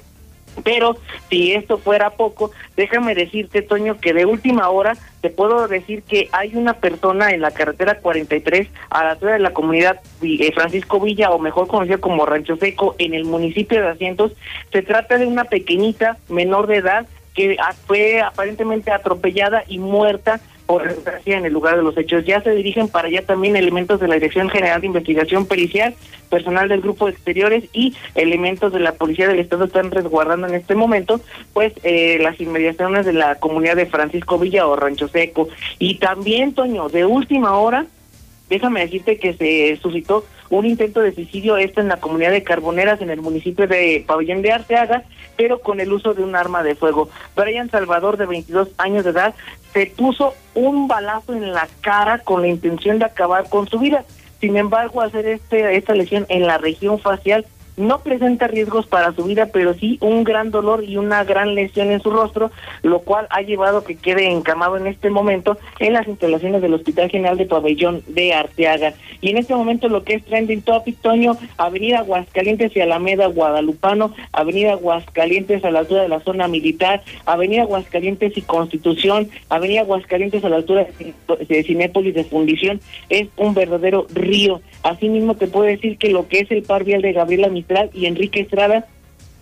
Pero 0.64 0.96
si 1.28 1.52
esto 1.52 1.78
fuera 1.78 2.10
poco, 2.10 2.50
déjame 2.76 3.14
decirte, 3.14 3.62
Toño, 3.62 3.98
que 3.98 4.12
de 4.12 4.26
última 4.26 4.68
hora 4.70 4.96
te 5.20 5.30
puedo 5.30 5.68
decir 5.68 6.02
que 6.02 6.28
hay 6.32 6.54
una 6.56 6.74
persona 6.74 7.30
en 7.30 7.40
la 7.40 7.50
carretera 7.50 7.98
43 7.98 8.68
a 8.90 9.04
la 9.04 9.10
altura 9.12 9.34
de 9.34 9.38
la 9.38 9.52
comunidad 9.52 10.00
eh, 10.22 10.52
Francisco 10.52 11.00
Villa, 11.00 11.30
o 11.30 11.38
mejor 11.38 11.68
conocida 11.68 11.98
como 11.98 12.26
Rancho 12.26 12.56
Seco, 12.56 12.94
en 12.98 13.14
el 13.14 13.24
municipio 13.24 13.80
de 13.80 13.88
Asientos. 13.88 14.32
Se 14.72 14.82
trata 14.82 15.18
de 15.18 15.26
una 15.26 15.44
pequeñita 15.44 16.18
menor 16.28 16.66
de 16.66 16.76
edad 16.76 17.06
que 17.38 17.56
fue 17.86 18.20
aparentemente 18.20 18.90
atropellada 18.90 19.62
y 19.68 19.78
muerta 19.78 20.40
por 20.66 20.82
desgracia 20.82 21.38
en 21.38 21.46
el 21.46 21.52
lugar 21.52 21.76
de 21.76 21.84
los 21.84 21.96
hechos. 21.96 22.24
Ya 22.26 22.42
se 22.42 22.50
dirigen 22.50 22.88
para 22.88 23.06
allá 23.06 23.24
también 23.24 23.54
elementos 23.54 24.00
de 24.00 24.08
la 24.08 24.16
Dirección 24.16 24.50
General 24.50 24.80
de 24.80 24.88
Investigación 24.88 25.46
Pericial, 25.46 25.94
personal 26.30 26.68
del 26.68 26.80
Grupo 26.80 27.06
de 27.06 27.12
Exteriores 27.12 27.64
y 27.72 27.94
elementos 28.16 28.72
de 28.72 28.80
la 28.80 28.92
Policía 28.92 29.28
del 29.28 29.38
Estado 29.38 29.66
están 29.66 29.92
resguardando 29.92 30.48
en 30.48 30.54
este 30.54 30.74
momento 30.74 31.20
pues 31.52 31.72
eh, 31.84 32.18
las 32.20 32.40
inmediaciones 32.40 33.06
de 33.06 33.12
la 33.12 33.36
comunidad 33.36 33.76
de 33.76 33.86
Francisco 33.86 34.36
Villa 34.36 34.66
o 34.66 34.74
Rancho 34.74 35.06
Seco. 35.06 35.48
Y 35.78 35.98
también, 36.00 36.54
Toño, 36.54 36.88
de 36.88 37.06
última 37.06 37.56
hora, 37.56 37.86
déjame 38.48 38.80
decirte 38.80 39.18
que 39.18 39.34
se 39.34 39.78
suscitó 39.80 40.24
un 40.50 40.66
intento 40.66 41.00
de 41.00 41.14
suicidio, 41.14 41.56
esto 41.56 41.80
en 41.80 41.88
la 41.88 41.98
comunidad 41.98 42.30
de 42.30 42.42
Carboneras, 42.42 43.00
en 43.00 43.10
el 43.10 43.20
municipio 43.20 43.66
de 43.66 44.04
Pabellón 44.06 44.42
de 44.42 44.52
Arteaga, 44.52 45.04
pero 45.36 45.60
con 45.60 45.80
el 45.80 45.92
uso 45.92 46.14
de 46.14 46.22
un 46.22 46.34
arma 46.34 46.62
de 46.62 46.74
fuego. 46.74 47.08
Brian 47.36 47.70
Salvador, 47.70 48.16
de 48.16 48.26
22 48.26 48.68
años 48.78 49.04
de 49.04 49.10
edad, 49.10 49.34
se 49.72 49.86
puso 49.86 50.34
un 50.54 50.88
balazo 50.88 51.34
en 51.34 51.52
la 51.52 51.68
cara 51.80 52.18
con 52.18 52.42
la 52.42 52.48
intención 52.48 52.98
de 52.98 53.04
acabar 53.04 53.48
con 53.48 53.68
su 53.68 53.78
vida. 53.78 54.04
Sin 54.40 54.56
embargo, 54.56 55.02
hacer 55.02 55.26
este, 55.26 55.76
esta 55.76 55.94
lesión 55.94 56.26
en 56.28 56.46
la 56.46 56.58
región 56.58 56.98
facial 56.98 57.46
no 57.78 58.00
presenta 58.00 58.46
riesgos 58.46 58.86
para 58.86 59.12
su 59.12 59.24
vida, 59.24 59.46
pero 59.52 59.74
sí 59.74 59.98
un 60.00 60.24
gran 60.24 60.50
dolor 60.50 60.84
y 60.84 60.96
una 60.96 61.24
gran 61.24 61.54
lesión 61.54 61.90
en 61.90 62.00
su 62.00 62.10
rostro, 62.10 62.50
lo 62.82 63.00
cual 63.00 63.26
ha 63.30 63.42
llevado 63.42 63.78
a 63.78 63.84
que 63.84 63.96
quede 63.96 64.30
encamado 64.30 64.76
en 64.76 64.86
este 64.86 65.10
momento 65.10 65.58
en 65.78 65.92
las 65.92 66.06
instalaciones 66.06 66.62
del 66.62 66.74
Hospital 66.74 67.10
General 67.10 67.36
de 67.36 67.46
Pabellón 67.46 68.02
de 68.06 68.34
Arteaga. 68.34 68.94
Y 69.20 69.30
en 69.30 69.38
este 69.38 69.54
momento 69.54 69.88
lo 69.88 70.04
que 70.04 70.14
es 70.14 70.24
trending 70.24 70.62
topic, 70.62 70.96
Toño, 71.00 71.36
Avenida 71.56 71.98
Aguascalientes 72.00 72.76
y 72.76 72.80
Alameda 72.80 73.26
Guadalupano, 73.26 74.14
Avenida 74.32 74.72
Aguascalientes 74.72 75.64
a 75.64 75.70
la 75.70 75.80
altura 75.80 76.02
de 76.02 76.08
la 76.08 76.20
zona 76.20 76.48
militar, 76.48 77.02
Avenida 77.26 77.62
Aguascalientes 77.62 78.36
y 78.36 78.42
Constitución, 78.42 79.28
Avenida 79.48 79.80
Aguascalientes 79.80 80.44
a 80.44 80.48
la 80.48 80.56
altura 80.56 80.86
de 81.48 81.62
Cinépolis 81.64 82.14
de 82.14 82.24
Fundición, 82.24 82.80
es 83.08 83.28
un 83.36 83.54
verdadero 83.54 84.06
río. 84.12 84.60
Asimismo 84.82 85.34
te 85.34 85.46
puedo 85.46 85.66
decir 85.66 85.98
que 85.98 86.10
lo 86.10 86.28
que 86.28 86.40
es 86.40 86.50
el 86.50 86.62
par 86.62 86.84
vial 86.84 87.02
de 87.02 87.12
Gabriela 87.12 87.48
y 87.92 88.06
Enrique 88.06 88.40
Estrada 88.40 88.86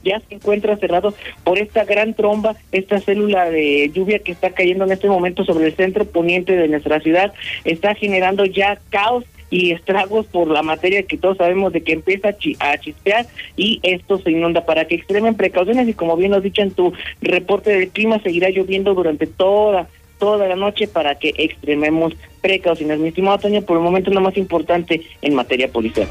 ya 0.05 0.21
se 0.21 0.37
encuentra 0.37 0.77
cerrado 0.77 1.15
por 1.43 1.59
esta 1.59 1.85
gran 1.85 2.15
tromba, 2.15 2.57
esta 2.73 3.01
célula 3.01 3.51
de 3.51 3.91
lluvia 3.93 4.21
que 4.21 4.33
está 4.33 4.51
cayendo 4.51 4.85
en 4.85 4.93
este 4.93 5.09
momento 5.09 5.45
sobre 5.45 5.67
el 5.67 5.75
centro 5.75 6.05
poniente 6.05 6.57
de 6.57 6.69
nuestra 6.69 7.01
ciudad, 7.01 7.33
está 7.65 7.95
generando 7.95 8.45
ya 8.45 8.79
caos 8.91 9.25
y 9.51 9.73
estragos 9.73 10.27
por 10.27 10.49
la 10.49 10.63
materia 10.63 11.05
que 11.05 11.19
todos 11.19 11.37
sabemos 11.37 11.73
de 11.73 11.83
que 11.83 11.93
empieza 11.93 12.29
a 12.59 12.79
chispear 12.79 13.27
y 13.57 13.81
esto 13.83 14.19
se 14.19 14.31
inunda. 14.31 14.65
Para 14.65 14.87
que 14.87 14.97
extremen 14.97 15.35
precauciones 15.35 15.89
y 15.89 15.95
como 15.95 16.17
bien 16.17 16.33
nos 16.33 16.43
dicho 16.43 16.63
en 16.63 16.73
tu 16.73 16.93
reporte 17.21 17.71
del 17.71 17.89
clima, 17.91 18.21
seguirá 18.23 18.51
lloviendo 18.51 18.95
durante 18.95 19.27
toda 19.27 19.89
toda 20.19 20.49
la 20.49 20.57
noche 20.57 20.89
para 20.89 21.17
que 21.17 21.35
extrememos 21.37 22.15
precauciones. 22.41 22.99
Mi 22.99 23.09
estimado 23.09 23.39
Toño, 23.39 23.63
por 23.63 23.77
el 23.77 23.83
momento 23.83 24.11
lo 24.11 24.23
más 24.23 24.37
importante 24.39 25.03
en 25.21 25.35
materia 25.35 25.69
policial. 25.69 26.09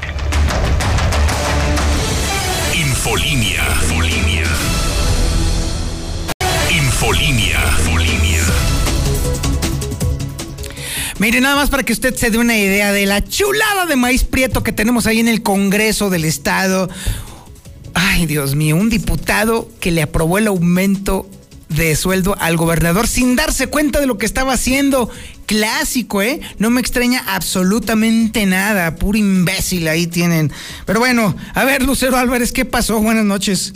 Infolinia. 3.06 3.62
Infolinia. 3.82 4.44
Infolinia. 6.68 7.60
Infolinia. 7.78 8.42
Mire, 11.20 11.40
nada 11.40 11.54
más 11.54 11.70
para 11.70 11.84
que 11.84 11.92
usted 11.92 12.16
se 12.16 12.32
dé 12.32 12.38
una 12.38 12.58
idea 12.58 12.90
de 12.90 13.06
la 13.06 13.22
chulada 13.22 13.86
de 13.86 13.94
maíz 13.94 14.24
prieto 14.24 14.64
que 14.64 14.72
tenemos 14.72 15.06
ahí 15.06 15.20
en 15.20 15.28
el 15.28 15.44
Congreso 15.44 16.10
del 16.10 16.24
Estado. 16.24 16.90
Ay, 17.94 18.26
Dios 18.26 18.56
mío, 18.56 18.74
un 18.74 18.90
diputado 18.90 19.68
que 19.78 19.92
le 19.92 20.02
aprobó 20.02 20.38
el 20.38 20.48
aumento 20.48 21.30
de 21.68 21.94
sueldo 21.94 22.36
al 22.40 22.56
gobernador 22.56 23.06
sin 23.06 23.36
darse 23.36 23.68
cuenta 23.68 24.00
de 24.00 24.08
lo 24.08 24.18
que 24.18 24.26
estaba 24.26 24.54
haciendo. 24.54 25.10
Clásico, 25.46 26.22
¿eh? 26.22 26.40
No 26.58 26.70
me 26.70 26.80
extraña 26.80 27.22
absolutamente 27.26 28.46
nada. 28.46 28.96
Puro 28.96 29.16
imbécil 29.16 29.88
ahí 29.88 30.06
tienen. 30.06 30.52
Pero 30.84 30.98
bueno, 30.98 31.36
a 31.54 31.64
ver, 31.64 31.82
Lucero 31.82 32.16
Álvarez, 32.16 32.52
¿qué 32.52 32.64
pasó? 32.64 33.00
Buenas 33.00 33.24
noches. 33.24 33.72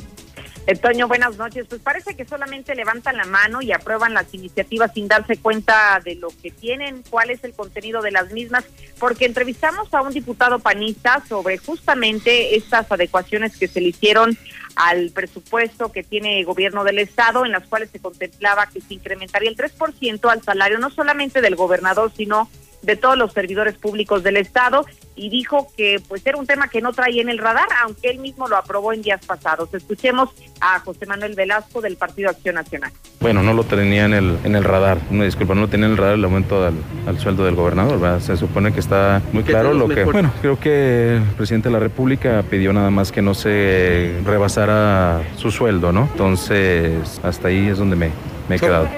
Toño, 0.77 1.09
buenas 1.09 1.37
noches. 1.37 1.67
Pues 1.69 1.81
parece 1.81 2.15
que 2.15 2.25
solamente 2.25 2.75
levantan 2.75 3.17
la 3.17 3.25
mano 3.25 3.61
y 3.61 3.73
aprueban 3.73 4.15
las 4.15 4.33
iniciativas 4.33 4.93
sin 4.95 5.09
darse 5.09 5.37
cuenta 5.37 6.01
de 6.05 6.15
lo 6.15 6.29
que 6.43 6.51
tienen, 6.51 7.03
cuál 7.11 7.31
es 7.31 7.43
el 7.45 7.53
contenido 7.53 8.03
de 8.03 8.13
las 8.13 8.31
mismas, 8.33 8.65
porque 8.99 9.25
entrevistamos 9.25 9.93
a 9.93 10.03
un 10.03 10.13
diputado 10.13 10.61
panista 10.61 11.23
sobre 11.29 11.59
justamente 11.59 12.57
estas 12.57 12.91
adecuaciones 12.91 13.57
que 13.57 13.67
se 13.67 13.81
le 13.81 13.89
hicieron 13.89 14.39
al 14.81 15.11
presupuesto 15.11 15.93
que 15.93 16.03
tiene 16.03 16.39
el 16.39 16.47
gobierno 16.47 16.85
del 16.85 16.99
estado, 16.99 17.45
en 17.45 17.53
las 17.53 17.67
cuales 17.67 17.91
se 17.91 18.01
contemplaba 18.01 18.67
que 18.67 18.81
se 18.81 18.95
incrementaría 18.95 19.51
el 19.51 19.57
3% 19.57 20.31
al 20.31 20.43
salario 20.43 20.79
no 20.79 20.91
solamente 20.91 21.43
del 21.43 21.55
gobernador, 21.55 22.11
sino 22.17 22.49
de 22.83 22.97
todos 22.97 23.17
los 23.17 23.33
servidores 23.33 23.77
públicos 23.77 24.23
del 24.23 24.37
Estado 24.37 24.87
y 25.17 25.29
dijo 25.29 25.69
que 25.77 26.01
pues 26.09 26.27
era 26.27 26.39
un 26.39 26.47
tema 26.47 26.69
que 26.69 26.81
no 26.81 26.93
traía 26.93 27.21
en 27.21 27.29
el 27.29 27.39
radar, 27.39 27.69
aunque 27.83 28.09
él 28.09 28.19
mismo 28.19 28.49
lo 28.49 28.57
aprobó 28.57 28.93
en 28.93 29.03
días 29.03 29.25
pasados. 29.25 29.73
Escuchemos 29.75 30.31
a 30.61 30.79
José 30.81 31.05
Manuel 31.05 31.35
Velasco 31.35 31.81
del 31.81 31.97
Partido 31.97 32.31
Acción 32.31 32.55
Nacional. 32.55 32.91
Bueno, 33.21 33.43
no 33.43 33.53
lo 33.53 33.65
tenía 33.65 34.07
en 34.07 34.15
el, 34.15 34.39
en 34.45 34.57
el 34.57 34.65
radar, 34.65 34.99
no, 35.11 35.25
disculpa, 35.25 35.55
no 35.55 35.63
lo 35.63 35.69
tenía 35.69 35.87
en 35.87 35.93
el 35.93 35.99
radar 35.99 36.15
el 36.15 36.25
aumento 36.25 36.65
al, 36.65 37.19
sueldo 37.19 37.45
del 37.45 37.55
gobernador, 37.55 38.23
se 38.23 38.37
supone 38.37 38.73
que 38.73 38.81
está 38.81 39.21
muy 39.33 39.43
claro 39.43 39.75
lo 39.75 39.89
que... 39.89 40.05
Bueno, 40.05 40.33
creo 40.41 40.59
que 40.59 41.17
el 41.17 41.23
presidente 41.37 41.69
de 41.69 41.75
la 41.75 41.81
República 41.81 42.43
pidió 42.49 42.73
nada 42.73 42.91
más 42.91 43.13
que 43.13 43.21
no 43.21 43.35
se 43.35 44.21
rebasara 44.25 45.21
su 45.37 45.51
sueldo, 45.51 45.93
¿no? 45.93 46.09
Entonces, 46.13 47.21
hasta 47.23 47.49
ahí 47.49 47.69
es 47.69 47.77
donde 47.77 47.97
me, 47.97 48.11
me 48.49 48.57
he 48.57 48.59
quedado. 48.59 48.89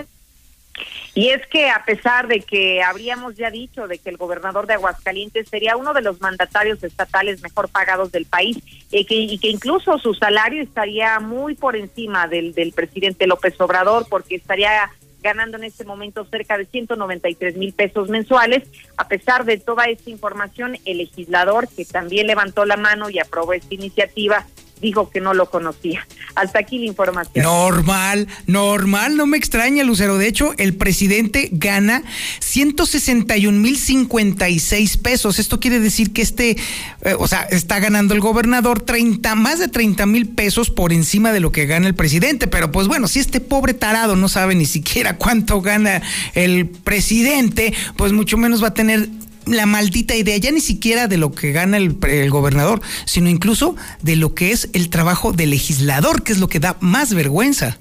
Y 1.14 1.28
es 1.28 1.46
que 1.48 1.68
a 1.68 1.84
pesar 1.84 2.26
de 2.26 2.40
que 2.40 2.82
habríamos 2.82 3.36
ya 3.36 3.50
dicho 3.50 3.86
de 3.86 3.98
que 3.98 4.08
el 4.08 4.16
gobernador 4.16 4.66
de 4.66 4.74
Aguascalientes 4.74 5.48
sería 5.48 5.76
uno 5.76 5.92
de 5.92 6.00
los 6.00 6.20
mandatarios 6.22 6.82
estatales 6.82 7.42
mejor 7.42 7.68
pagados 7.68 8.10
del 8.12 8.24
país 8.24 8.58
y 8.90 9.04
que, 9.04 9.16
y 9.16 9.38
que 9.38 9.48
incluso 9.48 9.98
su 9.98 10.14
salario 10.14 10.62
estaría 10.62 11.20
muy 11.20 11.54
por 11.54 11.76
encima 11.76 12.28
del, 12.28 12.54
del 12.54 12.72
presidente 12.72 13.26
López 13.26 13.60
Obrador 13.60 14.06
porque 14.08 14.36
estaría 14.36 14.90
ganando 15.22 15.56
en 15.56 15.64
este 15.64 15.84
momento 15.84 16.24
cerca 16.24 16.58
de 16.58 16.64
193 16.64 17.56
mil 17.56 17.72
pesos 17.74 18.08
mensuales. 18.08 18.64
A 18.96 19.06
pesar 19.06 19.44
de 19.44 19.58
toda 19.58 19.84
esta 19.84 20.10
información, 20.10 20.78
el 20.84 20.98
legislador 20.98 21.68
que 21.68 21.84
también 21.84 22.26
levantó 22.26 22.64
la 22.64 22.76
mano 22.76 23.08
y 23.10 23.18
aprobó 23.18 23.52
esta 23.52 23.74
iniciativa 23.74 24.46
dijo 24.82 25.08
que 25.08 25.20
no 25.20 25.32
lo 25.32 25.48
conocía. 25.48 26.06
Hasta 26.34 26.58
aquí 26.58 26.78
la 26.78 26.86
información. 26.86 27.44
Normal, 27.44 28.26
normal, 28.46 29.16
no 29.16 29.26
me 29.26 29.38
extraña, 29.38 29.84
Lucero. 29.84 30.18
De 30.18 30.26
hecho, 30.26 30.52
el 30.58 30.74
presidente 30.74 31.48
gana 31.52 32.02
161 32.40 33.58
mil 33.58 33.78
56 33.78 34.96
pesos. 34.98 35.38
Esto 35.38 35.60
quiere 35.60 35.78
decir 35.78 36.12
que 36.12 36.20
este, 36.20 36.56
eh, 37.02 37.14
o 37.18 37.28
sea, 37.28 37.42
está 37.42 37.78
ganando 37.78 38.12
el 38.12 38.20
gobernador 38.20 38.80
30, 38.80 39.34
más 39.36 39.60
de 39.60 39.68
30 39.68 40.04
mil 40.06 40.28
pesos 40.28 40.68
por 40.70 40.92
encima 40.92 41.32
de 41.32 41.40
lo 41.40 41.52
que 41.52 41.66
gana 41.66 41.86
el 41.86 41.94
presidente. 41.94 42.48
Pero 42.48 42.72
pues 42.72 42.88
bueno, 42.88 43.06
si 43.06 43.20
este 43.20 43.40
pobre 43.40 43.74
tarado 43.74 44.16
no 44.16 44.28
sabe 44.28 44.54
ni 44.56 44.66
siquiera 44.66 45.16
cuánto 45.16 45.60
gana 45.60 46.02
el 46.34 46.66
presidente, 46.66 47.72
pues 47.96 48.12
mucho 48.12 48.36
menos 48.36 48.62
va 48.62 48.68
a 48.68 48.74
tener 48.74 49.08
la 49.46 49.66
maldita 49.66 50.14
idea, 50.14 50.36
ya 50.36 50.50
ni 50.50 50.60
siquiera 50.60 51.08
de 51.08 51.16
lo 51.16 51.32
que 51.32 51.52
gana 51.52 51.76
el, 51.76 51.96
el, 52.08 52.30
gobernador, 52.30 52.80
sino 53.04 53.28
incluso 53.28 53.76
de 54.02 54.16
lo 54.16 54.34
que 54.34 54.52
es 54.52 54.68
el 54.72 54.90
trabajo 54.90 55.32
del 55.32 55.50
legislador, 55.50 56.22
que 56.22 56.32
es 56.32 56.38
lo 56.38 56.48
que 56.48 56.60
da 56.60 56.76
más 56.80 57.14
vergüenza. 57.14 57.78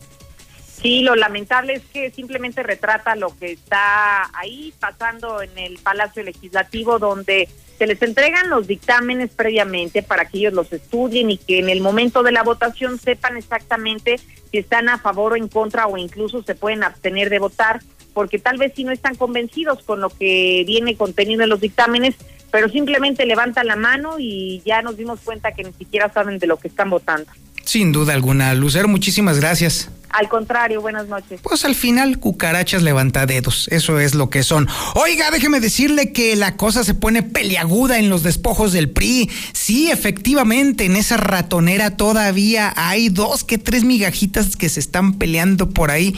Sí, 0.81 1.01
lo 1.01 1.15
lamentable 1.15 1.73
es 1.75 1.83
que 1.93 2.09
simplemente 2.09 2.63
retrata 2.63 3.15
lo 3.15 3.37
que 3.37 3.51
está 3.51 4.31
ahí 4.33 4.73
pasando 4.79 5.43
en 5.43 5.55
el 5.57 5.77
Palacio 5.77 6.23
Legislativo, 6.23 6.97
donde 6.97 7.47
se 7.77 7.87
les 7.87 8.01
entregan 8.01 8.49
los 8.49 8.67
dictámenes 8.67 9.31
previamente 9.31 10.03
para 10.03 10.25
que 10.25 10.39
ellos 10.39 10.53
los 10.53 10.71
estudien 10.73 11.31
y 11.31 11.37
que 11.37 11.59
en 11.59 11.69
el 11.69 11.81
momento 11.81 12.23
de 12.23 12.31
la 12.31 12.43
votación 12.43 12.99
sepan 12.99 13.37
exactamente 13.37 14.19
si 14.51 14.57
están 14.57 14.89
a 14.89 14.97
favor 14.97 15.33
o 15.33 15.35
en 15.35 15.47
contra 15.47 15.87
o 15.87 15.97
incluso 15.97 16.43
se 16.43 16.55
pueden 16.55 16.83
abstener 16.83 17.29
de 17.29 17.39
votar 17.39 17.81
porque 18.13 18.39
tal 18.39 18.57
vez 18.57 18.73
si 18.75 18.83
no 18.83 18.91
están 18.91 19.15
convencidos 19.15 19.83
con 19.83 20.01
lo 20.01 20.09
que 20.09 20.63
viene 20.65 20.95
contenido 20.95 21.43
en 21.43 21.49
los 21.49 21.61
dictámenes, 21.61 22.15
pero 22.51 22.69
simplemente 22.69 23.25
levantan 23.25 23.67
la 23.67 23.75
mano 23.75 24.15
y 24.19 24.61
ya 24.65 24.81
nos 24.81 24.97
dimos 24.97 25.19
cuenta 25.21 25.53
que 25.53 25.63
ni 25.63 25.73
siquiera 25.73 26.11
saben 26.11 26.37
de 26.37 26.47
lo 26.47 26.57
que 26.57 26.67
están 26.67 26.89
votando. 26.89 27.31
Sin 27.63 27.91
duda 27.91 28.13
alguna, 28.13 28.53
Lucero, 28.53 28.87
muchísimas 28.87 29.39
gracias. 29.39 29.89
Al 30.09 30.27
contrario, 30.27 30.81
buenas 30.81 31.07
noches. 31.07 31.39
Pues 31.41 31.63
al 31.63 31.73
final, 31.73 32.19
cucarachas 32.19 32.83
levantadedos, 32.83 33.69
eso 33.69 33.99
es 33.99 34.13
lo 34.13 34.29
que 34.29 34.43
son. 34.43 34.67
Oiga, 34.95 35.31
déjeme 35.31 35.61
decirle 35.61 36.11
que 36.11 36.35
la 36.35 36.57
cosa 36.57 36.83
se 36.83 36.93
pone 36.93 37.23
peliaguda 37.23 37.97
en 37.97 38.09
los 38.09 38.23
despojos 38.23 38.73
del 38.73 38.89
PRI. 38.89 39.29
Sí, 39.53 39.89
efectivamente, 39.89 40.85
en 40.85 40.97
esa 40.97 41.15
ratonera 41.15 41.95
todavía 41.95 42.73
hay 42.75 43.07
dos 43.07 43.45
que 43.45 43.57
tres 43.57 43.85
migajitas 43.85 44.57
que 44.57 44.67
se 44.67 44.81
están 44.81 45.13
peleando 45.13 45.69
por 45.69 45.91
ahí. 45.91 46.13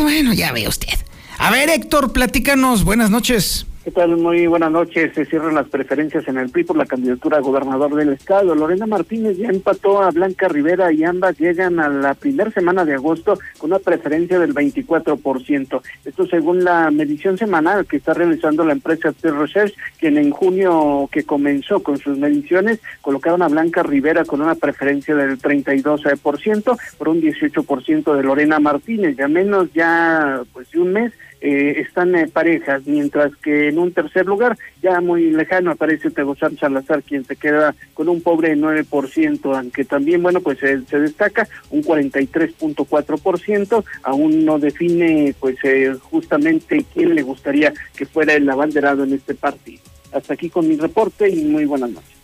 Bueno, 0.00 0.32
ya 0.32 0.52
ve 0.52 0.68
usted. 0.68 0.98
A 1.38 1.50
ver, 1.50 1.68
Héctor, 1.68 2.12
platícanos. 2.12 2.84
Buenas 2.84 3.10
noches. 3.10 3.66
¿Qué 3.86 3.92
tal? 3.92 4.16
Muy 4.16 4.48
buenas 4.48 4.72
noches. 4.72 5.14
Se 5.14 5.24
cierran 5.26 5.54
las 5.54 5.68
preferencias 5.68 6.26
en 6.26 6.38
el 6.38 6.50
PRI 6.50 6.64
por 6.64 6.76
la 6.76 6.86
candidatura 6.86 7.36
a 7.36 7.40
gobernador 7.40 7.94
del 7.94 8.14
estado. 8.14 8.52
Lorena 8.52 8.84
Martínez 8.84 9.36
ya 9.38 9.46
empató 9.48 10.02
a 10.02 10.10
Blanca 10.10 10.48
Rivera 10.48 10.90
y 10.90 11.04
ambas 11.04 11.38
llegan 11.38 11.78
a 11.78 11.88
la 11.88 12.14
primera 12.14 12.50
semana 12.50 12.84
de 12.84 12.94
agosto 12.94 13.38
con 13.58 13.70
una 13.70 13.78
preferencia 13.78 14.40
del 14.40 14.52
24%. 14.54 15.80
Esto 16.04 16.26
según 16.26 16.64
la 16.64 16.90
medición 16.90 17.38
semanal 17.38 17.86
que 17.86 17.98
está 17.98 18.12
realizando 18.12 18.64
la 18.64 18.72
empresa 18.72 19.12
T 19.12 19.30
Research, 19.30 19.72
quien 20.00 20.18
en 20.18 20.32
junio 20.32 21.08
que 21.12 21.22
comenzó 21.22 21.80
con 21.80 21.96
sus 21.98 22.18
mediciones 22.18 22.80
colocaron 23.02 23.42
a 23.42 23.48
Blanca 23.48 23.84
Rivera 23.84 24.24
con 24.24 24.40
una 24.40 24.56
preferencia 24.56 25.14
del 25.14 25.38
32% 25.38 26.76
por 26.98 27.08
un 27.08 27.22
18% 27.22 28.16
de 28.16 28.22
Lorena 28.24 28.58
Martínez. 28.58 29.16
Ya 29.16 29.28
menos 29.28 29.72
ya 29.72 30.42
pues 30.52 30.72
de 30.72 30.80
un 30.80 30.92
mes 30.92 31.12
eh, 31.40 31.82
están 31.86 32.14
eh, 32.14 32.28
parejas, 32.28 32.82
mientras 32.86 33.34
que 33.36 33.68
en 33.68 33.78
un 33.78 33.92
tercer 33.92 34.26
lugar, 34.26 34.56
ya 34.82 35.00
muy 35.00 35.30
lejano, 35.30 35.70
aparece 35.70 36.10
Tegozar 36.10 36.56
Salazar, 36.56 37.02
quien 37.02 37.24
se 37.24 37.36
queda 37.36 37.74
con 37.94 38.08
un 38.08 38.22
pobre 38.22 38.56
9%, 38.56 39.56
aunque 39.56 39.84
también, 39.84 40.22
bueno, 40.22 40.40
pues 40.40 40.62
eh, 40.62 40.80
se 40.88 40.98
destaca 40.98 41.48
un 41.70 41.82
43.4%, 41.82 43.84
aún 44.02 44.44
no 44.44 44.58
define, 44.58 45.34
pues, 45.38 45.56
eh, 45.64 45.94
justamente 46.00 46.84
quién 46.92 47.14
le 47.14 47.22
gustaría 47.22 47.72
que 47.96 48.06
fuera 48.06 48.34
el 48.34 48.48
abanderado 48.48 49.04
en 49.04 49.12
este 49.12 49.34
partido. 49.34 49.82
Hasta 50.12 50.34
aquí 50.34 50.48
con 50.48 50.68
mi 50.68 50.76
reporte 50.76 51.28
y 51.28 51.44
muy 51.44 51.66
buenas 51.66 51.90
noches. 51.90 52.16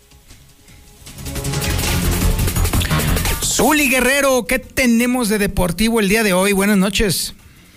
Zuli 3.43 3.87
Guerrero, 3.87 4.45
¿qué 4.47 4.57
tenemos 4.57 5.29
de 5.29 5.37
deportivo 5.37 5.99
el 5.99 6.09
día 6.09 6.23
de 6.23 6.33
hoy? 6.33 6.53
Buenas 6.53 6.77
noches. 6.77 7.35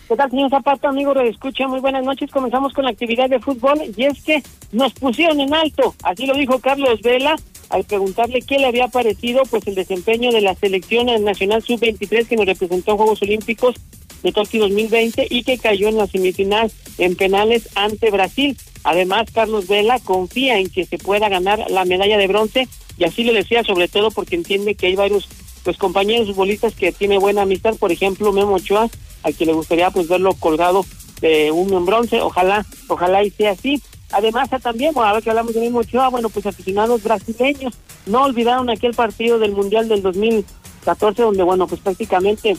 ¿Qué 0.09 0.15
tal, 0.15 0.31
señor 0.31 0.51
Zapata, 0.51 0.89
amigo 0.89 1.13
de? 1.15 1.35
Muy 1.67 1.81
buenas 1.81 2.05
noches. 2.05 2.31
Comenzamos 2.31 2.73
con 2.73 2.85
la 2.85 2.91
actividad 2.91 3.29
de 3.29 3.41
fútbol 3.41 3.81
y 3.97 4.05
es 4.05 4.23
que 4.23 4.41
nos 4.71 4.93
pusieron 4.93 5.41
en 5.41 5.53
alto. 5.53 5.97
Así 6.05 6.27
lo 6.27 6.35
dijo 6.35 6.61
Carlos 6.61 7.03
Vela 7.03 7.35
al 7.71 7.83
preguntarle 7.83 8.41
qué 8.43 8.59
le 8.59 8.67
había 8.67 8.87
parecido 8.87 9.43
pues 9.51 9.67
el 9.67 9.75
desempeño 9.75 10.31
de 10.31 10.43
la 10.43 10.55
selección 10.55 11.07
nacional 11.25 11.61
sub-23 11.61 12.29
que 12.29 12.37
nos 12.37 12.47
representó 12.47 12.93
en 12.93 12.97
Juegos 12.99 13.23
Olímpicos 13.23 13.75
de 14.23 14.31
Tokio 14.31 14.61
2020 14.61 15.27
y 15.29 15.43
que 15.43 15.59
cayó 15.59 15.89
en 15.89 15.97
la 15.97 16.07
semifinal 16.07 16.71
en 16.99 17.17
penales 17.17 17.69
ante 17.75 18.13
Brasil. 18.13 18.57
Además, 18.85 19.27
Carlos 19.35 19.67
Vela 19.67 19.99
confía 19.99 20.59
en 20.59 20.71
que 20.71 20.85
se 20.85 20.99
pueda 20.99 21.29
ganar 21.29 21.69
la 21.69 21.85
medalla 21.85 22.17
de 22.17 22.29
bronce 22.29 22.69
y 22.97 23.05
así 23.05 23.25
lo 23.25 23.33
decía 23.33 23.65
sobre 23.65 23.89
todo 23.89 24.13
porque 24.13 24.37
entiende 24.37 24.77
que 24.77 24.87
hay 24.87 24.95
varios 24.95 25.29
pues 25.67 25.79
compañeros 25.79 26.29
futbolistas 26.29 26.77
que 26.77 26.93
tiene 26.93 27.19
buena 27.19 27.43
amistad, 27.43 27.75
por 27.75 27.91
ejemplo 27.91 28.33
Memo 28.33 28.55
Ochoa, 28.55 28.89
a 29.25 29.33
quien 29.33 29.49
le 29.49 29.53
gustaría 29.53 29.91
pues 29.91 30.07
verlo 30.07 30.33
colgado 30.35 30.87
de 31.21 31.51
un 31.51 31.85
bronce, 31.85 32.21
ojalá, 32.21 32.64
ojalá 32.87 33.25
y 33.25 33.31
sea 33.31 33.51
así. 33.51 33.83
Además 34.12 34.49
también, 34.62 34.95
bueno, 34.95 35.09
ahora 35.09 35.21
que 35.21 35.31
hablamos 35.31 35.55
de 35.55 35.62
Memo 35.62 35.81
Ochoa, 35.81 36.09
bueno, 36.09 36.29
pues 36.29 36.47
aficionados 36.47 37.03
brasileños. 37.03 37.75
No 38.07 38.23
olvidaron 38.23 38.71
aquel 38.71 38.95
partido 38.95 39.41
del 39.41 39.51
Mundial 39.51 39.89
del 39.89 40.03
2014 40.03 41.23
donde, 41.23 41.43
bueno, 41.43 41.67
pues 41.67 41.81
prácticamente 41.81 42.57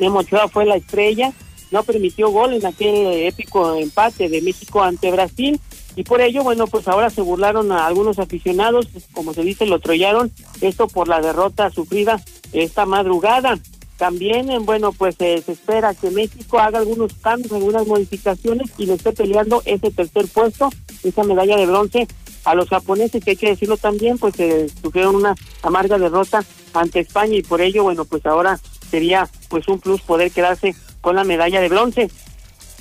Memo 0.00 0.18
Ochoa 0.18 0.48
fue 0.48 0.66
la 0.66 0.74
estrella, 0.74 1.32
no 1.70 1.84
permitió 1.84 2.30
gol 2.30 2.54
en 2.54 2.66
aquel 2.66 3.06
épico 3.24 3.76
empate 3.76 4.28
de 4.28 4.42
México 4.42 4.82
ante 4.82 5.12
Brasil 5.12 5.60
y 5.96 6.04
por 6.04 6.20
ello, 6.20 6.42
bueno, 6.42 6.66
pues 6.66 6.86
ahora 6.88 7.10
se 7.10 7.20
burlaron 7.20 7.72
a 7.72 7.86
algunos 7.86 8.18
aficionados, 8.18 8.88
como 9.12 9.34
se 9.34 9.42
dice, 9.42 9.66
lo 9.66 9.80
trollaron, 9.80 10.30
esto 10.60 10.86
por 10.88 11.08
la 11.08 11.20
derrota 11.20 11.70
sufrida 11.70 12.20
esta 12.52 12.86
madrugada. 12.86 13.58
También, 13.96 14.48
bueno, 14.64 14.92
pues 14.92 15.16
eh, 15.18 15.42
se 15.44 15.52
espera 15.52 15.94
que 15.94 16.10
México 16.10 16.58
haga 16.58 16.78
algunos 16.78 17.12
cambios, 17.14 17.52
algunas 17.52 17.86
modificaciones 17.86 18.70
y 18.78 18.86
le 18.86 18.94
esté 18.94 19.12
peleando 19.12 19.62
ese 19.66 19.90
tercer 19.90 20.26
puesto, 20.28 20.70
esa 21.02 21.22
medalla 21.22 21.56
de 21.56 21.66
bronce 21.66 22.08
a 22.44 22.54
los 22.54 22.70
japoneses, 22.70 23.22
que 23.22 23.32
hay 23.32 23.36
que 23.36 23.50
decirlo 23.50 23.76
también, 23.76 24.16
pues 24.16 24.38
eh, 24.40 24.68
sufrieron 24.82 25.16
una 25.16 25.34
amarga 25.62 25.98
derrota 25.98 26.42
ante 26.72 27.00
España 27.00 27.34
y 27.34 27.42
por 27.42 27.60
ello, 27.60 27.82
bueno, 27.82 28.06
pues 28.06 28.24
ahora 28.24 28.58
sería 28.90 29.28
pues 29.48 29.68
un 29.68 29.78
plus 29.78 30.00
poder 30.00 30.30
quedarse 30.30 30.74
con 31.02 31.16
la 31.16 31.24
medalla 31.24 31.60
de 31.60 31.68
bronce. 31.68 32.10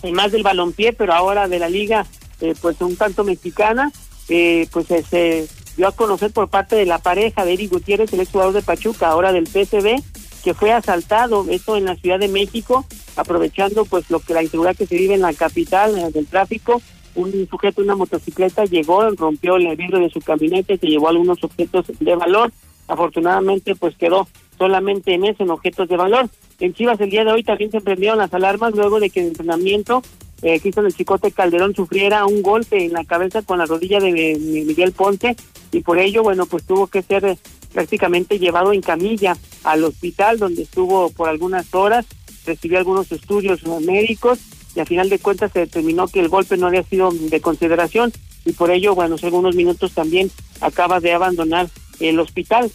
Y 0.01 0.13
más 0.13 0.31
del 0.31 0.43
balompié, 0.43 0.93
pero 0.93 1.13
ahora 1.13 1.49
de 1.49 1.59
la 1.59 1.67
liga 1.67 2.05
eh, 2.41 2.53
pues 2.61 2.79
un 2.81 2.95
tanto 2.95 3.23
mexicana, 3.23 3.91
eh, 4.29 4.67
pues 4.71 4.87
se 4.87 5.47
dio 5.77 5.87
a 5.87 5.91
conocer 5.91 6.31
por 6.31 6.49
parte 6.49 6.75
de 6.75 6.85
la 6.85 6.99
pareja 6.99 7.45
de 7.45 7.53
Eric 7.53 7.71
Gutiérrez, 7.71 8.11
el 8.13 8.25
jugador 8.25 8.53
de 8.53 8.61
Pachuca, 8.61 9.07
ahora 9.07 9.31
del 9.31 9.47
PSV, 9.47 10.01
que 10.43 10.53
fue 10.53 10.71
asaltado, 10.71 11.45
esto 11.49 11.75
en 11.75 11.85
la 11.85 11.95
Ciudad 11.95 12.19
de 12.19 12.27
México, 12.27 12.85
aprovechando 13.15 13.85
pues 13.85 14.09
lo 14.09 14.19
que 14.19 14.33
la 14.33 14.43
inseguridad 14.43 14.75
que 14.75 14.85
se 14.85 14.97
vive 14.97 15.15
en 15.15 15.21
la 15.21 15.33
capital 15.33 15.97
eh, 15.97 16.11
del 16.11 16.27
tráfico, 16.27 16.81
un 17.15 17.47
sujeto 17.49 17.81
una 17.81 17.95
motocicleta 17.95 18.65
llegó, 18.65 19.09
rompió 19.11 19.57
el 19.57 19.75
vidrio 19.75 19.99
de 19.99 20.09
su 20.09 20.21
camioneta 20.21 20.77
se 20.77 20.87
llevó 20.87 21.09
algunos 21.09 21.43
objetos 21.43 21.85
de 21.99 22.15
valor. 22.15 22.51
Afortunadamente 22.87 23.75
pues 23.75 23.95
quedó 23.97 24.27
solamente 24.57 25.13
en 25.13 25.25
eso, 25.25 25.43
en 25.43 25.51
objetos 25.51 25.87
de 25.89 25.97
valor. 25.97 26.29
En 26.59 26.73
Chivas 26.73 26.99
el 27.01 27.09
día 27.09 27.23
de 27.23 27.31
hoy 27.31 27.43
también 27.43 27.71
se 27.71 27.81
prendieron 27.81 28.17
las 28.17 28.33
alarmas 28.33 28.73
luego 28.73 28.99
de 28.99 29.09
que 29.09 29.21
el 29.21 29.27
entrenamiento 29.27 30.01
eh, 30.41 30.59
Cristian 30.59 30.85
el 30.85 30.93
Chicote 30.93 31.31
Calderón 31.31 31.75
sufriera 31.75 32.25
un 32.25 32.41
golpe 32.41 32.85
en 32.85 32.93
la 32.93 33.03
cabeza 33.03 33.41
con 33.41 33.57
la 33.57 33.65
rodilla 33.65 33.99
de 33.99 34.11
Miguel 34.39 34.93
Ponce 34.93 35.35
y 35.71 35.81
por 35.81 35.99
ello, 35.99 36.23
bueno, 36.23 36.45
pues 36.45 36.63
tuvo 36.63 36.87
que 36.87 37.01
ser 37.01 37.25
eh, 37.25 37.37
prácticamente 37.73 38.39
llevado 38.39 38.73
en 38.73 38.81
camilla 38.81 39.37
al 39.63 39.83
hospital 39.83 40.39
donde 40.39 40.63
estuvo 40.63 41.09
por 41.09 41.29
algunas 41.29 41.73
horas, 41.75 42.05
recibió 42.45 42.77
algunos 42.77 43.11
estudios 43.11 43.63
médicos 43.81 44.39
y 44.75 44.79
a 44.79 44.85
final 44.85 45.09
de 45.09 45.19
cuentas 45.19 45.51
se 45.51 45.59
determinó 45.59 46.07
que 46.07 46.19
el 46.19 46.29
golpe 46.29 46.57
no 46.57 46.67
había 46.67 46.83
sido 46.83 47.11
de 47.11 47.41
consideración 47.41 48.13
y 48.45 48.53
por 48.53 48.71
ello, 48.71 48.95
bueno, 48.95 49.15
hace 49.15 49.25
algunos 49.25 49.55
minutos 49.55 49.93
también 49.93 50.31
acaba 50.61 50.99
de 50.99 51.13
abandonar 51.13 51.69
el 51.99 52.19
hospital. 52.19 52.71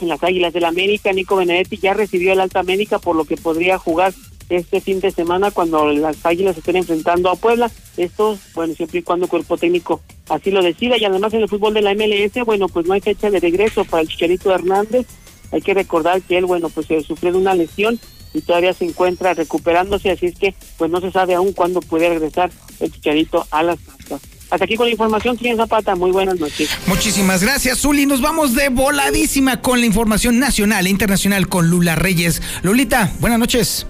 En 0.00 0.08
las 0.08 0.22
Águilas 0.22 0.52
del 0.52 0.62
la 0.62 0.68
América, 0.68 1.12
Nico 1.12 1.36
Benedetti 1.36 1.76
ya 1.78 1.94
recibió 1.94 2.32
el 2.32 2.40
alta 2.40 2.62
médica 2.62 2.98
por 2.98 3.16
lo 3.16 3.24
que 3.24 3.36
podría 3.36 3.78
jugar 3.78 4.12
este 4.50 4.80
fin 4.80 5.00
de 5.00 5.10
semana 5.10 5.50
cuando 5.50 5.86
las 5.92 6.24
Águilas 6.26 6.58
estén 6.58 6.76
enfrentando 6.76 7.30
a 7.30 7.36
Puebla. 7.36 7.70
Esto, 7.96 8.38
bueno, 8.54 8.74
siempre 8.74 8.98
y 8.98 9.02
cuando 9.02 9.24
el 9.26 9.30
cuerpo 9.30 9.56
técnico 9.56 10.02
así 10.28 10.50
lo 10.50 10.62
decida. 10.62 10.98
Y 10.98 11.04
además 11.04 11.32
en 11.32 11.42
el 11.42 11.48
fútbol 11.48 11.72
de 11.72 11.82
la 11.82 11.94
MLS, 11.94 12.44
bueno, 12.44 12.68
pues 12.68 12.86
no 12.86 12.94
hay 12.94 13.00
fecha 13.00 13.30
de 13.30 13.40
regreso 13.40 13.84
para 13.84 14.02
el 14.02 14.08
Chicharito 14.08 14.52
Hernández. 14.52 15.06
Hay 15.52 15.62
que 15.62 15.74
recordar 15.74 16.20
que 16.22 16.38
él, 16.38 16.46
bueno, 16.46 16.68
pues 16.68 16.86
se 16.86 17.00
sufrió 17.02 17.32
de 17.32 17.38
una 17.38 17.54
lesión 17.54 17.98
y 18.34 18.40
todavía 18.42 18.72
se 18.72 18.84
encuentra 18.84 19.34
recuperándose, 19.34 20.10
así 20.10 20.26
es 20.26 20.36
que 20.36 20.54
pues 20.78 20.90
no 20.90 21.00
se 21.00 21.10
sabe 21.10 21.34
aún 21.34 21.52
cuándo 21.52 21.80
puede 21.80 22.08
regresar 22.08 22.50
el 22.78 22.92
Chicharito 22.92 23.46
a 23.50 23.62
las 23.62 23.78
casas. 23.80 24.20
Hasta 24.50 24.64
aquí 24.64 24.76
con 24.76 24.86
la 24.86 24.92
información, 24.92 25.36
Tien 25.36 25.56
Zapata. 25.56 25.94
Muy 25.94 26.10
buenas 26.10 26.38
noches. 26.40 26.68
Muchísimas 26.86 27.42
gracias, 27.42 27.78
Zuli. 27.78 28.04
Nos 28.04 28.20
vamos 28.20 28.54
de 28.54 28.68
voladísima 28.68 29.62
con 29.62 29.78
la 29.80 29.86
información 29.86 30.40
nacional 30.40 30.86
e 30.86 30.90
internacional 30.90 31.48
con 31.48 31.70
Lula 31.70 31.94
Reyes. 31.94 32.42
Lulita, 32.62 33.12
buenas 33.20 33.38
noches. 33.38 33.86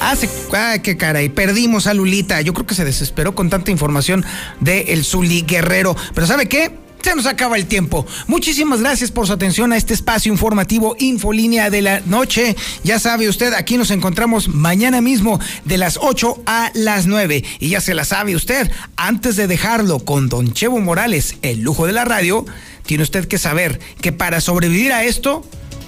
Ah, 0.00 0.16
se, 0.16 0.28
ah, 0.54 0.78
qué 0.82 0.96
caray, 0.96 1.28
perdimos 1.28 1.86
a 1.86 1.92
Lulita. 1.92 2.40
Yo 2.40 2.54
creo 2.54 2.66
que 2.66 2.74
se 2.74 2.86
desesperó 2.86 3.34
con 3.34 3.50
tanta 3.50 3.70
información 3.70 4.24
de 4.58 4.80
el 4.94 5.04
Zuli 5.04 5.42
Guerrero. 5.42 5.94
Pero 6.14 6.26
¿sabe 6.26 6.48
qué? 6.48 6.72
Se 7.02 7.14
nos 7.14 7.26
acaba 7.26 7.56
el 7.56 7.66
tiempo. 7.66 8.06
Muchísimas 8.26 8.80
gracias 8.80 9.10
por 9.10 9.26
su 9.26 9.32
atención 9.32 9.72
a 9.72 9.76
este 9.76 9.94
espacio 9.94 10.32
informativo 10.32 10.96
Infolínea 10.98 11.70
de 11.70 11.82
la 11.82 12.00
noche. 12.00 12.56
Ya 12.82 12.98
sabe 12.98 13.28
usted, 13.28 13.54
aquí 13.54 13.76
nos 13.76 13.90
encontramos 13.90 14.48
mañana 14.48 15.00
mismo 15.00 15.38
de 15.64 15.78
las 15.78 15.98
8 16.00 16.42
a 16.46 16.70
las 16.74 17.06
9. 17.06 17.44
Y 17.58 17.68
ya 17.68 17.80
se 17.80 17.94
la 17.94 18.04
sabe 18.04 18.36
usted, 18.36 18.70
antes 18.96 19.36
de 19.36 19.46
dejarlo 19.46 20.00
con 20.00 20.28
Don 20.28 20.52
Chevo 20.52 20.78
Morales, 20.78 21.36
el 21.42 21.60
lujo 21.60 21.86
de 21.86 21.92
la 21.92 22.04
radio, 22.04 22.44
tiene 22.84 23.02
usted 23.02 23.26
que 23.26 23.38
saber 23.38 23.80
que 24.00 24.12
para 24.12 24.40
sobrevivir 24.40 24.92
a 24.92 25.04
esto, 25.04 25.42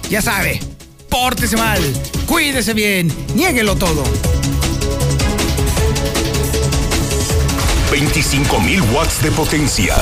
ya 0.09 0.21
sabe, 0.21 0.59
pórtese 1.13 1.55
mal, 1.55 1.79
cuídese 2.25 2.73
bien, 2.73 3.07
niéguelo 3.35 3.75
todo. 3.75 4.03
25.000 7.91 8.91
watts 8.91 9.21
de 9.21 9.31
potencia. 9.31 9.95